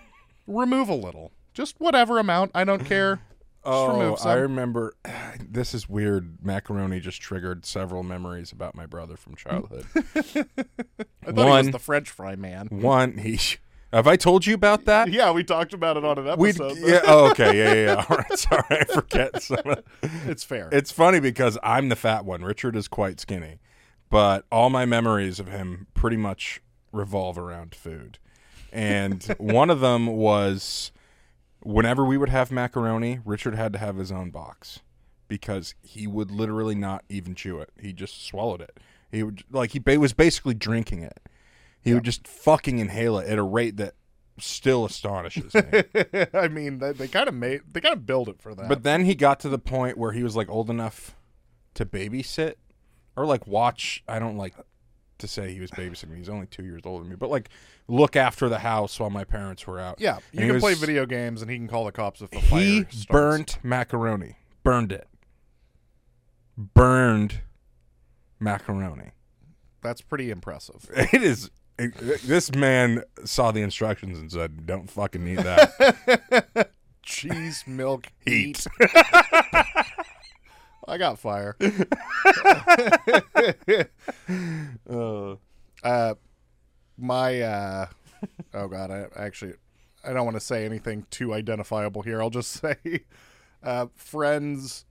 remove 0.45 0.89
a 0.89 0.93
little. 0.95 1.31
Just 1.53 1.79
whatever 1.79 2.19
amount. 2.19 2.51
I 2.53 2.63
don't 2.63 2.85
care. 2.85 3.21
Oh. 3.65 4.15
I 4.23 4.33
remember. 4.35 4.93
This 5.47 5.73
is 5.73 5.87
weird. 5.87 6.37
Macaroni 6.45 6.99
just 6.99 7.21
triggered 7.21 7.65
several 7.65 8.03
memories 8.03 8.51
about 8.51 8.75
my 8.75 8.85
brother 8.85 9.15
from 9.15 9.35
childhood. 9.35 9.85
I 9.95 10.01
thought 10.03 10.45
he 11.25 11.31
was 11.31 11.35
one- 11.35 11.71
the 11.71 11.79
French 11.79 12.09
fry 12.09 12.35
man. 12.35 12.67
One, 12.71 13.17
he. 13.17 13.39
Have 13.93 14.07
I 14.07 14.15
told 14.17 14.45
you 14.45 14.53
about 14.53 14.85
that? 14.85 15.09
Yeah, 15.11 15.31
we 15.31 15.43
talked 15.43 15.73
about 15.73 15.95
it 15.95 16.03
on 16.03 16.17
an 16.17 16.37
We. 16.37 16.49
episode. 16.49 16.77
Yeah. 16.79 17.01
Oh, 17.05 17.29
okay. 17.31 17.57
Yeah. 17.57 17.73
Yeah. 17.73 17.85
yeah. 17.85 18.05
All 18.09 18.17
right. 18.17 18.37
Sorry, 18.37 18.63
I 18.69 18.83
forget. 18.85 19.41
Some 19.41 19.59
of, 19.65 19.83
It's 20.27 20.43
fair. 20.43 20.67
it's 20.73 20.91
funny 20.91 21.19
because 21.21 21.57
I'm 21.63 21.87
the 21.89 21.95
fat 21.95 22.25
one. 22.25 22.43
Richard 22.43 22.75
is 22.75 22.87
quite 22.89 23.19
skinny, 23.21 23.59
but 24.09 24.45
all 24.51 24.69
my 24.69 24.85
memories 24.85 25.39
of 25.39 25.47
him 25.47 25.87
pretty 25.93 26.17
much 26.17 26.61
revolve 26.91 27.37
around 27.37 27.73
food, 27.75 28.19
and 28.73 29.23
one 29.37 29.69
of 29.69 29.79
them 29.79 30.07
was 30.07 30.91
whenever 31.65 32.05
we 32.05 32.17
would 32.17 32.29
have 32.29 32.51
macaroni, 32.51 33.19
Richard 33.25 33.55
had 33.55 33.73
to 33.73 33.79
have 33.79 33.97
his 33.97 34.11
own 34.11 34.29
box 34.29 34.79
because 35.27 35.73
he 35.81 36.05
would 36.07 36.29
literally 36.31 36.75
not 36.75 37.03
even 37.09 37.33
chew 37.35 37.59
it. 37.59 37.71
He 37.79 37.91
just 37.91 38.25
swallowed 38.25 38.61
it. 38.61 38.79
He 39.11 39.23
would 39.23 39.43
like 39.51 39.71
he 39.71 39.79
ba- 39.79 39.99
was 39.99 40.13
basically 40.13 40.53
drinking 40.53 41.01
it. 41.01 41.19
He 41.81 41.93
would 41.93 42.03
just 42.03 42.27
fucking 42.27 42.79
inhale 42.79 43.19
it 43.19 43.27
at 43.27 43.37
a 43.37 43.43
rate 43.43 43.77
that 43.77 43.93
still 44.39 44.85
astonishes 44.85 45.53
me. 45.53 45.83
I 46.33 46.47
mean, 46.47 46.79
they, 46.79 46.91
they 46.91 47.07
kind 47.07 47.27
of 47.27 47.33
made 47.35 47.61
they 47.71 47.81
kind 47.81 47.93
of 47.93 48.05
build 48.05 48.29
it 48.29 48.41
for 48.41 48.53
that. 48.55 48.67
but 48.69 48.83
then 48.83 49.05
he 49.05 49.15
got 49.15 49.39
to 49.41 49.49
the 49.49 49.59
point 49.59 49.97
where 49.97 50.11
he 50.11 50.23
was 50.23 50.35
like 50.35 50.49
old 50.49 50.69
enough 50.69 51.15
to 51.75 51.85
babysit 51.85 52.55
or 53.15 53.25
like 53.25 53.47
watch. 53.47 54.03
I 54.07 54.19
don't 54.19 54.37
like 54.37 54.53
to 55.19 55.27
say 55.27 55.53
he 55.53 55.59
was 55.61 55.71
babysitting. 55.71 56.09
me. 56.11 56.17
He's 56.17 56.29
only 56.29 56.47
two 56.47 56.63
years 56.63 56.81
older 56.85 57.03
than 57.03 57.09
me, 57.11 57.15
but 57.15 57.29
like 57.29 57.49
look 57.87 58.15
after 58.15 58.49
the 58.49 58.59
house 58.59 58.99
while 58.99 59.09
my 59.09 59.23
parents 59.23 59.65
were 59.67 59.79
out. 59.79 59.99
yeah, 59.99 60.17
you 60.31 60.41
And 60.41 60.51
can 60.51 60.59
play 60.59 60.73
video 60.73 61.05
games, 61.05 61.41
and 61.41 61.49
he 61.51 61.57
can 61.57 61.67
call 61.67 61.85
the 61.85 61.91
cops 61.91 62.21
if 62.21 62.31
a 62.33 62.41
fire 62.41 62.59
He 62.61 62.79
starts. 62.89 63.05
burnt 63.05 63.57
macaroni. 63.63 64.35
Burned 64.63 64.91
it. 64.91 65.07
Burned 66.57 67.41
macaroni. 68.39 69.11
That's 69.81 70.01
pretty 70.01 70.31
impressive. 70.31 70.89
It 71.13 71.21
is. 71.23 71.49
it- 71.77 71.93
this 72.23 72.53
man 72.55 73.03
saw 73.25 73.51
the 73.51 73.61
instructions 73.61 74.17
and 74.17 74.31
said, 74.31 74.65
"Don't 74.65 74.89
fucking 74.89 75.27
eat 75.27 75.35
that." 75.43 76.69
Cheese, 77.03 77.63
milk, 77.67 78.07
Heat. 78.25 78.65
I 80.87 80.97
got 80.97 81.19
fire. 81.19 81.55
Uh, 84.89 85.35
Uh, 85.83 86.15
my 86.97 87.41
uh, 87.41 87.85
oh 88.53 88.67
god, 88.67 88.91
I 88.91 89.07
actually 89.15 89.53
I 90.03 90.13
don't 90.13 90.25
want 90.25 90.35
to 90.35 90.41
say 90.41 90.65
anything 90.65 91.05
too 91.09 91.33
identifiable 91.33 92.01
here. 92.01 92.21
I'll 92.21 92.29
just 92.29 92.51
say, 92.61 92.77
uh, 93.63 93.87
friends, 93.95 94.85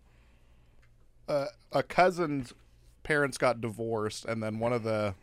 uh, 1.29 1.47
a 1.73 1.83
cousin's 1.83 2.53
parents 3.03 3.39
got 3.39 3.61
divorced, 3.61 4.25
and 4.25 4.43
then 4.43 4.59
one 4.59 4.73
of 4.73 4.83
the 4.83 5.15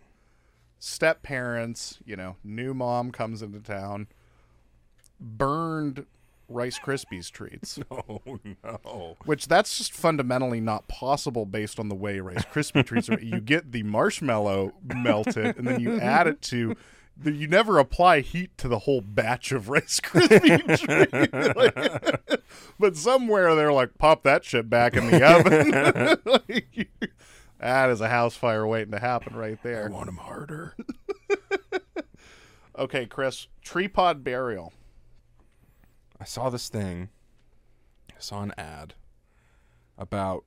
step 0.79 1.21
parents, 1.23 1.99
you 2.05 2.15
know, 2.15 2.35
new 2.43 2.73
mom 2.73 3.11
comes 3.11 3.41
into 3.41 3.59
town, 3.59 4.07
burned 5.19 6.05
Rice 6.51 6.79
Krispies 6.79 7.31
treats. 7.31 7.79
oh 7.91 8.39
no! 8.63 9.17
Which 9.25 9.47
that's 9.47 9.77
just 9.77 9.93
fundamentally 9.93 10.61
not 10.61 10.87
possible 10.87 11.45
based 11.45 11.79
on 11.79 11.89
the 11.89 11.95
way 11.95 12.19
Rice 12.19 12.45
Krispie 12.45 12.85
treats 12.85 13.09
are. 13.09 13.19
You 13.19 13.39
get 13.39 13.71
the 13.71 13.83
marshmallow 13.83 14.73
melted, 14.83 15.57
and 15.57 15.67
then 15.67 15.79
you 15.79 15.99
add 15.99 16.27
it 16.27 16.41
to. 16.43 16.75
The, 17.17 17.31
you 17.33 17.47
never 17.47 17.77
apply 17.77 18.21
heat 18.21 18.57
to 18.57 18.67
the 18.67 18.79
whole 18.79 19.01
batch 19.01 19.51
of 19.51 19.69
Rice 19.69 19.99
Krispie 19.99 20.77
treats. 20.79 21.55
Like, 21.55 22.41
but 22.79 22.95
somewhere 22.95 23.53
they're 23.53 23.73
like, 23.73 23.97
pop 23.97 24.23
that 24.23 24.43
shit 24.43 24.69
back 24.69 24.95
in 24.95 25.11
the 25.11 25.23
oven. 25.23 26.17
Like, 26.25 26.89
that 27.59 27.89
is 27.89 28.01
a 28.01 28.07
house 28.09 28.35
fire 28.35 28.65
waiting 28.65 28.91
to 28.91 28.99
happen 28.99 29.35
right 29.35 29.61
there. 29.61 29.87
I 29.87 29.89
want 29.89 30.09
him 30.09 30.17
harder. 30.17 30.75
Okay, 32.77 33.05
Chris, 33.05 33.47
tree 33.61 33.87
pod 33.87 34.23
burial. 34.23 34.73
I 36.21 36.23
saw 36.23 36.51
this 36.51 36.69
thing. 36.69 37.09
I 38.11 38.19
saw 38.19 38.43
an 38.43 38.53
ad 38.55 38.93
about 39.97 40.45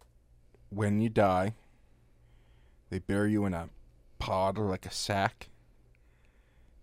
when 0.70 1.00
you 1.00 1.08
die, 1.08 1.54
they 2.90 3.00
bury 3.00 3.32
you 3.32 3.44
in 3.44 3.54
a 3.54 3.70
pod 4.20 4.56
or 4.56 4.66
like 4.66 4.86
a 4.86 4.92
sack 4.92 5.48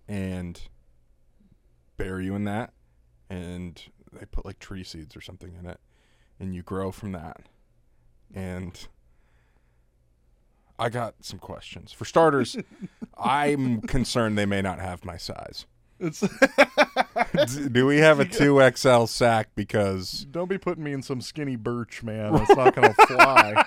and 0.10 0.62
bury 1.96 2.26
you 2.26 2.36
in 2.36 2.44
that 2.44 2.74
and 3.30 3.82
they 4.12 4.26
put 4.26 4.44
like 4.46 4.60
tree 4.60 4.84
seeds 4.84 5.16
or 5.16 5.22
something 5.22 5.56
in 5.58 5.66
it 5.66 5.80
and 6.38 6.54
you 6.54 6.62
grow 6.62 6.92
from 6.92 7.14
that. 7.14 7.44
And 8.34 8.88
I 10.78 10.90
got 10.90 11.16
some 11.22 11.40
questions. 11.40 11.94
For 11.94 12.04
starters, 12.04 12.58
I'm 13.18 13.80
concerned 13.84 14.38
they 14.38 14.46
may 14.46 14.62
not 14.62 14.80
have 14.80 15.06
my 15.06 15.16
size. 15.16 15.66
It's 16.02 17.56
Do 17.56 17.86
we 17.86 17.98
have 18.00 18.20
a 18.20 18.26
2XL 18.26 19.08
sack 19.08 19.50
because 19.56 20.26
don't 20.32 20.50
be 20.50 20.58
putting 20.58 20.84
me 20.84 20.94
in 20.94 21.02
some 21.02 21.22
skinny 21.22 21.56
birch, 21.56 22.04
man. 22.04 22.34
That's 22.34 22.56
not 22.56 22.76
gonna 22.76 22.94
fly. 23.08 23.64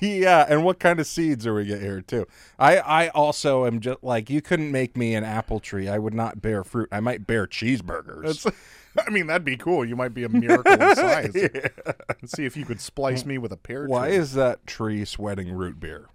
yeah, 0.00 0.44
and 0.48 0.64
what 0.64 0.78
kind 0.78 1.00
of 1.00 1.06
seeds 1.06 1.46
are 1.46 1.54
we 1.54 1.64
get 1.64 1.80
here 1.80 2.00
too? 2.02 2.26
I 2.58 2.78
I 2.78 3.08
also 3.08 3.66
am 3.66 3.80
just 3.80 4.02
like 4.04 4.28
you 4.30 4.42
couldn't 4.42 4.70
make 4.70 4.96
me 4.96 5.14
an 5.14 5.24
apple 5.24 5.60
tree. 5.60 5.88
I 5.88 5.98
would 5.98 6.14
not 6.14 6.42
bear 6.42 6.62
fruit. 6.62 6.88
I 6.92 7.00
might 7.00 7.26
bear 7.26 7.46
cheeseburgers. 7.46 8.52
I 9.06 9.08
mean, 9.08 9.26
that'd 9.26 9.42
be 9.44 9.56
cool. 9.56 9.86
You 9.86 9.96
might 9.96 10.12
be 10.12 10.22
a 10.24 10.28
miracle 10.28 10.70
in 10.74 10.94
size. 10.94 11.34
Let's 11.34 12.32
see 12.32 12.44
if 12.44 12.58
you 12.58 12.66
could 12.66 12.78
splice 12.78 13.24
me 13.24 13.38
with 13.38 13.50
a 13.50 13.56
pear 13.56 13.84
tree. 13.84 13.88
Why 13.90 14.08
tree. 14.08 14.16
is 14.18 14.34
that 14.34 14.66
tree 14.66 15.06
sweating 15.06 15.50
root 15.50 15.80
beer? 15.80 16.10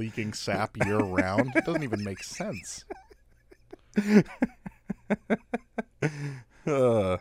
Leaking 0.00 0.32
sap 0.32 0.76
year 0.84 0.96
round? 0.98 1.52
It 1.54 1.66
doesn't 1.66 1.82
even 1.82 2.02
make 2.02 2.22
sense. 2.22 2.86
Uh, 6.66 7.16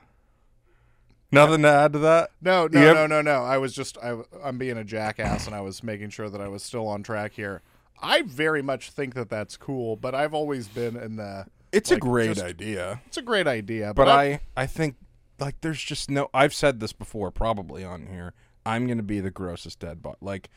nothing 1.31 1.61
to 1.63 1.67
add 1.67 1.91
to 1.93 1.99
that. 1.99 2.31
No, 2.41 2.67
no, 2.67 2.81
Yep. 2.81 2.95
no, 2.95 3.07
no, 3.07 3.21
no. 3.21 3.43
I 3.43 3.57
was 3.57 3.73
just 3.73 3.97
I, 3.97 4.15
I'm 4.43 4.57
being 4.57 4.77
a 4.77 4.83
jackass, 4.85 5.45
and 5.45 5.53
I 5.55 5.59
was 5.61 5.83
making 5.83 6.09
sure 6.11 6.29
that 6.29 6.39
I 6.39 6.47
was 6.47 6.63
still 6.63 6.87
on 6.87 7.03
track 7.03 7.33
here. 7.33 7.61
I 8.01 8.21
very 8.21 8.61
much 8.61 8.91
think 8.91 9.13
that 9.15 9.29
that's 9.29 9.57
cool, 9.57 9.97
but 9.97 10.15
I've 10.15 10.33
always 10.33 10.69
been 10.69 10.95
in 10.95 11.17
the. 11.17 11.47
It's 11.73 11.91
like, 11.91 11.97
a 11.97 11.99
great 11.99 12.27
just- 12.35 12.41
idea, 12.45 13.01
It's 13.07 13.17
a 13.17 13.21
great 13.21 13.45
idea, 13.45 13.87
but 13.93 14.05
but, 14.05 14.07
I 14.07 14.39
I 14.55 14.65
think 14.67 14.95
like 15.37 15.59
there's 15.61 15.83
just 15.83 16.09
no. 16.09 16.29
I've 16.33 16.53
said 16.53 16.79
this 16.79 16.93
before, 16.93 17.29
probably 17.29 17.83
on 17.83 18.07
here. 18.07 18.33
I'm 18.65 18.87
gonna 18.87 19.03
be 19.03 19.19
the 19.19 19.31
grossest 19.31 19.79
dead 19.79 20.01
bot. 20.01 20.17
Like 20.21 20.49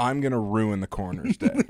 I'm 0.00 0.20
gonna 0.20 0.40
ruin 0.40 0.80
the 0.80 0.86
coroner's 0.86 1.36
day. 1.36 1.50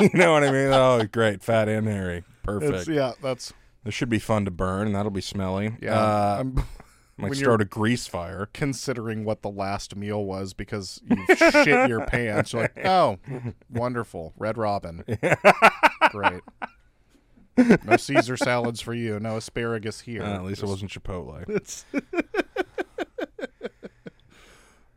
you 0.00 0.10
know 0.14 0.32
what 0.32 0.44
I 0.44 0.52
mean? 0.52 0.72
Oh, 0.72 1.04
great, 1.10 1.42
fat 1.42 1.68
and 1.68 1.86
hairy, 1.86 2.24
perfect. 2.44 2.72
it's, 2.72 2.88
yeah, 2.88 3.12
that's 3.20 3.52
This 3.84 3.94
should 3.94 4.08
be 4.08 4.20
fun 4.20 4.44
to 4.44 4.50
burn, 4.50 4.86
and 4.86 4.94
that'll 4.94 5.10
be 5.10 5.20
smelly. 5.20 5.74
yeah. 5.82 5.98
uh, 5.98 6.36
I'm 6.40 6.64
might 7.16 7.34
start 7.34 7.60
a 7.60 7.64
grease 7.64 8.06
fire. 8.06 8.48
considering 8.52 9.24
what 9.24 9.42
the 9.42 9.50
last 9.50 9.96
meal 9.96 10.24
was 10.24 10.54
because 10.54 11.02
you 11.04 11.16
shit 11.34 11.88
your 11.88 12.06
pants. 12.06 12.52
You're 12.52 12.62
like, 12.62 12.86
oh, 12.86 13.18
wonderful, 13.68 14.32
Red 14.38 14.56
Robin, 14.56 15.02
great. 16.10 16.42
No 17.84 17.96
Caesar 17.96 18.36
salads 18.36 18.80
for 18.80 18.94
you. 18.94 19.18
No 19.18 19.36
asparagus 19.36 20.02
here. 20.02 20.22
Uh, 20.22 20.34
at 20.34 20.44
least 20.44 20.62
it 20.62 20.66
wasn't 20.66 20.92
Chipotle. 20.92 21.48
It's 21.48 21.84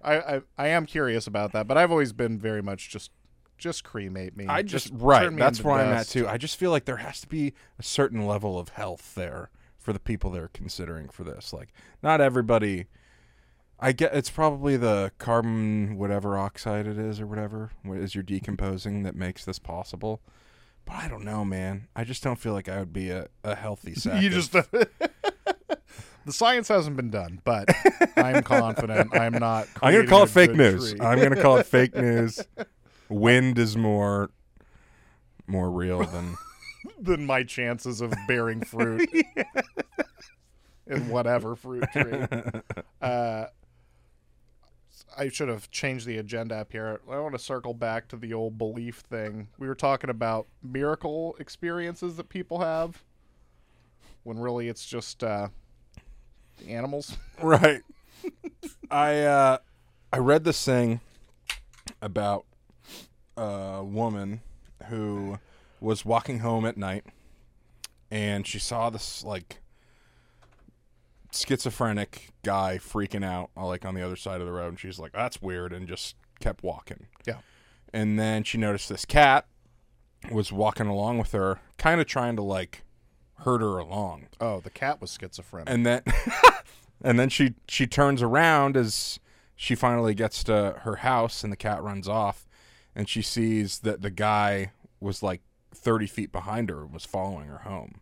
I, 0.04 0.16
I 0.20 0.41
I 0.58 0.68
am 0.68 0.86
curious 0.86 1.28
about 1.28 1.52
that, 1.54 1.68
but 1.68 1.78
I've 1.78 1.91
always 1.91 2.14
been 2.14 2.39
very 2.39 2.62
much 2.62 2.89
just 2.89 3.12
just 3.58 3.84
cremate 3.84 4.36
me. 4.36 4.47
I 4.47 4.64
just, 4.64 4.89
turn 4.89 4.99
right. 4.99 5.38
That's 5.38 5.64
where 5.64 5.76
I'm 5.76 5.93
at 5.93 6.08
too. 6.08 6.28
I 6.28 6.38
just 6.38 6.58
feel 6.58 6.72
like 6.72 6.86
there 6.86 6.97
has 6.97 7.22
to 7.22 7.28
be 7.28 7.54
a 7.78 7.84
certain 7.84 8.26
level 8.26 8.58
of 8.58 8.70
health 8.70 9.14
there 9.16 9.52
for 9.78 9.93
the 9.93 9.99
people 9.99 10.32
they're 10.32 10.49
considering 10.52 11.10
for 11.10 11.24
this. 11.24 11.54
Like, 11.54 11.70
not 12.02 12.20
everybody. 12.22 12.88
I 13.80 13.93
get 13.93 14.14
it's 14.14 14.30
probably 14.30 14.78
the 14.78 15.12
carbon 15.18 15.97
whatever 15.97 16.38
oxide 16.38 16.86
it 16.86 16.99
is 16.99 17.20
or 17.20 17.26
whatever 17.26 17.72
what 17.82 17.97
is 17.97 18.14
you're 18.14 18.24
decomposing 18.24 19.04
that 19.04 19.16
makes 19.16 19.43
this 19.45 19.58
possible. 19.58 20.22
But 20.86 20.95
I 20.95 21.08
don't 21.08 21.24
know, 21.24 21.45
man. 21.45 21.88
I 21.95 22.04
just 22.04 22.24
don't 22.24 22.38
feel 22.38 22.54
like 22.54 22.68
I 22.70 22.80
would 22.80 22.93
be 22.93 23.10
a, 23.10 23.28
a 23.43 23.56
healthy 23.56 23.93
sack. 23.95 24.22
You 24.22 24.30
just 24.30 24.56
the 26.26 26.34
science 26.34 26.67
hasn't 26.67 26.95
been 26.95 27.09
done, 27.09 27.41
but 27.43 27.69
I'm 28.15 28.43
confident. 28.43 29.15
I'm 29.15 29.34
not. 29.34 29.67
I'm 29.82 29.93
gonna 29.93 30.07
call 30.07 30.24
it 30.24 30.30
fake 30.30 30.53
news. 30.53 30.91
tree. 30.91 31.01
I'm 31.01 31.19
gonna 31.19 31.41
call 31.41 31.57
it 31.57 31.65
fake 31.65 31.95
news. 31.95 32.41
Wind 33.09 33.57
is 33.59 33.76
more 33.76 34.30
more 35.47 35.69
real 35.69 36.03
than 36.05 36.36
than 36.99 37.26
my 37.26 37.43
chances 37.43 38.01
of 38.01 38.13
bearing 38.28 38.61
fruit 38.63 39.09
in 40.88 41.09
whatever 41.09 41.55
fruit 41.55 41.84
tree. 41.91 42.26
Uh, 43.01 43.45
I 45.17 45.28
should 45.30 45.49
have 45.49 45.69
changed 45.72 46.05
the 46.05 46.17
agenda 46.17 46.55
up 46.55 46.72
here. 46.72 47.01
I 47.09 47.19
want 47.19 47.34
to 47.34 47.39
circle 47.39 47.74
back 47.74 48.07
to 48.09 48.15
the 48.15 48.34
old 48.34 48.57
belief 48.57 48.97
thing. 48.99 49.49
We 49.59 49.67
were 49.67 49.76
talking 49.76 50.09
about 50.09 50.47
miracle 50.63 51.36
experiences 51.39 52.15
that 52.15 52.30
people 52.30 52.59
have, 52.59 53.03
when 54.24 54.39
really 54.39 54.69
it's 54.69 54.86
just 54.86 55.24
uh, 55.24 55.49
animals. 56.68 57.18
right. 57.41 57.82
I 58.89 59.22
uh, 59.22 59.57
I 60.12 60.18
read 60.18 60.43
this 60.43 60.64
thing 60.64 60.99
about 62.01 62.45
a 63.38 63.84
woman 63.84 64.41
who 64.88 65.39
was 65.80 66.05
walking 66.05 66.39
home 66.39 66.66
at 66.66 66.78
night, 66.78 67.05
and 68.09 68.45
she 68.45 68.59
saw 68.59 68.89
this 68.89 69.24
like 69.24 69.62
schizophrenic 71.34 72.30
guy 72.43 72.78
freaking 72.78 73.24
out, 73.24 73.49
uh, 73.55 73.66
like 73.66 73.86
on 73.86 73.95
the 73.95 74.01
other 74.01 74.16
side 74.16 74.41
of 74.41 74.47
the 74.47 74.53
road, 74.53 74.70
and 74.70 74.80
she's 74.80 74.99
like, 74.99 75.14
"That's 75.14 75.41
weird," 75.41 75.74
and 75.74 75.88
just 75.88 76.16
kept 76.39 76.64
walking. 76.64 77.07
Yeah. 77.26 77.38
And 77.93 78.20
then 78.20 78.43
she 78.43 78.57
noticed 78.57 78.89
this 78.89 79.05
cat 79.05 79.45
was 80.32 80.51
walking 80.51 80.88
along 80.88 81.18
with 81.18 81.32
her, 81.32 81.59
kind 81.78 81.99
of 81.99 82.07
trying 82.07 82.36
to 82.36 82.41
like 82.41 82.84
herd 83.44 83.62
her 83.62 83.78
along. 83.78 84.28
Oh, 84.39 84.60
the 84.60 84.70
cat 84.70 85.02
was 85.02 85.18
schizophrenic. 85.20 85.70
And 85.70 85.86
then 85.86 86.04
and 87.04 87.20
then 87.20 87.30
she 87.30 87.56
she 87.68 87.88
turns 87.88 88.22
around 88.22 88.78
as 88.78 89.20
she 89.56 89.76
finally 89.76 90.14
gets 90.14 90.44
to 90.46 90.80
her 90.82 90.98
house 90.98 91.44
and 91.44 91.52
the 91.52 91.58
cat 91.58 91.82
runs 91.84 92.08
off 92.08 92.48
and 92.96 93.08
she 93.08 93.22
sees 93.22 93.80
that 93.80 94.02
the 94.02 94.10
guy 94.10 94.72
was 95.00 95.24
like 95.24 95.42
30 95.74 96.08
feet 96.08 96.32
behind 96.32 96.70
her 96.70 96.82
and 96.82 96.94
was 96.94 97.06
following 97.06 97.48
her 97.48 97.60
home 97.60 98.02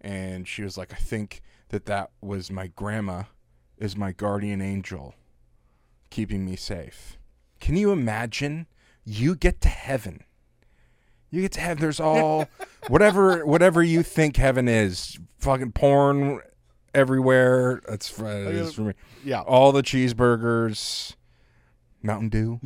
and 0.00 0.48
she 0.48 0.62
was 0.62 0.76
like 0.78 0.92
i 0.92 0.96
think 0.96 1.42
that 1.68 1.86
that 1.86 2.10
was 2.20 2.50
my 2.50 2.66
grandma 2.68 3.24
is 3.78 3.96
my 3.96 4.10
guardian 4.12 4.60
angel 4.60 5.14
keeping 6.08 6.44
me 6.44 6.56
safe 6.56 7.18
can 7.60 7.76
you 7.76 7.92
imagine 7.92 8.66
you 9.04 9.36
get 9.36 9.60
to 9.60 9.68
heaven 9.68 10.24
you 11.30 11.42
get 11.42 11.52
to 11.52 11.60
heaven 11.60 11.80
there's 11.80 12.00
all 12.00 12.48
whatever 12.88 13.44
whatever 13.46 13.82
you 13.82 14.02
think 14.02 14.36
heaven 14.36 14.68
is 14.68 15.18
fucking 15.38 15.72
porn 15.72 16.40
everywhere 16.94 17.80
that's, 17.88 18.18
uh, 18.20 18.50
that's 18.52 18.74
for 18.74 18.82
me 18.82 18.92
Yeah. 19.24 19.40
all 19.42 19.70
the 19.72 19.82
cheeseburgers, 19.82 21.14
Mountain 22.02 22.28
Dew, 22.30 22.60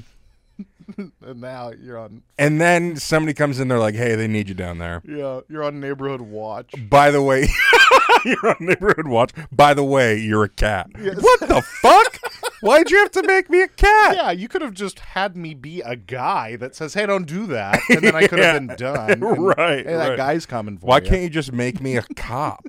And 0.96 1.40
now 1.40 1.72
you're 1.72 1.98
on. 1.98 2.22
and 2.38 2.60
then 2.60 2.96
somebody 2.96 3.34
comes 3.34 3.58
in. 3.58 3.68
They're 3.68 3.78
like, 3.78 3.94
"Hey, 3.96 4.14
they 4.14 4.28
need 4.28 4.48
you 4.48 4.54
down 4.54 4.78
there." 4.78 5.02
Yeah, 5.04 5.40
you're 5.48 5.64
on 5.64 5.80
neighborhood 5.80 6.20
watch. 6.20 6.70
By 6.88 7.10
the 7.10 7.20
way, 7.22 7.48
you're 8.24 8.48
on 8.48 8.56
neighborhood 8.60 9.08
watch. 9.08 9.32
By 9.50 9.74
the 9.74 9.82
way, 9.82 10.18
you're 10.18 10.44
a 10.44 10.48
cat. 10.48 10.88
What 10.94 11.40
the 11.40 11.62
fuck? 11.62 12.18
Why'd 12.64 12.90
you 12.90 12.96
have 12.98 13.10
to 13.12 13.22
make 13.22 13.50
me 13.50 13.60
a 13.60 13.68
cat? 13.68 14.16
Yeah, 14.16 14.30
you 14.30 14.48
could 14.48 14.62
have 14.62 14.72
just 14.72 14.98
had 15.00 15.36
me 15.36 15.52
be 15.52 15.82
a 15.82 15.96
guy 15.96 16.56
that 16.56 16.74
says, 16.74 16.94
"Hey, 16.94 17.04
don't 17.04 17.26
do 17.26 17.46
that," 17.48 17.78
and 17.90 18.00
then 18.02 18.14
I 18.14 18.26
could 18.26 18.38
have 18.38 18.66
been 18.66 18.76
done. 18.78 19.10
And, 19.22 19.22
Right, 19.46 19.84
Hey, 19.86 19.94
that 19.94 20.08
right. 20.08 20.16
guy's 20.16 20.46
coming 20.46 20.78
for 20.78 20.86
Why 20.86 20.98
you. 20.98 21.02
can't 21.08 21.22
you 21.22 21.28
just 21.28 21.52
make 21.52 21.80
me 21.82 21.96
a 21.98 22.02
cop? 22.16 22.64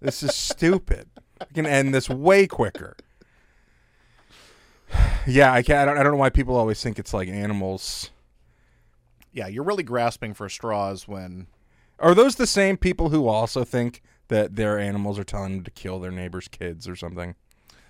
this 0.00 0.22
is 0.22 0.34
stupid. 0.34 1.08
I 1.40 1.46
can 1.52 1.66
end 1.66 1.92
this 1.92 2.08
way 2.08 2.46
quicker. 2.46 2.96
Yeah, 5.26 5.52
I 5.52 5.62
can't. 5.62 5.78
I 5.78 5.84
don't, 5.84 5.98
I 5.98 6.02
don't 6.02 6.12
know 6.12 6.18
why 6.18 6.30
people 6.30 6.56
always 6.56 6.82
think 6.82 6.98
it's 6.98 7.14
like 7.14 7.28
animals. 7.28 8.10
Yeah, 9.32 9.46
you're 9.46 9.62
really 9.64 9.82
grasping 9.84 10.34
for 10.34 10.48
straws 10.48 11.06
when. 11.08 11.46
Are 11.98 12.14
those 12.14 12.34
the 12.36 12.46
same 12.46 12.76
people 12.76 13.10
who 13.10 13.28
also 13.28 13.62
think 13.64 14.02
that 14.28 14.56
their 14.56 14.78
animals 14.78 15.18
are 15.20 15.24
telling 15.24 15.52
them 15.56 15.64
to 15.64 15.70
kill 15.70 16.00
their 16.00 16.10
neighbor's 16.10 16.48
kids 16.48 16.88
or 16.88 16.96
something? 16.96 17.36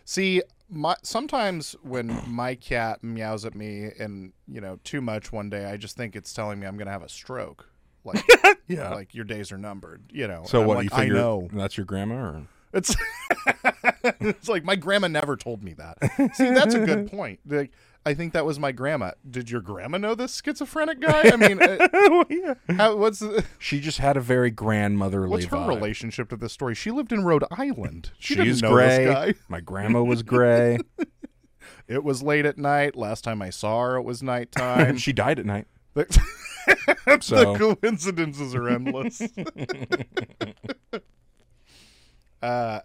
See, 0.05 0.43
my, 0.73 0.97
sometimes 1.03 1.77
when 1.83 2.19
my 2.27 2.55
cat 2.55 3.05
meows 3.05 3.45
at 3.45 3.55
me 3.55 3.91
and 3.99 4.33
you 4.49 4.61
know 4.61 4.79
too 4.85 5.01
much 5.01 5.31
one 5.31 5.51
day, 5.51 5.67
I 5.67 5.77
just 5.77 5.97
think 5.97 6.17
it's 6.17 6.33
telling 6.33 6.59
me 6.59 6.67
I'm 6.67 6.77
gonna 6.77 6.91
have 6.91 7.03
a 7.03 7.09
stroke. 7.09 7.69
Like, 8.05 8.25
Yeah. 8.67 8.91
like 8.95 9.15
your 9.15 9.25
days 9.25 9.53
are 9.53 9.59
numbered. 9.59 10.03
You 10.11 10.27
know. 10.27 10.43
So 10.47 10.67
what 10.67 10.79
like, 10.79 10.85
you 10.85 10.91
figure 10.91 11.15
I 11.17 11.19
know. 11.19 11.49
that's 11.53 11.77
your 11.77 11.87
grandma 11.87 12.15
or 12.17 12.43
It's 12.73 12.97
it's 14.05 14.49
like 14.49 14.65
my 14.65 14.77
grandma 14.77 15.09
never 15.09 15.37
told 15.37 15.63
me 15.63 15.75
that. 15.75 15.99
See, 16.35 16.51
that's 16.51 16.75
a 16.75 16.81
good 16.85 17.11
point. 17.11 17.41
Like, 17.47 17.71
I 18.05 18.15
think 18.15 18.33
that 18.33 18.45
was 18.45 18.59
my 18.59 18.73
grandma. 18.73 19.13
Did 19.29 19.49
your 19.51 19.61
grandma 19.61 19.99
know 19.99 20.15
this 20.17 20.41
schizophrenic 20.45 21.01
guy? 21.01 21.31
I 21.33 21.37
mean, 21.37 21.63
uh, 21.63 22.55
how, 22.77 22.97
what's 22.97 23.21
the, 23.21 23.45
she 23.59 23.79
just 23.81 23.99
had 23.99 24.17
a 24.17 24.21
very 24.21 24.51
grandmotherly 24.51 25.29
what's 25.31 25.45
her 25.47 25.57
vibe. 25.57 25.69
relationship 25.69 26.29
to 26.31 26.37
this 26.37 26.53
story? 26.53 26.75
She 26.75 26.91
lived 26.91 27.13
in 27.13 27.25
Rhode 27.25 27.45
Island. 27.53 28.11
She 28.19 28.35
She's 28.35 28.45
didn't 28.61 28.63
know 28.63 28.73
gray. 28.73 29.05
this 29.05 29.15
guy. 29.15 29.35
My 29.49 29.61
grandma 29.61 30.03
was 30.03 30.23
gray. 30.23 30.79
It 31.89 32.05
was 32.05 32.23
late 32.23 32.47
at 32.47 32.59
night. 32.59 32.97
Last 32.97 33.23
time 33.23 33.43
I 33.43 33.51
saw 33.51 33.83
her, 33.83 33.97
it 33.97 34.03
was 34.03 34.23
nighttime. 34.23 34.97
she 34.99 35.13
died 35.13 35.39
at 35.39 35.45
night. 35.47 35.67
the, 35.95 36.07
So- 37.21 37.53
the 37.57 37.77
coincidences 37.77 38.55
are 38.55 38.69
endless. 38.69 39.21
uh, 42.41 42.81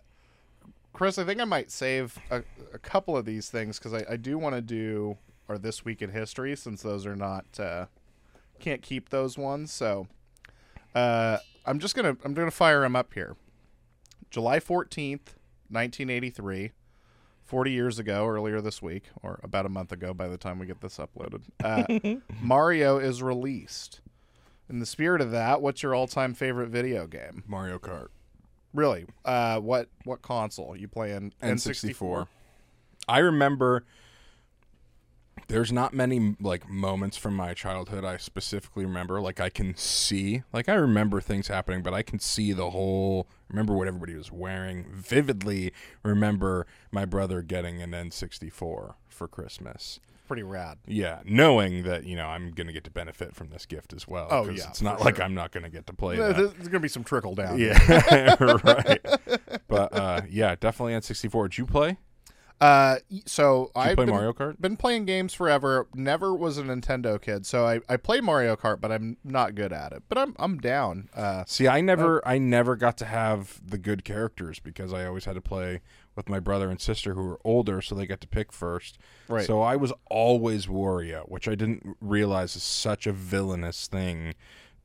Chris, 0.98 1.20
I 1.20 1.26
think 1.26 1.40
I 1.40 1.44
might 1.44 1.70
save 1.70 2.18
a, 2.32 2.42
a 2.74 2.80
couple 2.80 3.16
of 3.16 3.24
these 3.24 3.52
things 3.52 3.78
because 3.78 3.94
I, 3.94 4.04
I 4.14 4.16
do 4.16 4.40
want 4.40 4.56
to 4.56 4.62
do 4.62 5.20
our 5.48 5.60
this 5.60 5.86
week 5.86 6.02
in 6.02 6.10
history 6.10 6.56
since 6.56 6.82
those 6.82 7.06
are 7.06 7.16
not 7.16 7.46
uh, 7.60 7.86
can't 8.60 8.82
keep 8.82 9.10
those 9.10 9.38
ones. 9.38 9.72
So 9.72 10.08
uh, 10.96 11.38
I'm 11.68 11.78
just 11.78 11.94
gonna 11.94 12.18
I'm 12.26 12.34
gonna 12.34 12.50
fire 12.50 12.82
them 12.82 12.96
up 12.96 13.14
here. 13.14 13.36
July 14.32 14.60
fourteenth, 14.60 15.36
nineteen 15.70 16.10
eighty 16.10 16.32
three. 16.32 16.72
40 17.46 17.72
years 17.72 17.98
ago, 17.98 18.28
earlier 18.28 18.60
this 18.60 18.82
week, 18.82 19.06
or 19.24 19.40
about 19.42 19.66
a 19.66 19.70
month 19.70 19.94
ago 19.94 20.14
by 20.14 20.28
the 20.28 20.38
time 20.38 20.60
we 20.60 20.66
get 20.66 20.82
this 20.82 20.98
uploaded, 20.98 21.44
uh, 21.64 22.20
Mario 22.42 22.98
is 22.98 23.24
released. 23.24 24.02
In 24.68 24.80
the 24.82 24.86
spirit 24.86 25.22
of 25.22 25.32
that, 25.32 25.62
what's 25.62 25.82
your 25.82 25.96
all-time 25.96 26.34
favorite 26.34 26.68
video 26.68 27.08
game? 27.08 27.46
Mario 27.48 27.80
Kart. 27.80 28.10
Really? 28.74 29.06
Uh, 29.26 29.60
what 29.60 29.90
what 30.04 30.22
console 30.22 30.76
you 30.76 30.88
playing? 30.88 31.34
N64. 31.42 32.28
I 33.08 33.20
remember 33.20 33.86
there's 35.48 35.72
not 35.72 35.94
many 35.94 36.36
like 36.42 36.68
moments 36.70 37.16
from 37.16 37.36
my 37.36 37.54
childhood 37.54 38.04
I 38.04 38.18
specifically 38.18 38.86
remember. 38.86 39.22
Like 39.22 39.40
I 39.40 39.50
can 39.50 39.76
see, 39.76 40.44
like 40.52 40.68
I 40.68 40.74
remember 40.74 41.22
things 41.22 41.48
happening, 41.48 41.82
but 41.82 41.94
I 41.94 42.02
can 42.02 42.20
see 42.20 42.52
the 42.52 42.72
whole. 42.72 43.28
Remember 43.50 43.74
what 43.74 43.88
everybody 43.88 44.16
was 44.16 44.32
wearing. 44.32 44.86
Vividly 44.92 45.72
remember 46.04 46.68
my 46.92 47.06
brother 47.06 47.42
getting 47.42 47.82
an 47.82 47.92
N64 47.92 48.96
for 49.08 49.28
Christmas. 49.30 50.00
Pretty 50.28 50.44
rad. 50.44 50.78
Yeah, 50.86 51.20
knowing 51.26 51.84
that 51.84 52.04
you 52.06 52.16
know 52.16 52.28
I'm 52.28 52.52
gonna 52.52 52.74
get 52.74 52.84
to 52.84 52.92
benefit 52.92 53.34
from 53.34 53.50
this 53.50 53.66
gift 53.66 53.94
as 53.94 54.08
well. 54.08 54.28
Oh, 54.30 54.50
yeah, 54.50 54.68
it's 54.68 54.82
not 54.82 55.00
like 55.00 55.16
sure. 55.16 55.26
I'm 55.26 55.34
not 55.34 55.52
gonna 55.52 55.70
get 55.70 55.88
to 55.88 55.94
play 55.94 56.18
that. 56.18 56.36
There's 56.36 56.54
there's 56.54 56.68
gonna 56.68 56.82
be 56.82 56.90
some 56.90 57.04
trickle 57.06 57.34
down. 57.34 57.58
Yeah, 57.58 58.36
right. 58.40 59.00
But 59.68 59.94
uh, 59.94 60.22
yeah, 60.30 60.56
definitely 60.60 60.94
N64. 60.94 61.44
Did 61.46 61.58
you 61.58 61.66
play? 61.66 61.98
Uh, 62.60 62.98
so 63.26 63.72
I've 63.76 63.96
play 63.96 64.06
been, 64.06 64.16
Mario 64.16 64.34
Kart? 64.34 64.60
been 64.60 64.78
playing 64.78 65.06
games 65.06 65.34
forever. 65.34 65.88
Never 65.94 66.34
was 66.34 66.58
a 66.58 66.64
Nintendo 66.64 67.22
kid, 67.22 67.46
so 67.46 67.66
I, 67.68 67.82
I 67.88 67.98
play 67.98 68.20
Mario 68.20 68.56
Kart, 68.56 68.82
but 68.82 68.92
I'm 68.92 69.18
not 69.24 69.54
good 69.54 69.72
at 69.72 69.92
it. 69.92 70.04
But 70.10 70.18
I'm 70.18 70.36
I'm 70.40 70.58
down. 70.58 71.10
Uh, 71.16 71.44
See, 71.46 71.68
I 71.68 71.82
never, 71.82 72.28
I 72.28 72.40
never 72.40 72.76
got 72.76 72.98
to 72.98 73.06
have 73.06 73.62
the 73.64 73.78
good 73.78 74.04
characters 74.04 74.60
because 74.60 74.92
I 74.92 75.06
always 75.06 75.26
had 75.26 75.36
to 75.36 75.42
play 75.42 75.82
with 76.18 76.28
my 76.28 76.40
brother 76.40 76.70
and 76.70 76.82
sister 76.82 77.14
who 77.14 77.24
were 77.24 77.40
older, 77.46 77.82
so 77.82 77.96
they 77.96 78.06
got 78.06 78.20
to 78.22 78.28
pick 78.28 78.52
first. 78.52 78.98
Right. 79.30 79.46
So 79.46 79.62
I 79.62 79.78
was 79.78 79.94
always 80.10 80.66
Wario, 80.66 81.30
which 81.30 81.48
I 81.48 81.56
didn't 81.56 81.96
realize 82.02 82.56
is 82.56 82.64
such 82.64 83.08
a 83.08 83.14
villainous 83.14 83.88
thing 83.88 84.34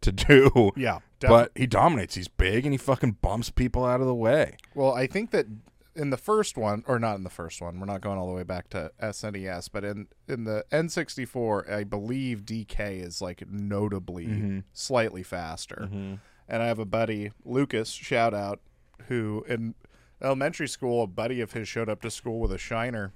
to 0.02 0.12
do. 0.12 0.70
yeah. 0.76 1.00
But 1.20 1.50
he 1.54 1.66
dominates. 1.66 2.14
He's 2.14 2.28
big 2.28 2.66
and 2.66 2.72
he 2.74 2.78
fucking 2.78 3.18
bumps 3.22 3.50
people 3.50 3.84
out 3.84 4.00
of 4.00 4.06
the 4.06 4.14
way. 4.14 4.56
Well, 4.74 4.92
I 4.92 5.06
think 5.06 5.30
that 5.30 5.46
in 5.94 6.10
the 6.10 6.16
first 6.16 6.56
one, 6.56 6.84
or 6.86 6.98
not 6.98 7.16
in 7.16 7.24
the 7.24 7.30
first 7.30 7.60
one, 7.60 7.78
we're 7.78 7.86
not 7.86 8.00
going 8.00 8.18
all 8.18 8.26
the 8.26 8.34
way 8.34 8.42
back 8.42 8.68
to 8.70 8.90
SNES, 9.00 9.68
but 9.72 9.84
in 9.84 10.08
in 10.28 10.44
the 10.44 10.64
N64, 10.72 11.70
I 11.70 11.84
believe 11.84 12.44
DK 12.44 13.02
is 13.02 13.22
like 13.22 13.48
notably 13.48 14.26
mm-hmm. 14.26 14.58
slightly 14.72 15.22
faster. 15.22 15.82
Mm-hmm. 15.84 16.14
And 16.48 16.62
I 16.62 16.66
have 16.66 16.78
a 16.78 16.84
buddy, 16.84 17.30
Lucas, 17.44 17.90
shout 17.90 18.34
out, 18.34 18.60
who 19.08 19.44
in 19.48 19.74
elementary 20.22 20.68
school, 20.68 21.02
a 21.02 21.06
buddy 21.06 21.40
of 21.40 21.52
his 21.52 21.68
showed 21.68 21.88
up 21.88 22.00
to 22.02 22.10
school 22.10 22.40
with 22.40 22.52
a 22.52 22.58
shiner. 22.58 23.12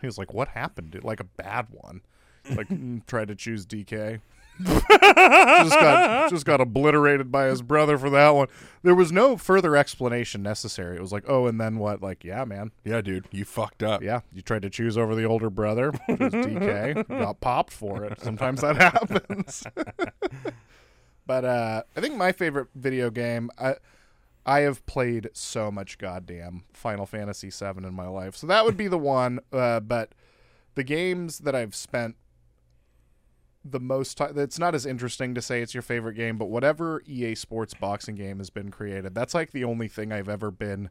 He 0.00 0.06
was 0.06 0.18
like, 0.18 0.32
"What 0.32 0.48
happened? 0.48 0.98
Like 1.02 1.20
a 1.20 1.24
bad 1.24 1.66
one." 1.70 2.00
Like 2.50 2.68
"Mm, 2.70 3.06
tried 3.06 3.28
to 3.28 3.34
choose 3.34 3.66
DK. 3.66 4.20
just 4.62 4.88
got 5.70 6.30
just 6.30 6.44
got 6.44 6.60
obliterated 6.60 7.32
by 7.32 7.46
his 7.46 7.62
brother 7.62 7.96
for 7.96 8.10
that 8.10 8.30
one. 8.30 8.48
There 8.82 8.94
was 8.94 9.10
no 9.10 9.36
further 9.36 9.76
explanation 9.76 10.42
necessary. 10.42 10.96
It 10.96 11.00
was 11.00 11.10
like, 11.10 11.24
oh, 11.26 11.46
and 11.46 11.58
then 11.60 11.78
what? 11.78 12.02
Like, 12.02 12.22
yeah, 12.22 12.44
man, 12.44 12.70
Yeah, 12.84 13.00
dude, 13.00 13.26
you 13.30 13.44
fucked 13.46 13.82
up. 13.82 14.02
yeah, 14.02 14.20
you 14.32 14.42
tried 14.42 14.62
to 14.62 14.70
choose 14.70 14.98
over 14.98 15.14
the 15.14 15.24
older 15.24 15.48
brother, 15.50 15.90
which 16.06 16.20
was 16.20 16.32
DK. 16.34 17.08
Got 17.08 17.40
popped 17.40 17.72
for 17.72 18.04
it. 18.04 18.20
Sometimes 18.20 18.60
that 18.60 18.76
happens. 18.76 19.64
but 21.26 21.44
uh, 21.44 21.82
I 21.96 22.00
think 22.00 22.16
my 22.16 22.32
favorite 22.32 22.68
video 22.74 23.08
game, 23.10 23.50
I 23.58 23.76
I 24.44 24.60
have 24.60 24.84
played 24.86 25.30
so 25.32 25.70
much 25.70 25.98
goddamn 25.98 26.64
Final 26.72 27.06
Fantasy 27.06 27.50
VII 27.50 27.86
in 27.86 27.94
my 27.94 28.08
life, 28.08 28.36
so 28.36 28.46
that 28.48 28.64
would 28.64 28.76
be 28.76 28.88
the 28.88 28.98
one. 28.98 29.40
Uh, 29.52 29.80
but 29.80 30.14
the 30.74 30.84
games 30.84 31.38
that 31.40 31.54
I've 31.54 31.74
spent 31.74 32.16
the 33.64 33.80
most 33.80 34.18
time 34.18 34.36
it's 34.36 34.58
not 34.58 34.74
as 34.74 34.84
interesting 34.84 35.36
to 35.36 35.40
say 35.40 35.62
it's 35.62 35.72
your 35.72 35.84
favorite 35.84 36.14
game 36.14 36.36
but 36.36 36.46
whatever 36.46 37.00
ea 37.06 37.32
sports 37.32 37.74
boxing 37.74 38.16
game 38.16 38.38
has 38.38 38.50
been 38.50 38.72
created 38.72 39.14
that's 39.14 39.34
like 39.34 39.52
the 39.52 39.62
only 39.62 39.86
thing 39.86 40.10
i've 40.12 40.28
ever 40.28 40.50
been 40.50 40.90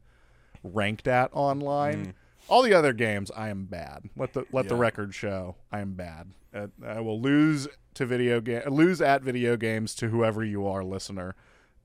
ranked 0.64 1.08
at 1.08 1.30
online. 1.34 2.14
All 2.48 2.64
the 2.64 2.74
other 2.74 2.94
games 2.94 3.32
i 3.36 3.50
am 3.50 3.66
bad. 3.66 4.10
Let 4.16 4.34
the 4.34 4.46
let 4.52 4.68
the 4.68 4.76
record 4.76 5.14
show 5.14 5.56
i 5.72 5.80
am 5.80 5.94
bad. 5.94 6.32
Uh, 6.54 6.68
i 6.86 7.00
will 7.00 7.22
lose 7.22 7.68
to 7.94 8.06
video 8.06 8.42
game 8.42 8.62
lose 8.68 9.02
at 9.02 9.22
video 9.22 9.58
games 9.58 9.94
to 9.96 10.10
whoever 10.10 10.44
you 10.44 10.66
are 10.66 10.84
listener 10.84 11.36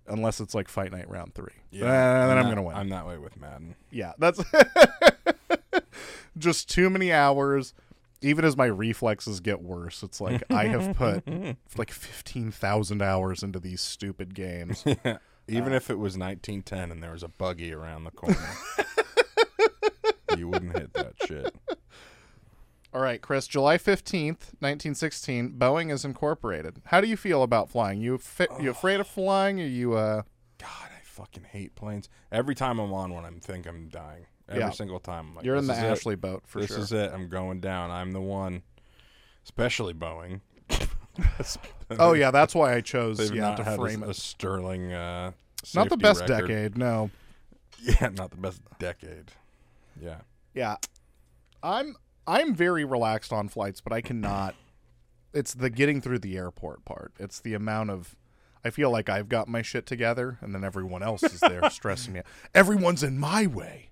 unless 0.09 0.41
it's 0.41 0.55
like 0.55 0.69
fight 0.69 0.93
night 0.93 1.09
round 1.09 1.35
three 1.35 1.53
Yeah, 1.71 1.85
Uh, 1.87 2.27
then 2.29 2.39
i'm 2.39 2.45
that- 2.45 2.51
gonna 2.51 2.63
win 2.63 2.77
I'm 2.77 2.89
that 2.91 3.07
way 3.07 3.19
with 3.19 3.37
Madden. 3.37 3.75
yeah, 3.91 4.13
that's 4.19 4.41
just 6.39 6.69
too 6.71 6.91
many 6.91 7.13
hours. 7.13 7.75
Even 8.23 8.45
as 8.47 8.57
my 8.57 8.65
reflexes 8.67 9.41
get 9.41 9.61
worse, 9.63 10.03
it's 10.03 10.21
like 10.21 10.43
I 10.51 10.67
have 10.69 10.97
put 10.97 11.23
like 11.77 11.91
15,000 11.93 13.03
hours 13.03 13.43
into 13.43 13.61
these 13.61 13.81
stupid 13.83 14.35
games. 14.35 14.85
Even 15.49 15.73
if 15.73 15.91
it 15.91 15.99
was 15.99 16.17
1910 16.19 16.91
and 16.91 17.03
there 17.03 17.13
was 17.13 17.23
a 17.23 17.29
buggy 17.29 17.73
around 17.73 18.05
the 18.05 18.11
corner, 18.11 18.37
you 20.37 20.49
wouldn't 20.49 20.77
hit 20.77 20.93
that 20.95 21.13
shit. 21.27 21.55
All 22.97 23.03
right, 23.03 23.21
Chris. 23.21 23.47
July 23.47 23.77
fifteenth, 23.77 24.55
nineteen 24.63 24.95
sixteen. 24.95 25.51
Boeing 25.53 25.93
is 25.93 26.03
incorporated. 26.03 26.81
How 26.87 27.03
do 27.03 27.07
you 27.07 27.19
feel 27.19 27.43
about 27.43 27.69
flying? 27.69 28.01
You 28.01 28.17
fi- 28.17 28.47
you 28.59 28.71
afraid 28.71 29.01
of 29.01 29.07
flying? 29.07 29.61
Are 29.61 29.67
you 29.67 29.93
uh? 29.93 30.23
God, 30.59 30.69
I 30.87 31.01
fucking 31.03 31.45
hate 31.45 31.75
planes. 31.75 32.09
Every 32.33 32.55
time 32.55 32.79
I'm 32.79 32.95
on 32.95 33.13
one, 33.13 33.27
I'm 33.27 33.39
think 33.39 33.67
I'm 33.67 33.89
dying. 33.91 34.25
Every 34.49 34.61
Yeah. 34.63 34.71
single 34.71 34.99
time. 34.99 35.27
I'm 35.29 35.35
like, 35.35 35.45
You're 35.45 35.57
in 35.57 35.67
the 35.67 35.75
this 35.75 35.83
is 35.83 35.85
it. 35.85 35.93
Ashley 35.93 36.17
boat 36.17 36.45
for 36.47 36.63
this 36.63 36.71
sure. 36.71 36.79
is 36.79 36.91
it. 36.91 37.13
I'm 37.13 37.29
going 37.29 37.61
down. 37.61 37.91
I'm 37.91 38.13
the 38.13 38.21
one. 38.23 38.63
Especially 39.45 39.93
Boeing. 39.93 40.41
oh 41.99 42.15
yeah, 42.15 42.31
that's 42.31 42.55
why 42.55 42.73
I 42.75 42.81
chose 42.81 43.19
They've 43.19 43.35
yeah 43.35 43.43
not 43.43 43.57
to 43.59 43.65
had 43.65 43.79
frame 43.79 44.05
a, 44.05 44.07
a 44.07 44.11
it. 44.11 44.17
sterling. 44.17 44.95
Uh, 44.95 45.33
Not 45.75 45.91
the 45.91 45.97
safety 45.97 45.97
best 45.97 46.21
record. 46.23 46.47
decade, 46.49 46.79
no. 46.79 47.11
Yeah, 47.79 48.09
not 48.09 48.31
the 48.31 48.39
best 48.39 48.63
decade. 48.79 49.33
Yeah. 50.01 50.21
Yeah, 50.55 50.77
I'm 51.63 51.95
I'm 52.27 52.55
very 52.55 52.85
relaxed 52.85 53.33
on 53.33 53.49
flights, 53.49 53.81
but 53.81 53.93
I 53.93 54.01
cannot. 54.01 54.55
It's 55.33 55.55
the 55.55 55.71
getting 55.71 56.01
through 56.01 56.21
the 56.21 56.37
airport 56.37 56.85
part. 56.85 57.13
It's 57.19 57.41
the 57.41 57.55
amount 57.55 57.91
of. 57.91 58.17
I 58.65 58.71
feel 58.71 58.91
like 58.91 59.09
I've 59.09 59.29
got 59.29 59.47
my 59.47 59.63
shit 59.63 59.87
together, 59.87 60.39
and 60.41 60.55
then 60.55 60.65
everyone 60.65 61.03
else 61.03 61.23
is 61.23 61.41
there 61.41 61.61
stressing 61.71 62.15
me. 62.15 62.19
out. 62.21 62.27
Everyone's 62.55 63.05
in 63.05 63.19
my 63.19 63.47
way. 63.47 63.91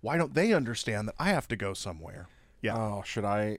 Why 0.00 0.16
don't 0.16 0.34
they 0.34 0.52
understand 0.52 1.08
that 1.08 1.14
I 1.18 1.28
have 1.28 1.46
to 1.48 1.56
go 1.56 1.74
somewhere? 1.74 2.28
Yeah. 2.62 2.76
Oh, 2.76 3.02
should 3.04 3.24
I 3.24 3.58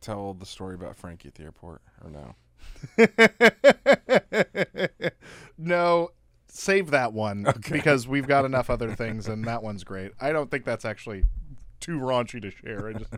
tell 0.00 0.34
the 0.34 0.46
story 0.46 0.74
about 0.74 0.96
Frankie 0.96 1.28
at 1.28 1.34
the 1.36 1.44
airport 1.44 1.80
or 2.02 2.10
no? 2.10 2.34
no, 5.58 6.10
save 6.48 6.90
that 6.90 7.12
one 7.12 7.46
because 7.70 8.08
we've 8.08 8.26
got 8.26 8.44
enough 8.44 8.68
other 8.68 8.94
things, 8.94 9.28
and 9.28 9.44
that 9.44 9.62
one's 9.62 9.84
great. 9.84 10.12
I 10.20 10.32
don't 10.32 10.50
think 10.50 10.64
that's 10.64 10.84
actually 10.84 11.24
too 11.82 11.98
raunchy 11.98 12.40
to 12.40 12.50
share. 12.50 12.88
I 12.88 12.92
just, 12.94 13.12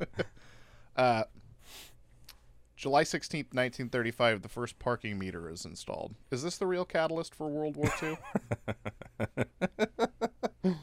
uh, 0.97 1.25
July 2.77 3.05
sixteenth, 3.05 3.55
nineteen 3.55 3.89
thirty-five, 3.89 4.43
the 4.43 4.49
first 4.49 4.79
parking 4.79 5.19
meter 5.19 5.49
is 5.49 5.65
installed. 5.65 6.15
Is 6.31 6.43
this 6.43 6.59
the 6.59 6.67
real 6.67 6.85
catalyst 6.85 7.35
for 7.35 7.49
World 7.49 7.77
War 7.77 7.93
II? 8.03 8.17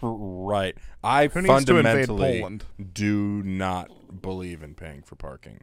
Right. 0.00 0.74
I 1.04 1.26
Who 1.26 1.42
needs 1.42 1.64
to 1.66 1.76
invade 1.76 2.06
fundamentally 2.06 2.40
Poland? 2.40 2.64
do 2.94 3.42
not 3.42 4.22
believe 4.22 4.62
in 4.62 4.74
paying 4.74 5.02
for 5.02 5.16
parking. 5.16 5.60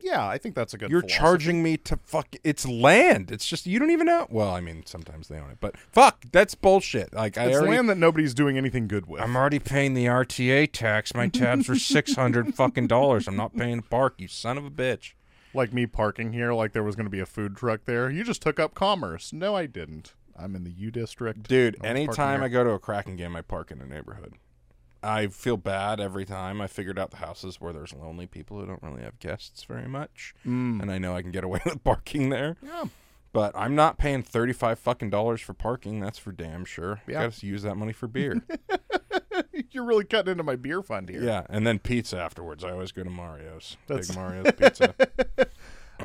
Yeah, 0.00 0.26
I 0.26 0.38
think 0.38 0.54
that's 0.54 0.74
a 0.74 0.78
good. 0.78 0.90
You're 0.90 1.02
charging 1.02 1.62
me 1.62 1.76
to 1.78 1.98
fuck. 2.04 2.34
It's 2.44 2.66
land. 2.66 3.30
It's 3.30 3.46
just 3.46 3.66
you 3.66 3.78
don't 3.78 3.90
even 3.90 4.06
know. 4.06 4.26
Well, 4.30 4.50
I 4.50 4.60
mean, 4.60 4.84
sometimes 4.86 5.28
they 5.28 5.38
own 5.38 5.50
it, 5.50 5.58
but 5.60 5.76
fuck, 5.76 6.24
that's 6.32 6.54
bullshit. 6.54 7.12
Like 7.14 7.36
I 7.38 7.46
It's 7.46 7.56
already, 7.56 7.76
land 7.76 7.88
that 7.88 7.98
nobody's 7.98 8.34
doing 8.34 8.56
anything 8.58 8.88
good 8.88 9.06
with. 9.06 9.20
I'm 9.22 9.36
already 9.36 9.58
paying 9.58 9.94
the 9.94 10.06
RTA 10.06 10.70
tax. 10.72 11.14
My 11.14 11.28
tabs 11.28 11.68
are 11.68 11.76
six 11.76 12.14
hundred 12.14 12.54
fucking 12.54 12.86
dollars. 12.86 13.26
I'm 13.26 13.36
not 13.36 13.56
paying 13.56 13.82
to 13.82 13.88
park. 13.88 14.14
You 14.18 14.28
son 14.28 14.58
of 14.58 14.64
a 14.64 14.70
bitch. 14.70 15.12
like 15.54 15.72
me 15.72 15.86
parking 15.86 16.32
here, 16.32 16.52
like 16.52 16.72
there 16.72 16.82
was 16.82 16.96
going 16.96 17.06
to 17.06 17.10
be 17.10 17.20
a 17.20 17.26
food 17.26 17.56
truck 17.56 17.84
there. 17.86 18.10
You 18.10 18.24
just 18.24 18.42
took 18.42 18.60
up 18.60 18.74
commerce. 18.74 19.32
No, 19.32 19.54
I 19.56 19.66
didn't. 19.66 20.12
I'm 20.38 20.54
in 20.54 20.64
the 20.64 20.70
U 20.70 20.90
district. 20.90 21.48
Dude, 21.48 21.76
I 21.82 21.86
anytime 21.88 22.42
I 22.42 22.48
go 22.48 22.62
to 22.62 22.70
a 22.70 22.78
Kraken 22.78 23.16
game, 23.16 23.34
I 23.34 23.40
park 23.40 23.70
in 23.70 23.80
a 23.80 23.86
neighborhood. 23.86 24.34
I 25.06 25.28
feel 25.28 25.56
bad 25.56 26.00
every 26.00 26.24
time. 26.24 26.60
I 26.60 26.66
figured 26.66 26.98
out 26.98 27.10
the 27.10 27.18
houses 27.18 27.60
where 27.60 27.72
there's 27.72 27.92
lonely 27.94 28.26
people 28.26 28.58
who 28.58 28.66
don't 28.66 28.82
really 28.82 29.02
have 29.02 29.18
guests 29.18 29.64
very 29.64 29.88
much, 29.88 30.34
Mm. 30.46 30.82
and 30.82 30.90
I 30.90 30.98
know 30.98 31.14
I 31.14 31.22
can 31.22 31.30
get 31.30 31.44
away 31.44 31.60
with 31.64 31.82
parking 31.84 32.28
there. 32.30 32.56
Yeah. 32.62 32.84
But 33.32 33.52
I'm 33.54 33.74
not 33.74 33.98
paying 33.98 34.22
thirty 34.22 34.52
five 34.54 34.78
fucking 34.78 35.10
dollars 35.10 35.40
for 35.42 35.52
parking. 35.52 36.00
That's 36.00 36.18
for 36.18 36.32
damn 36.32 36.64
sure. 36.64 37.02
Yeah. 37.06 37.24
Got 37.24 37.32
to 37.34 37.46
use 37.46 37.62
that 37.62 37.74
money 37.76 37.92
for 37.92 38.06
beer. 38.08 38.42
You're 39.70 39.84
really 39.84 40.04
cutting 40.04 40.32
into 40.32 40.42
my 40.44 40.56
beer 40.56 40.82
fund 40.82 41.08
here. 41.10 41.22
yeah, 41.22 41.44
and 41.50 41.66
then 41.66 41.78
pizza 41.78 42.18
afterwards. 42.18 42.64
I 42.64 42.70
always 42.70 42.92
go 42.92 43.02
to 43.02 43.10
Mario's. 43.10 43.76
That's- 43.86 44.08
Big 44.08 44.16
Mario's 44.16 44.52
pizza. 44.56 44.94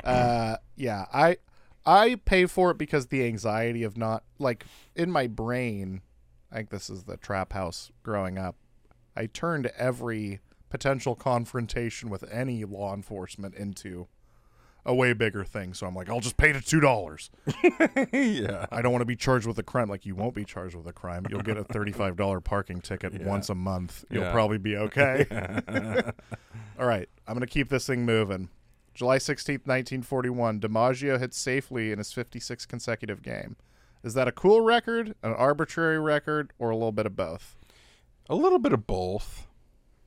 Uh, 0.04 0.56
yeah. 0.74 1.04
I 1.12 1.36
I 1.84 2.14
pay 2.24 2.46
for 2.46 2.70
it 2.70 2.78
because 2.78 3.08
the 3.08 3.24
anxiety 3.26 3.82
of 3.82 3.96
not 3.98 4.24
like 4.38 4.64
in 4.96 5.10
my 5.10 5.26
brain. 5.26 6.00
I 6.50 6.56
think 6.56 6.70
this 6.70 6.88
is 6.90 7.04
the 7.04 7.16
trap 7.18 7.52
house 7.52 7.90
growing 8.02 8.38
up. 8.38 8.56
I 9.16 9.26
turned 9.26 9.66
every 9.78 10.40
potential 10.70 11.14
confrontation 11.14 12.08
with 12.10 12.24
any 12.32 12.64
law 12.64 12.94
enforcement 12.94 13.54
into 13.54 14.08
a 14.84 14.92
way 14.94 15.12
bigger 15.12 15.44
thing. 15.44 15.74
So 15.74 15.86
I'm 15.86 15.94
like, 15.94 16.08
I'll 16.10 16.18
just 16.20 16.36
pay 16.36 16.50
the 16.50 16.60
two 16.60 16.80
dollars. 16.80 17.30
yeah. 18.12 18.66
I 18.72 18.82
don't 18.82 18.90
want 18.90 19.02
to 19.02 19.06
be 19.06 19.14
charged 19.16 19.46
with 19.46 19.58
a 19.58 19.62
crime. 19.62 19.88
Like 19.88 20.04
you 20.06 20.14
won't 20.16 20.34
be 20.34 20.44
charged 20.44 20.74
with 20.74 20.86
a 20.88 20.92
crime. 20.92 21.24
You'll 21.30 21.42
get 21.42 21.56
a 21.56 21.64
thirty-five 21.64 22.16
dollar 22.16 22.40
parking 22.40 22.80
ticket 22.80 23.12
Yeah. 23.12 23.26
once 23.28 23.48
a 23.48 23.54
month. 23.54 24.04
You'll 24.10 24.24
Yeah. 24.24 24.32
probably 24.32 24.58
be 24.58 24.76
okay. 24.76 25.26
All 26.78 26.86
right, 26.86 27.08
I'm 27.28 27.34
gonna 27.34 27.46
keep 27.46 27.68
this 27.68 27.86
thing 27.86 28.04
moving. 28.04 28.48
July 28.94 29.18
sixteenth, 29.18 29.66
nineteen 29.66 30.02
forty-one. 30.02 30.58
DiMaggio 30.60 31.18
hits 31.20 31.38
safely 31.38 31.92
in 31.92 31.98
his 31.98 32.12
fifty-sixth 32.12 32.66
consecutive 32.66 33.22
game. 33.22 33.56
Is 34.02 34.14
that 34.14 34.26
a 34.26 34.32
cool 34.32 34.62
record, 34.62 35.14
an 35.22 35.32
arbitrary 35.32 36.00
record, 36.00 36.52
or 36.58 36.70
a 36.70 36.74
little 36.74 36.90
bit 36.92 37.06
of 37.06 37.14
both? 37.14 37.56
A 38.28 38.34
little 38.34 38.58
bit 38.58 38.72
of 38.72 38.86
both. 38.86 39.46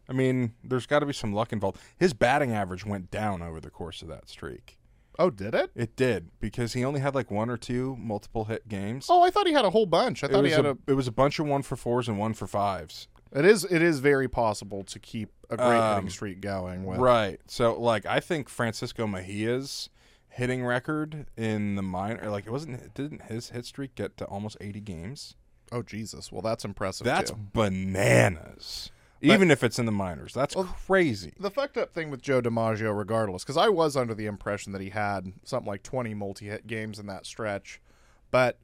I 0.08 0.14
mean, 0.14 0.54
there's 0.64 0.86
got 0.86 1.00
to 1.00 1.06
be 1.06 1.14
some 1.14 1.34
luck 1.34 1.52
involved. 1.52 1.80
His 1.98 2.14
batting 2.14 2.52
average 2.52 2.86
went 2.86 3.10
down 3.12 3.42
over 3.42 3.60
the 3.60 3.70
course 3.72 4.02
of 4.02 4.08
that 4.10 4.30
streak. 4.30 4.78
Oh, 5.18 5.30
did 5.30 5.56
it? 5.56 5.72
It 5.76 5.96
did 5.96 6.30
because 6.40 6.74
he 6.74 6.84
only 6.84 7.00
had 7.00 7.16
like 7.16 7.32
one 7.32 7.50
or 7.50 7.58
two 7.58 7.96
multiple 7.98 8.46
hit 8.46 8.68
games. 8.68 9.08
Oh, 9.10 9.24
I 9.24 9.30
thought 9.30 9.48
he 9.48 9.54
had 9.54 9.66
a 9.66 9.70
whole 9.70 9.86
bunch. 9.86 10.24
I 10.24 10.28
it 10.28 10.32
thought 10.32 10.44
was 10.44 10.52
he 10.52 10.56
had 10.56 10.66
a, 10.66 10.72
a. 10.72 10.78
it 10.88 10.94
was 10.94 11.08
a 11.08 11.12
bunch 11.12 11.40
of 11.40 11.46
one 11.48 11.62
for 11.62 11.76
fours 11.76 12.08
and 12.08 12.20
one 12.20 12.34
for 12.34 12.48
fives. 12.48 13.08
It 13.34 13.46
is. 13.46 13.64
It 13.66 13.82
is 13.82 14.00
very 14.00 14.28
possible 14.28 14.84
to 14.84 15.00
keep 15.00 15.30
a 15.50 15.58
great 15.58 15.68
Um, 15.68 15.96
hitting 15.96 16.10
streak 16.10 16.42
going. 16.42 16.86
With, 16.86 17.00
Right. 17.00 17.40
So 17.48 17.80
like 17.80 18.06
I 18.06 18.20
think 18.20 18.50
Francisco 18.50 19.08
Mejia's 19.08 19.90
hitting 20.28 20.66
record 20.66 21.28
in 21.38 21.76
the 21.76 21.82
minor 21.82 22.30
like 22.30 22.46
it 22.46 22.52
wasn't 22.52 22.94
didn't 22.94 23.24
his 23.24 23.50
hit 23.52 23.66
streak 23.66 23.96
get 23.96 24.18
to 24.18 24.26
almost 24.26 24.58
80 24.60 24.82
games? 24.82 25.36
Oh 25.72 25.82
Jesus! 25.82 26.32
Well, 26.32 26.42
that's 26.42 26.64
impressive. 26.66 27.06
That's 27.06 27.32
too. 27.32 27.38
bananas. 27.54 28.92
Even 29.22 29.50
if 29.50 29.64
it's 29.64 29.80
in 29.80 29.88
the 29.88 29.92
minors. 29.92 30.34
That's 30.36 30.56
crazy. 30.86 31.34
the 31.40 31.50
fucked 31.50 31.78
up 31.78 31.92
thing 31.94 32.12
with 32.12 32.22
Joe 32.22 32.42
DiMaggio, 32.44 32.96
regardless, 32.96 33.44
because 33.44 33.58
I 33.58 33.70
was 33.70 33.98
under 33.98 34.14
the 34.14 34.28
impression 34.28 34.72
that 34.74 34.82
he 34.82 34.90
had 34.92 35.34
something 35.44 35.68
like 35.68 35.82
20 35.82 36.14
multi-hit 36.14 36.68
games 36.68 37.00
in 37.00 37.08
that 37.08 37.26
stretch, 37.26 37.82
but 38.30 38.60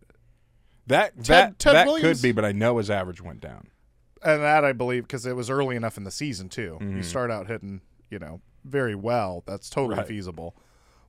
That 0.85 1.15
Ted- 1.15 1.25
that 1.25 1.59
Ted 1.59 1.73
that 1.75 1.87
Williams- 1.87 2.19
could 2.19 2.27
be, 2.27 2.31
but 2.31 2.45
I 2.45 2.51
know 2.51 2.77
his 2.77 2.91
average 2.91 3.21
went 3.21 3.39
down. 3.39 3.69
and 4.23 4.43
that 4.43 4.63
I 4.63 4.71
believe 4.73 5.03
because 5.03 5.25
it 5.25 5.35
was 5.35 5.49
early 5.49 5.75
enough 5.75 5.97
in 5.97 6.03
the 6.03 6.11
season 6.11 6.47
too. 6.47 6.77
Mm-hmm. 6.79 6.97
You 6.97 7.01
start 7.03 7.31
out 7.31 7.47
hitting, 7.47 7.81
you 8.11 8.19
know, 8.19 8.39
very 8.63 8.93
well. 8.93 9.41
That's 9.47 9.67
totally 9.67 9.97
Right. 9.97 10.07
feasible. 10.07 10.55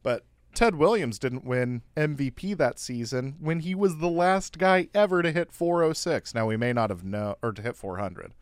But 0.03 0.25
Ted 0.55 0.75
Williams 0.75 1.19
didn't 1.19 1.45
win 1.45 1.83
MVP 1.97 2.57
that 2.59 2.79
season 2.79 3.37
when 3.41 3.61
he 3.61 3.75
was 3.75 3.99
the 3.99 4.09
last 4.09 4.59
guy 4.59 4.89
ever 4.95 5.23
to 5.23 5.33
hit 5.33 5.53
406. 5.53 6.35
Now 6.35 6.47
we 6.47 6.57
may 6.57 6.73
not 6.73 6.91
have 6.91 7.05
known 7.05 7.35
or 7.43 7.53
to 7.53 7.63
hit 7.63 7.77
400. 7.77 8.33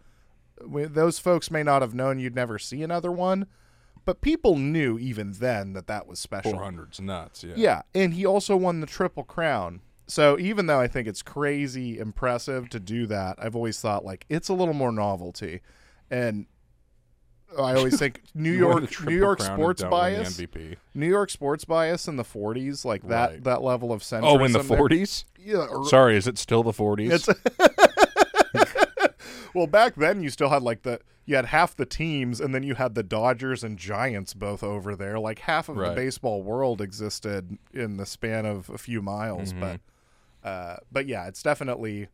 We, 0.67 0.85
those 0.85 1.19
folks 1.19 1.51
may 1.51 1.63
not 1.63 1.83
have 1.83 1.95
known 1.95 2.19
you'd 2.19 2.35
never 2.35 2.59
see 2.59 2.83
another 2.83 3.13
one, 3.13 3.47
but 4.05 4.21
people 4.21 4.57
knew 4.57 4.99
even 4.99 5.33
then 5.33 5.73
that 5.73 5.87
that 5.87 6.07
was 6.07 6.19
special. 6.19 6.53
400's 6.53 7.01
nuts, 7.01 7.45
yeah. 7.45 7.55
Yeah, 7.57 7.83
and 7.95 8.15
he 8.15 8.27
also 8.27 8.57
won 8.57 8.81
the 8.81 8.87
Triple 8.87 9.25
Crown. 9.25 9.81
So 10.07 10.39
even 10.39 10.67
though 10.67 10.81
I 10.81 10.89
think 10.89 11.07
it's 11.07 11.23
crazy 11.23 11.99
impressive 11.99 12.69
to 12.71 12.81
do 12.81 13.07
that, 13.07 13.37
I've 13.39 13.55
always 13.55 13.81
thought 13.81 14.05
like 14.05 14.27
it's 14.29 14.49
a 14.49 14.55
little 14.55 14.75
more 14.75 14.91
novelty. 14.91 15.61
And 16.11 16.47
I 17.59 17.75
always 17.75 17.99
think 17.99 18.23
New 18.35 18.53
You 18.53 18.69
won 18.69 18.83
the 18.85 18.91
York 18.91 19.07
New 19.07 19.17
York 19.17 19.41
sports 19.43 19.83
bias. 19.83 20.37
MVP. 20.41 20.77
New 20.95 21.09
York 21.09 21.31
sports 21.31 21.65
bias 21.65 22.07
in 22.09 22.17
the 22.17 22.23
40s, 22.25 22.85
like 22.85 23.09
that 23.09 23.31
Right. 23.31 23.45
that 23.45 23.63
level 23.63 23.93
of 23.93 24.03
centrism. 24.03 24.41
Oh, 24.41 24.45
in 24.45 24.53
the 24.53 24.61
there- 24.63 24.79
40s? 24.79 25.25
Yeah. 25.39 25.67
or- 25.67 25.85
Sorry, 25.87 26.17
is 26.17 26.27
it 26.27 26.39
still 26.39 26.63
the 26.63 26.73
40s? 26.73 27.11
It's 27.13 27.29
well, 29.55 29.67
back 29.67 29.95
then 29.97 30.23
you 30.23 30.31
still 30.31 30.49
had 30.51 30.63
like 30.63 30.83
the 30.83 31.01
you 31.27 31.37
had 31.37 31.47
half 31.47 31.77
the 31.77 31.87
teams, 31.87 32.41
and 32.41 32.53
then 32.55 32.63
you 32.65 32.75
had 32.75 32.95
the 32.95 33.03
Dodgers 33.05 33.63
and 33.63 33.79
Giants 33.79 34.35
both 34.35 34.63
over 34.65 34.97
there. 34.97 35.19
Like 35.19 35.41
half 35.41 35.69
of 35.69 35.77
the 35.77 35.83
Right. 35.83 35.95
baseball 35.95 36.43
world 36.43 36.81
existed 36.81 37.57
in 37.73 37.99
the 37.99 38.07
span 38.07 38.47
of 38.47 38.69
a 38.71 38.79
few 38.79 39.01
miles. 39.03 39.53
Mm-hmm. 39.53 39.61
But 39.61 39.81
uh, 40.49 40.77
but 40.91 41.07
yeah, 41.07 41.27
it's 41.29 41.43
definitely 41.43 42.09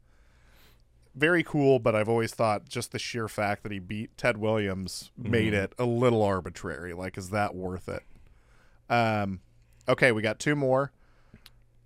very 1.17 1.43
cool. 1.43 1.79
But 1.79 1.95
I've 1.97 2.09
always 2.09 2.33
thought 2.33 2.69
just 2.69 2.93
the 2.93 2.99
sheer 2.99 3.27
fact 3.29 3.63
that 3.65 3.73
he 3.73 3.79
beat 3.79 4.17
Ted 4.17 4.37
Williams 4.37 5.11
made 5.17 5.53
Mm-hmm. 5.53 5.65
it 5.65 5.73
a 5.79 5.85
little 5.85 6.23
arbitrary. 6.23 6.93
Like, 6.93 7.19
is 7.19 7.31
that 7.31 7.55
worth 7.55 7.89
it? 7.89 8.03
Um, 8.89 9.41
okay, 9.89 10.13
we 10.13 10.23
got 10.23 10.39
two 10.39 10.55
more. 10.55 10.93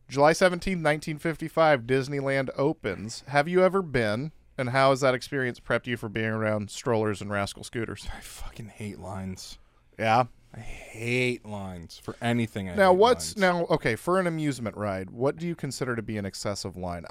July 0.09 0.33
17th, 0.33 0.83
1955, 0.83 1.83
Disneyland 1.83 2.51
opens. 2.57 3.23
Have 3.29 3.47
you 3.49 3.63
ever 3.63 3.81
been? 3.81 4.33
And 4.59 4.71
how 4.71 4.91
has 4.91 5.01
that 5.01 5.15
experience 5.15 5.61
prepped 5.61 5.87
you 5.87 5.97
for 5.97 6.09
being 6.09 6.27
around 6.27 6.71
strollers 6.71 7.21
and 7.23 7.31
rascal 7.31 7.65
scooters? 7.65 8.07
I 8.15 8.21
fucking 8.21 8.67
hate 8.69 8.99
lines. 8.99 9.59
Yeah. 9.99 10.25
I 10.53 10.59
hate 10.59 11.47
lines 11.47 12.01
for 12.03 12.17
anything. 12.21 12.69
I 12.69 12.75
Now, 12.75 12.93
what's 12.93 13.37
lines. 13.37 13.41
now 13.41 13.67
okay 13.67 13.95
for 13.95 14.19
an 14.19 14.27
amusement 14.27 14.77
ride? 14.77 15.11
What 15.11 15.37
do 15.37 15.47
you 15.47 15.55
consider 15.55 15.95
to 15.95 16.03
be 16.03 16.19
an 16.19 16.27
excessive 16.27 16.77
line? 16.77 17.05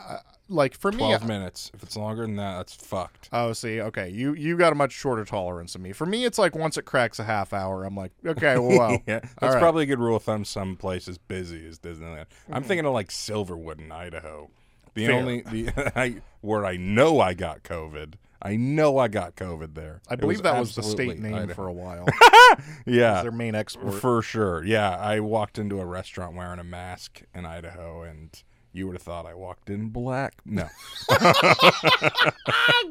Like 0.49 0.75
for 0.75 0.91
me, 0.91 0.97
twelve 0.97 1.25
minutes? 1.25 1.71
If 1.73 1.81
it's 1.83 1.95
longer 1.95 2.23
than 2.23 2.35
that, 2.35 2.57
that's 2.57 2.75
fucked. 2.75 3.29
Oh, 3.31 3.53
see, 3.53 3.79
okay, 3.79 4.09
you 4.09 4.33
you 4.33 4.57
got 4.57 4.73
a 4.73 4.75
much 4.75 4.91
shorter 4.91 5.23
tolerance 5.23 5.73
than 5.73 5.83
me. 5.83 5.93
For 5.93 6.05
me, 6.05 6.25
it's 6.25 6.37
like 6.37 6.53
once 6.53 6.77
it 6.77 6.83
cracks 6.83 7.17
a 7.19 7.23
half 7.23 7.53
hour, 7.53 7.85
I'm 7.85 7.95
like, 7.95 8.11
okay, 8.25 8.57
well, 8.57 8.69
well 8.77 8.91
yeah, 9.07 9.19
that's 9.39 9.53
right. 9.53 9.59
probably 9.59 9.83
a 9.83 9.87
good 9.87 9.99
rule 9.99 10.17
of 10.17 10.23
thumb. 10.23 10.43
Some 10.43 10.75
places 10.75 11.17
busy 11.17 11.65
as 11.65 11.79
Disneyland. 11.79 12.25
Mm-hmm. 12.25 12.55
I'm 12.55 12.63
thinking 12.63 12.85
of 12.85 12.93
like 12.93 13.07
Silverwood 13.07 13.79
in 13.79 13.91
Idaho. 13.91 14.49
The 14.95 15.05
Fair. 15.05 15.15
only 15.15 15.41
the 15.41 15.91
I, 15.97 16.15
where 16.41 16.65
I 16.65 16.75
know 16.75 17.21
I 17.21 17.33
got 17.35 17.63
COVID. 17.63 18.15
I 18.41 18.55
know 18.55 18.97
I 18.97 19.09
got 19.09 19.35
COVID 19.35 19.75
there. 19.75 20.01
I 20.07 20.15
believe 20.15 20.43
that 20.43 20.57
was 20.59 20.73
the 20.75 20.83
state 20.83 21.19
name 21.19 21.49
for 21.49 21.67
a 21.67 21.73
while. 21.73 22.05
yeah, 22.85 23.21
Their 23.21 23.31
main 23.31 23.53
export. 23.53 23.95
for 23.95 24.21
sure. 24.21 24.63
Yeah, 24.63 24.95
I 24.97 25.19
walked 25.19 25.57
into 25.59 25.79
a 25.81 25.85
restaurant 25.85 26.35
wearing 26.35 26.59
a 26.59 26.63
mask 26.63 27.21
in 27.35 27.45
Idaho, 27.45 28.03
and 28.03 28.31
you 28.71 28.87
would 28.87 28.95
have 28.95 29.01
thought 29.01 29.25
I 29.25 29.33
walked 29.33 29.69
in 29.69 29.89
black. 29.89 30.35
No, 30.45 30.67
I 31.09 32.31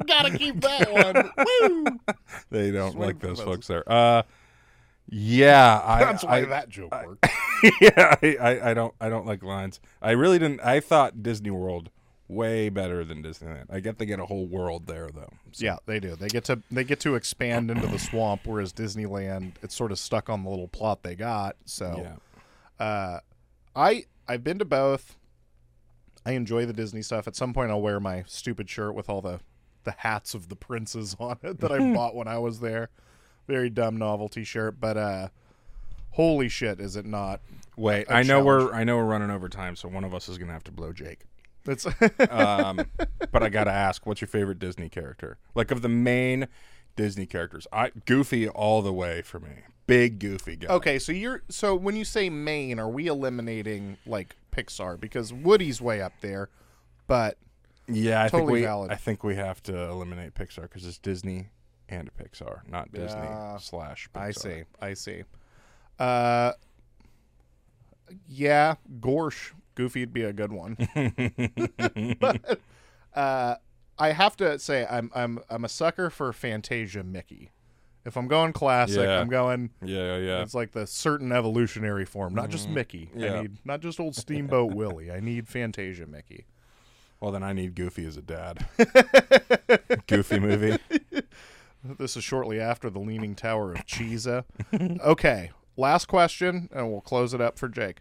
Gotta 0.07 0.37
keep 0.37 0.61
that 0.61 0.93
one. 0.93 1.47
Woo! 1.47 2.15
they 2.51 2.71
don't 2.71 2.93
Swing 2.93 3.03
like 3.05 3.21
those 3.21 3.41
folks 3.41 3.69
there. 3.69 3.91
Uh, 3.91 4.25
yeah, 5.09 5.81
I, 5.83 6.05
That's 6.05 6.25
why 6.25 6.39
I, 6.39 6.45
that 6.45 6.69
joke 6.69 6.93
worked. 6.93 7.27
yeah, 7.81 8.17
I, 8.23 8.37
I, 8.39 8.71
I 8.71 8.75
don't 8.75 8.95
I 9.01 9.09
don't 9.09 9.25
like 9.25 9.43
lines. 9.43 9.81
I 10.03 10.11
really 10.11 10.39
didn't. 10.39 10.61
I 10.61 10.81
thought 10.81 11.23
Disney 11.23 11.51
World 11.51 11.91
way 12.29 12.69
better 12.69 13.05
than 13.05 13.23
Disneyland. 13.23 13.65
I 13.71 13.81
get 13.81 13.99
they 13.99 14.07
get 14.07 14.21
a 14.21 14.27
whole 14.27 14.47
world 14.47 14.87
there 14.87 15.09
though. 15.13 15.33
So, 15.53 15.65
Yeah, 15.65 15.77
they 15.87 15.99
do. 15.99 16.15
They 16.15 16.29
get 16.29 16.45
to 16.45 16.63
they 16.71 16.85
get 16.85 17.01
to 17.01 17.15
expand 17.15 17.71
into 17.71 17.87
the 17.87 17.99
swamp, 17.99 18.43
whereas 18.45 18.73
Disneyland 18.73 19.53
it's 19.63 19.75
sort 19.75 19.91
of 19.91 19.99
stuck 19.99 20.29
on 20.29 20.45
the 20.45 20.51
little 20.51 20.69
plot 20.69 21.03
they 21.03 21.15
got. 21.15 21.57
So, 21.65 22.07
yeah. 22.81 22.85
uh, 22.85 23.21
I 23.75 24.05
I've 24.29 24.45
been 24.45 24.59
to 24.59 24.65
both. 24.65 25.17
I 26.27 26.33
enjoy 26.33 26.67
the 26.67 26.75
Disney 26.75 27.01
stuff. 27.01 27.27
At 27.27 27.37
some 27.37 27.55
point, 27.55 27.71
I'll 27.71 27.81
wear 27.81 28.01
my 28.01 28.25
stupid 28.27 28.69
shirt 28.69 28.95
with 28.95 29.09
all 29.09 29.23
the 29.23 29.41
the 29.85 29.93
hats 29.93 30.35
of 30.35 30.49
the 30.49 30.57
princes 30.57 31.17
on 31.21 31.39
it 31.43 31.61
that 31.61 31.73
I 31.73 31.79
bought 31.95 32.15
when 32.15 32.29
I 32.29 32.39
was 32.39 32.61
there. 32.61 32.91
Very 33.47 33.71
dumb 33.71 33.97
novelty 33.97 34.45
shirt, 34.45 34.79
but 34.79 34.99
uh, 34.99 35.29
holy 36.11 36.51
shit, 36.51 36.81
is 36.81 36.97
it 36.97 37.07
not? 37.07 37.41
Wait, 37.79 38.11
I 38.11 38.23
know 38.23 38.45
we're. 38.45 38.71
I 38.75 38.85
know 38.85 38.99
we're 38.99 39.07
running 39.07 39.31
over 39.31 39.49
time, 39.49 39.75
so 39.75 39.89
one 39.89 40.05
of 40.05 40.13
us 40.13 40.29
is 40.29 40.37
gonna 40.37 40.53
have 40.53 40.65
to 40.65 40.73
blow 40.73 40.93
Jake. 40.93 41.21
It's 41.67 41.87
Um, 42.31 42.81
but 43.31 43.43
I 43.43 43.49
gotta 43.49 43.71
ask, 43.73 44.07
what's 44.07 44.21
your 44.21 44.29
favorite 44.29 44.59
Disney 44.59 44.89
character? 44.89 45.39
Like 45.55 45.71
of 45.71 45.83
the 45.83 45.89
main 45.89 46.49
Disney 46.97 47.27
characters, 47.27 47.67
I 47.73 47.91
Goofy 48.07 48.49
all 48.49 48.83
the 48.83 48.93
way 48.93 49.23
for 49.23 49.39
me. 49.39 49.51
Big 49.87 50.19
Goofy 50.19 50.57
guy. 50.57 50.69
okay. 50.75 50.99
So 50.99 51.13
you're 51.13 51.43
so 51.49 51.75
when 51.75 51.97
you 51.97 52.05
say 52.05 52.29
main, 52.31 52.79
are 52.79 52.89
we 52.89 53.07
eliminating 53.07 53.97
like 54.07 54.37
Pixar 54.53 54.99
because 55.01 55.33
Woody's 55.33 55.81
way 55.81 56.01
up 56.03 56.13
there, 56.21 56.49
but 57.07 57.39
Yeah, 57.87 58.23
I 58.25 58.29
Totally 58.29 58.41
think 58.47 58.53
we 58.53 58.63
valid. 58.63 58.91
I 58.93 58.97
think 58.97 59.25
we 59.25 59.35
have 59.37 59.63
to 59.65 59.77
eliminate 59.85 60.35
Pixar 60.35 60.63
because 60.63 60.85
it's 60.87 60.99
Disney 60.99 61.49
and 61.89 62.11
Pixar, 62.17 62.69
not 62.69 62.93
Disney 62.93 63.21
Yeah. 63.23 63.57
slash. 63.59 64.09
Pixar. 64.15 64.21
I 64.21 64.31
see. 64.33 64.63
I 64.81 64.95
see. 64.95 65.23
Uh, 65.99 66.53
yeah, 68.27 68.75
Gorsh, 69.01 69.53
Goofy'd 69.79 70.13
be 70.13 70.25
a 70.25 70.33
good 70.33 70.51
one. 70.53 70.77
but 72.21 72.59
uh, 73.15 73.55
I 73.97 74.09
have 74.13 74.37
to 74.39 74.59
say, 74.59 74.85
I'm 74.91 75.09
I'm 75.15 75.39
I'm 75.49 75.65
a 75.65 75.69
sucker 75.69 76.11
for 76.11 76.33
Fantasia 76.33 77.05
Mickey. 77.05 77.53
If 78.05 78.17
I'm 78.17 78.27
going 78.27 78.53
classic, 78.53 78.99
Yeah. 79.03 79.21
I'm 79.21 79.29
going. 79.29 79.71
Yeah, 79.85 80.17
yeah. 80.17 80.43
It's 80.43 80.55
like 80.55 80.73
the 80.73 80.87
certain 80.87 81.31
evolutionary 81.31 82.05
form, 82.05 82.35
not 82.35 82.49
just 82.51 82.69
Mickey. 82.69 83.09
I 83.15 83.19
Yeah. 83.19 83.41
need 83.43 83.59
not 83.65 83.81
just 83.81 84.01
old 84.01 84.17
Steamboat 84.17 84.75
Willie. 84.75 85.13
I 85.13 85.21
need 85.21 85.47
Fantasia 85.47 86.07
Mickey. 86.07 86.47
Well, 87.21 87.31
then 87.31 87.43
I 87.45 87.53
need 87.53 87.75
Goofy 87.77 88.05
as 88.07 88.17
a 88.17 88.23
dad. 88.23 88.67
Goofy 90.07 90.39
movie. 90.41 90.79
This 91.85 92.17
is 92.17 92.25
shortly 92.25 92.61
after 92.61 92.91
the 92.91 92.99
Leaning 93.01 93.35
Tower 93.37 93.73
of 93.75 93.87
Cheesa. 93.87 94.45
okay, 94.73 95.51
last 95.77 96.07
question, 96.07 96.69
and 96.73 96.91
we'll 96.91 97.01
close 97.01 97.33
it 97.35 97.41
up 97.41 97.59
for 97.59 97.69
Jake. 97.69 97.99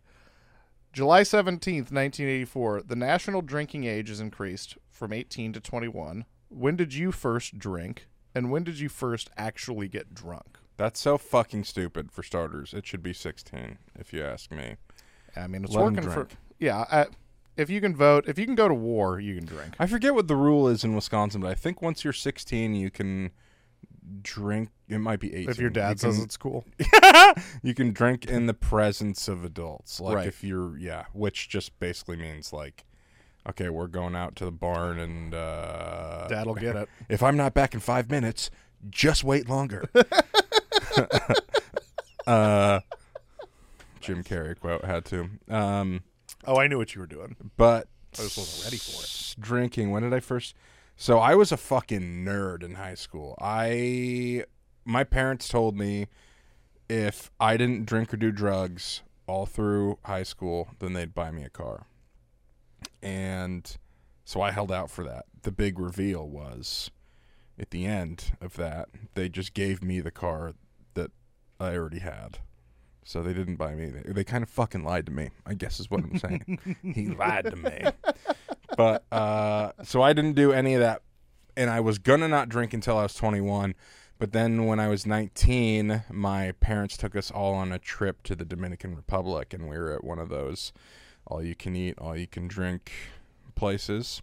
July 0.97 1.21
17th, 1.21 1.91
1984, 1.91 2.81
the 2.81 2.95
national 2.95 3.43
drinking 3.43 3.83
age 3.83 4.09
is 4.09 4.19
increased 4.19 4.79
from 4.89 5.13
18 5.13 5.53
to 5.53 5.59
21. 5.59 6.25
When 6.49 6.75
did 6.75 6.95
you 6.95 7.11
first 7.11 7.59
drink, 7.59 8.07
and 8.33 8.49
when 8.49 8.63
did 8.63 8.79
you 8.79 8.89
first 8.89 9.29
actually 9.37 9.89
get 9.89 10.15
drunk? 10.15 10.57
That's 10.75 10.99
so 10.99 11.19
fucking 11.19 11.65
stupid. 11.65 12.11
For 12.11 12.23
starters, 12.23 12.73
it 12.73 12.87
should 12.87 13.03
be 13.03 13.13
16, 13.13 13.77
if 13.93 14.11
you 14.11 14.23
ask 14.23 14.51
me. 14.51 14.77
I 15.35 15.45
mean, 15.45 15.65
it's 15.65 15.73
Let 15.75 15.85
'em 15.85 15.93
working 15.97 16.09
for. 16.09 16.27
Yeah, 16.57 16.85
I, 16.91 17.05
if 17.57 17.69
you 17.69 17.79
can 17.79 17.95
vote, 17.95 18.25
if 18.27 18.39
you 18.39 18.47
can 18.47 18.55
go 18.55 18.67
to 18.67 18.73
war, 18.73 19.19
you 19.19 19.35
can 19.35 19.45
drink. 19.45 19.75
I 19.77 19.85
forget 19.85 20.15
what 20.15 20.27
the 20.27 20.35
rule 20.35 20.67
is 20.67 20.83
in 20.83 20.95
Wisconsin, 20.95 21.41
but 21.41 21.51
I 21.51 21.53
think 21.53 21.79
once 21.79 22.03
you're 22.03 22.11
16, 22.11 22.73
you 22.73 22.89
can 22.89 23.29
drink. 24.21 24.69
It 24.87 24.99
might 24.99 25.19
be 25.19 25.33
18. 25.33 25.49
If 25.49 25.59
your 25.59 25.69
dad 25.69 25.91
you 25.91 25.97
says 25.97 26.15
can, 26.15 26.23
it's 26.25 26.37
cool. 26.37 26.65
you 27.63 27.73
can 27.73 27.91
drink 27.91 28.25
in 28.25 28.45
the 28.45 28.53
presence 28.53 29.27
of 29.27 29.43
adults. 29.43 29.99
Like 29.99 30.15
Right. 30.15 30.27
if 30.27 30.43
you're, 30.43 30.77
yeah, 30.77 31.05
which 31.13 31.49
just 31.49 31.77
basically 31.79 32.17
means 32.17 32.53
like, 32.53 32.85
okay, 33.49 33.69
we're 33.69 33.87
going 33.87 34.15
out 34.15 34.35
to 34.37 34.45
the 34.45 34.51
barn 34.51 34.99
and 34.99 35.33
uh, 35.33 36.27
Dad'll 36.29 36.55
get 36.55 36.75
it. 36.75 36.89
if 37.09 37.23
I'm 37.23 37.37
not 37.37 37.53
back 37.53 37.73
in 37.73 37.79
five 37.79 38.09
minutes, 38.09 38.49
just 38.89 39.23
wait 39.23 39.49
longer. 39.49 39.89
uh, 42.27 42.79
Jim 44.01 44.23
Carrey 44.23 44.59
quote 44.59 44.85
had 44.85 45.05
to. 45.05 45.29
Um, 45.49 46.01
Oh, 46.45 46.57
I 46.59 46.67
knew 46.67 46.77
what 46.77 46.95
you 46.95 47.01
were 47.01 47.07
doing. 47.07 47.35
but 47.57 47.87
I 48.13 48.17
just 48.23 48.37
wasn't 48.37 48.65
ready 48.65 48.77
for 48.77 49.03
it. 49.03 49.35
Drinking. 49.39 49.91
When 49.91 50.03
did 50.03 50.13
I 50.13 50.19
first? 50.21 50.55
So 50.99 51.19
I 51.19 51.35
was 51.35 51.51
a 51.51 51.57
fucking 51.57 52.25
nerd 52.25 52.63
in 52.63 52.73
high 52.73 52.95
school. 52.95 53.37
I 53.39 54.45
my 54.83 55.03
parents 55.03 55.47
told 55.47 55.77
me 55.77 56.07
if 56.89 57.29
I 57.39 57.55
didn't 57.55 57.85
drink 57.85 58.11
or 58.13 58.17
do 58.17 58.31
drugs 58.31 59.03
all 59.27 59.45
through 59.45 59.99
high 60.05 60.23
school, 60.23 60.69
then 60.79 60.93
they'd 60.93 61.13
buy 61.13 61.29
me 61.29 61.43
a 61.43 61.49
car. 61.49 61.85
And 63.03 63.77
so 64.25 64.41
I 64.41 64.49
held 64.49 64.71
out 64.71 64.89
for 64.89 65.03
that. 65.03 65.25
The 65.43 65.51
big 65.51 65.77
reveal 65.77 66.27
was 66.27 66.89
at 67.59 67.69
the 67.69 67.85
end 67.85 68.31
of 68.41 68.55
that, 68.55 68.89
they 69.13 69.29
just 69.29 69.53
gave 69.53 69.83
me 69.83 69.99
the 69.99 70.11
car 70.11 70.53
that 70.95 71.11
I 71.59 71.75
already 71.75 71.99
had. 71.99 72.39
So 73.03 73.21
they 73.21 73.33
didn't 73.33 73.55
buy 73.55 73.75
me. 73.75 73.85
They, 73.89 74.13
they 74.13 74.23
kind 74.23 74.43
of 74.43 74.49
fucking 74.49 74.83
lied 74.83 75.05
to 75.05 75.11
me, 75.11 75.29
I 75.45 75.53
guess 75.53 75.79
is 75.79 75.91
what 75.91 76.03
I'm 76.03 76.17
saying. 76.17 76.77
he 76.95 77.07
lied 77.07 77.45
to 77.45 77.55
me. 77.55 77.85
But 78.77 79.03
uh, 79.11 79.71
so 79.83 80.01
I 80.01 80.13
didn't 80.13 80.35
do 80.35 80.53
any 80.53 80.75
of 80.75 80.79
that. 80.79 81.01
And 81.57 81.69
I 81.69 81.79
was 81.79 81.97
to 81.97 82.27
not 82.27 82.47
drink 82.47 82.73
until 82.73 82.97
I 82.97 83.03
was 83.03 83.15
21. 83.15 83.75
But 84.19 84.31
then 84.31 84.65
when 84.65 84.79
I 84.79 84.87
was 84.87 85.05
19, 85.05 86.03
my 86.11 86.53
parents 86.53 86.95
took 86.95 87.15
us 87.15 87.29
all 87.29 87.55
on 87.55 87.71
a 87.71 87.79
trip 87.79 88.23
to 88.23 88.35
the 88.35 88.45
Dominican 88.45 88.95
Republic. 88.95 89.53
And 89.53 89.67
we 89.67 89.77
were 89.77 89.91
at 89.93 90.03
one 90.03 90.19
of 90.19 90.29
those 90.29 90.71
all 91.25 91.43
you 91.43 91.55
can 91.55 91.75
eat, 91.75 91.95
all 91.97 92.15
you 92.15 92.27
can 92.27 92.47
drink 92.47 92.91
places 93.55 94.21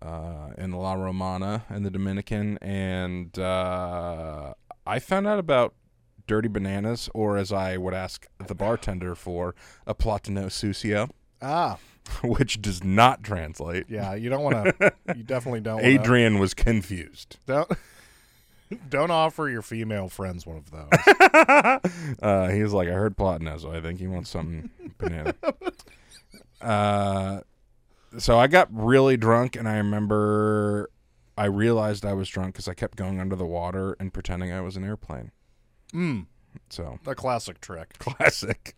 uh, 0.00 0.50
in 0.56 0.72
La 0.72 0.92
Romana 0.92 1.64
in 1.70 1.82
the 1.82 1.90
Dominican. 1.90 2.58
And 2.58 3.36
uh, 3.38 4.54
I 4.86 4.98
found 4.98 5.26
out 5.26 5.38
about 5.38 5.74
dirty 6.26 6.48
bananas, 6.48 7.08
or 7.14 7.36
as 7.36 7.52
I 7.52 7.78
would 7.78 7.94
ask 7.94 8.26
the 8.46 8.54
bartender 8.54 9.14
for, 9.14 9.54
a 9.86 9.94
platano 9.94 10.46
sucio, 10.46 11.10
Ah, 11.42 11.78
which 12.22 12.60
does 12.60 12.82
not 12.84 13.22
translate. 13.22 13.86
yeah. 13.88 14.14
You 14.14 14.30
don't 14.30 14.42
want 14.42 14.78
to. 14.78 14.92
You 15.16 15.22
definitely 15.22 15.60
don't. 15.60 15.76
Wanna, 15.76 15.86
Adrian 15.88 16.38
was 16.38 16.54
confused. 16.54 17.38
Don't 17.46 17.70
don't 18.88 19.10
offer 19.10 19.48
your 19.48 19.62
female 19.62 20.08
friends 20.08 20.46
one 20.46 20.56
of 20.56 20.70
those. 20.70 20.90
Uh, 22.22 22.48
he 22.48 22.62
was 22.62 22.72
like, 22.72 22.88
I 22.88 22.92
heard 22.92 23.16
platano, 23.16 23.60
so 23.60 23.70
I 23.70 23.80
think 23.80 23.98
he 24.00 24.06
wants 24.06 24.30
something 24.30 24.70
banana. 24.98 25.34
Uh, 26.60 27.40
so 28.18 28.38
I 28.38 28.46
got 28.46 28.68
really 28.72 29.16
drunk, 29.16 29.54
and 29.54 29.68
I 29.68 29.76
remember 29.76 30.90
I 31.36 31.46
realized 31.46 32.04
I 32.04 32.14
was 32.14 32.28
drunk 32.28 32.54
because 32.54 32.68
I 32.68 32.74
kept 32.74 32.96
going 32.96 33.20
under 33.20 33.36
the 33.36 33.46
water 33.46 33.96
and 34.00 34.12
pretending 34.12 34.52
I 34.52 34.60
was 34.60 34.76
an 34.76 34.84
airplane. 34.84 35.30
Mm, 35.92 36.26
So 36.70 36.98
a 37.06 37.14
classic 37.14 37.60
trick. 37.60 37.94
classic. 37.98 38.76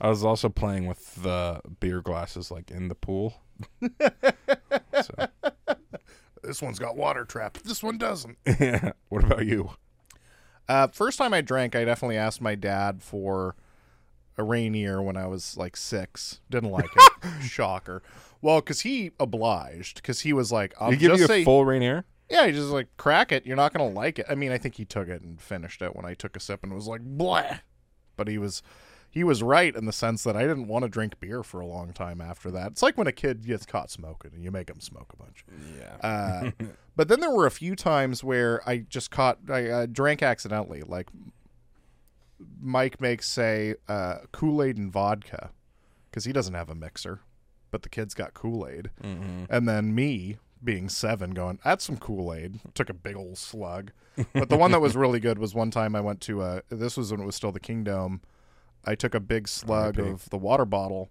I 0.00 0.08
was 0.08 0.24
also 0.24 0.48
playing 0.48 0.86
with 0.86 1.22
the 1.22 1.60
beer 1.80 2.00
glasses 2.00 2.50
like 2.50 2.70
in 2.70 2.88
the 2.88 2.94
pool. 2.94 3.42
so 5.02 5.14
This 6.42 6.62
one's 6.62 6.78
got 6.78 6.96
water 6.96 7.24
trap. 7.24 7.58
This 7.58 7.82
one 7.82 7.98
doesn't. 7.98 8.38
yeah. 8.60 8.92
What 9.08 9.24
about 9.24 9.46
you? 9.46 9.70
Uh, 10.68 10.88
first 10.88 11.18
time 11.18 11.32
I 11.34 11.40
drank, 11.40 11.74
I 11.74 11.84
definitely 11.84 12.16
asked 12.16 12.40
my 12.40 12.54
dad 12.54 13.02
for 13.02 13.56
a 14.36 14.44
Rainier 14.44 15.02
when 15.02 15.16
I 15.16 15.26
was 15.26 15.56
like 15.56 15.76
six. 15.76 16.40
Didn't 16.50 16.70
like 16.70 16.88
it. 16.94 17.42
Shocker. 17.42 18.02
Well, 18.40 18.60
because 18.60 18.82
he 18.82 19.10
obliged. 19.18 19.96
Because 19.96 20.20
he 20.20 20.32
was 20.32 20.52
like, 20.52 20.74
"I'll 20.78 20.90
He 20.90 20.96
give 20.96 21.10
just 21.10 21.18
you 21.20 21.24
a 21.24 21.28
say, 21.28 21.44
full 21.44 21.64
Rainier? 21.64 22.04
Yeah." 22.30 22.46
He 22.46 22.52
just 22.52 22.68
like 22.68 22.88
crack 22.96 23.32
it. 23.32 23.46
You're 23.46 23.56
not 23.56 23.72
gonna 23.72 23.88
like 23.90 24.18
it. 24.18 24.26
I 24.28 24.34
mean, 24.34 24.52
I 24.52 24.58
think 24.58 24.74
he 24.76 24.84
took 24.84 25.08
it 25.08 25.22
and 25.22 25.40
finished 25.40 25.82
it 25.82 25.94
when 25.96 26.04
I 26.04 26.14
took 26.14 26.36
a 26.36 26.40
sip 26.40 26.60
and 26.62 26.72
was 26.74 26.86
like, 26.88 27.00
"Blah." 27.02 27.58
but 28.16 28.26
he 28.28 28.36
was 28.38 28.62
he 29.10 29.22
was 29.24 29.42
right 29.42 29.74
in 29.74 29.86
the 29.86 29.92
sense 29.92 30.22
that 30.24 30.36
I 30.36 30.40
didn't 30.42 30.66
want 30.68 30.82
to 30.82 30.88
drink 30.88 31.18
beer 31.20 31.42
for 31.42 31.60
a 31.60 31.66
long 31.66 31.92
time 31.92 32.20
after 32.20 32.50
that. 32.50 32.72
It's 32.72 32.82
like 32.82 32.98
when 32.98 33.06
a 33.06 33.12
kid 33.12 33.46
gets 33.46 33.64
caught 33.64 33.90
smoking 33.90 34.32
and 34.34 34.42
you 34.44 34.50
make 34.50 34.68
him 34.68 34.80
smoke 34.80 35.12
a 35.14 35.16
bunch. 35.22 35.44
Yeah. 35.78 35.96
Uh, 36.06 36.50
but 36.96 37.08
then 37.08 37.20
there 37.20 37.30
were 37.30 37.46
a 37.46 37.50
few 37.50 37.74
times 37.76 38.22
where 38.24 38.60
I 38.68 38.78
just 38.78 39.10
caught 39.10 39.38
I 39.48 39.68
uh, 39.70 39.86
drank 39.86 40.22
accidentally. 40.22 40.82
Like 40.82 41.08
Mike 42.60 43.00
makes 43.00 43.28
say 43.28 43.74
uh, 43.88 44.18
Kool 44.32 44.62
Aid 44.62 44.76
and 44.76 44.92
vodka 44.92 45.50
because 46.10 46.24
he 46.24 46.32
doesn't 46.32 46.54
have 46.54 46.68
a 46.68 46.74
mixer, 46.74 47.20
but 47.70 47.82
the 47.82 47.88
kids 47.88 48.14
got 48.14 48.34
Kool 48.34 48.66
Aid, 48.66 48.90
Mm-hmm. 49.02 49.44
and 49.50 49.68
then 49.68 49.94
me 49.94 50.38
being 50.62 50.88
seven 50.88 51.30
going 51.30 51.58
that's 51.64 51.84
some 51.84 51.96
Kool 51.96 52.34
Aid 52.34 52.60
took 52.74 52.88
a 52.90 52.94
big 52.94 53.16
old 53.16 53.38
slug. 53.38 53.92
But 54.32 54.48
the 54.48 54.56
one 54.56 54.72
that 54.72 54.80
was 54.80 54.96
really 54.96 55.20
good 55.20 55.38
was 55.38 55.54
one 55.54 55.70
time 55.70 55.94
I 55.94 56.00
went 56.00 56.20
to 56.22 56.42
uh 56.42 56.60
this 56.68 56.96
was 56.96 57.10
when 57.12 57.20
it 57.20 57.26
was 57.26 57.36
still 57.36 57.52
the 57.52 57.60
Kingdome. 57.60 58.20
I 58.84 58.94
took 58.94 59.14
a 59.14 59.20
big 59.20 59.48
slug 59.48 59.98
R.I.P. 59.98 60.10
of 60.10 60.30
the 60.30 60.38
water 60.38 60.64
bottle. 60.64 61.10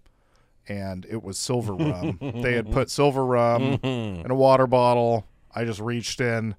And 0.70 1.06
it 1.08 1.22
was 1.22 1.38
silver 1.38 1.72
rum. 1.74 2.18
they 2.20 2.52
had 2.52 2.70
put 2.70 2.90
silver 2.90 3.24
rum 3.24 3.62
in 3.82 4.30
a 4.30 4.34
water 4.34 4.66
bottle. 4.66 5.24
I 5.54 5.64
just 5.64 5.80
reached 5.80 6.20
in 6.20 6.56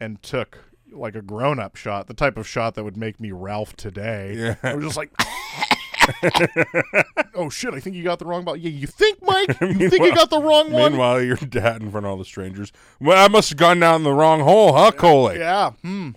and 0.00 0.20
took 0.20 0.58
like 0.90 1.14
a 1.14 1.22
grown 1.22 1.60
up 1.60 1.76
shot, 1.76 2.06
the 2.08 2.14
type 2.14 2.36
of 2.36 2.46
shot 2.48 2.74
that 2.74 2.82
would 2.84 2.96
make 2.96 3.20
me 3.20 3.30
Ralph 3.30 3.76
today. 3.76 4.34
Yeah. 4.36 4.56
I 4.62 4.74
was 4.74 4.84
just 4.84 4.96
like, 4.96 5.10
oh 7.34 7.48
shit, 7.50 7.74
I 7.74 7.80
think 7.80 7.96
you 7.96 8.02
got 8.04 8.18
the 8.18 8.24
wrong 8.26 8.44
bottle. 8.44 8.60
Yeah, 8.60 8.70
you 8.70 8.86
think, 8.86 9.18
Mike? 9.22 9.48
You 9.60 9.88
think 9.90 10.04
you 10.04 10.14
got 10.14 10.30
the 10.30 10.40
wrong 10.40 10.70
one? 10.72 10.92
Meanwhile, 10.92 11.22
your 11.22 11.36
dad 11.36 11.82
in 11.82 11.90
front 11.90 12.06
of 12.06 12.10
all 12.12 12.16
the 12.18 12.24
strangers. 12.24 12.72
Well, 13.00 13.22
I 13.22 13.28
must 13.28 13.50
have 13.50 13.58
gone 13.58 13.80
down 13.80 14.02
the 14.02 14.12
wrong 14.12 14.40
hole, 14.40 14.72
huh, 14.74 14.92
Coley? 14.92 15.38
Yeah. 15.38 15.70
Hmm. 15.82 16.10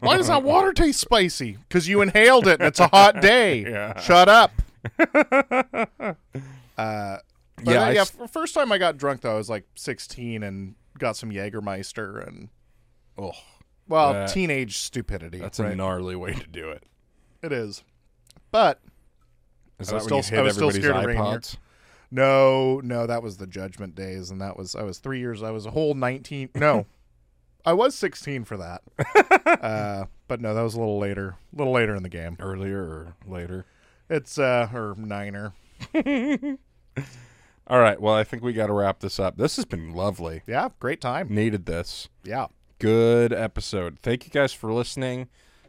Why 0.00 0.16
does 0.16 0.28
that 0.28 0.42
water 0.44 0.72
taste 0.72 1.00
spicy? 1.00 1.58
Because 1.68 1.88
you 1.88 2.00
inhaled 2.00 2.46
it 2.46 2.60
and 2.60 2.68
it's 2.68 2.80
a 2.80 2.86
hot 2.88 3.20
day. 3.20 3.62
Yeah. 3.70 3.98
Shut 4.00 4.28
up. 4.28 4.52
Uh, 6.76 7.18
but 7.62 7.72
Yeah, 7.72 7.84
uh, 7.86 7.90
yeah. 7.90 8.00
s- 8.00 8.16
first 8.32 8.52
time 8.54 8.72
I 8.72 8.78
got 8.78 8.96
drunk 8.96 9.20
though, 9.20 9.34
I 9.34 9.36
was 9.36 9.48
like 9.48 9.64
16 9.76 10.42
and 10.42 10.74
got 10.98 11.16
some 11.16 11.30
Jägermeister 11.30 12.26
and 12.26 12.48
Oh, 13.16 13.30
well, 13.88 14.12
That- 14.12 14.30
teenage 14.30 14.78
stupidity. 14.78 15.38
that's 15.38 15.60
right? 15.60 15.72
a 15.72 15.76
gnarly 15.76 16.16
way 16.16 16.32
to 16.34 16.46
do 16.48 16.68
it. 16.70 16.82
It 17.42 17.52
is. 17.52 17.84
But 18.50 18.80
Is 19.78 19.92
I 19.92 19.98
that 19.98 20.04
when 20.04 20.14
you 20.16 20.22
still- 20.22 20.36
I 20.36 20.40
hit 20.40 20.44
was 20.44 20.54
still 20.54 20.68
everybody's 20.68 20.82
scared 20.84 20.96
of 20.96 21.04
reindeer. 21.06 21.38
iPods? 21.38 21.56
no, 22.10 22.80
no, 22.84 23.06
that 23.06 23.22
was 23.22 23.36
the 23.38 23.46
judgment 23.46 23.94
days, 23.94 24.30
and 24.30 24.40
that 24.40 24.56
was 24.56 24.74
I 24.76 24.82
was 24.82 24.98
three 24.98 25.18
years. 25.18 25.42
I 25.42 25.50
was 25.50 25.66
a 25.66 25.70
whole 25.72 25.94
19. 25.94 26.50
No, 26.54 26.86
I 27.64 27.72
was 27.72 27.94
16 27.94 28.44
for 28.44 28.56
that. 28.56 28.82
uh, 29.62 30.04
but 30.28 30.40
no, 30.40 30.54
that 30.54 30.62
was 30.62 30.74
a 30.74 30.78
little 30.78 30.98
later. 30.98 31.36
A 31.52 31.56
little 31.58 31.72
later 31.72 31.94
in 31.96 32.02
the 32.02 32.08
game. 32.08 32.36
Earlier 32.40 32.78
or 32.82 33.16
later? 33.26 33.64
It's 34.10 34.38
uh 34.38 34.68
or 34.72 34.94
niner. 34.98 35.54
All 37.66 37.78
right. 37.80 37.98
Well, 38.00 38.14
I 38.14 38.24
think 38.24 38.42
we 38.42 38.52
got 38.52 38.66
to 38.66 38.74
wrap 38.74 39.00
this 39.00 39.18
up. 39.18 39.36
This 39.38 39.56
has 39.56 39.64
been 39.64 39.92
lovely. 39.94 40.42
Yeah, 40.46 40.68
great 40.78 41.00
time. 41.00 41.28
Needed 41.34 41.64
this. 41.66 42.08
Yeah. 42.22 42.48
Good 42.78 43.32
episode. 43.32 43.98
Thank 44.02 44.26
you 44.26 44.30
guys 44.30 44.52
for 44.52 44.70
listening. 44.72 45.28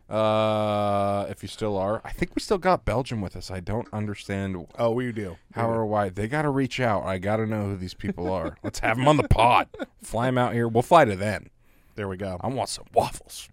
Uh, 0.09 1.25
if 1.29 1.41
you 1.41 1.47
still 1.49 1.77
are, 1.77 1.99
I 2.05 2.11
think 2.11 2.35
we 2.35 2.41
still 2.41 2.57
got 2.59 2.85
Belgium 2.85 3.21
with 3.21 3.35
us. 3.35 3.49
I 3.49 3.59
don't 3.59 3.87
understand 3.91 4.67
Oh, 4.77 4.91
we 4.91 5.11
do. 5.11 5.37
how 5.53 5.69
or 5.69 5.85
why. 5.85 6.09
They 6.09 6.27
got 6.27 6.43
to 6.43 6.49
reach 6.49 6.79
out. 6.79 7.03
I 7.05 7.17
got 7.17 7.37
to 7.37 7.45
know 7.47 7.65
who 7.65 7.75
these 7.77 7.93
people 7.95 8.31
are. 8.31 8.57
Let's 8.63 8.79
have 8.79 8.97
them 8.97 9.07
on 9.07 9.17
the 9.17 9.27
pod. 9.27 9.67
Fly 10.03 10.27
them 10.27 10.37
out 10.37 10.53
here. 10.53 10.67
We'll 10.67 10.83
fly 10.83 11.05
to 11.05 11.15
them. 11.15 11.47
There 11.95 12.07
we 12.07 12.17
go. 12.17 12.37
I 12.41 12.47
want 12.49 12.69
some 12.69 12.85
waffles. 12.93 13.49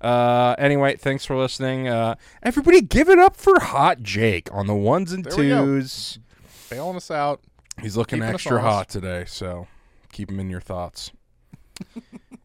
Uh, 0.00 0.54
anyway, 0.58 0.96
thanks 0.96 1.24
for 1.24 1.36
listening. 1.36 1.88
Uh, 1.88 2.16
everybody, 2.42 2.82
give 2.82 3.08
it 3.08 3.18
up 3.18 3.36
for 3.36 3.58
Hot 3.60 4.02
Jake 4.02 4.52
on 4.52 4.66
the 4.66 4.74
ones 4.74 5.10
and 5.12 5.24
There 5.24 5.36
we 5.38 5.48
go. 5.48 5.64
twos. 5.64 6.18
Bailing 6.68 6.96
us 6.96 7.10
out. 7.10 7.40
He's 7.80 7.96
looking 7.96 8.18
Keeping 8.18 8.28
us 8.28 8.34
extra 8.34 8.58
honest. 8.58 8.66
hot 8.74 8.88
today, 8.90 9.24
so 9.26 9.66
keep 10.12 10.30
him 10.30 10.38
in 10.38 10.50
your 10.50 10.60
thoughts. 10.60 11.12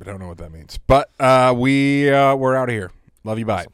I 0.00 0.04
don't 0.04 0.18
know 0.18 0.28
what 0.28 0.38
that 0.38 0.52
means. 0.52 0.78
But 0.78 1.10
uh, 1.20 1.54
we 1.56 2.10
uh, 2.10 2.34
we're 2.36 2.56
out 2.56 2.68
of 2.68 2.74
here. 2.74 2.90
Love 3.24 3.38
you. 3.38 3.44
Bye. 3.44 3.60
Awesome. 3.62 3.72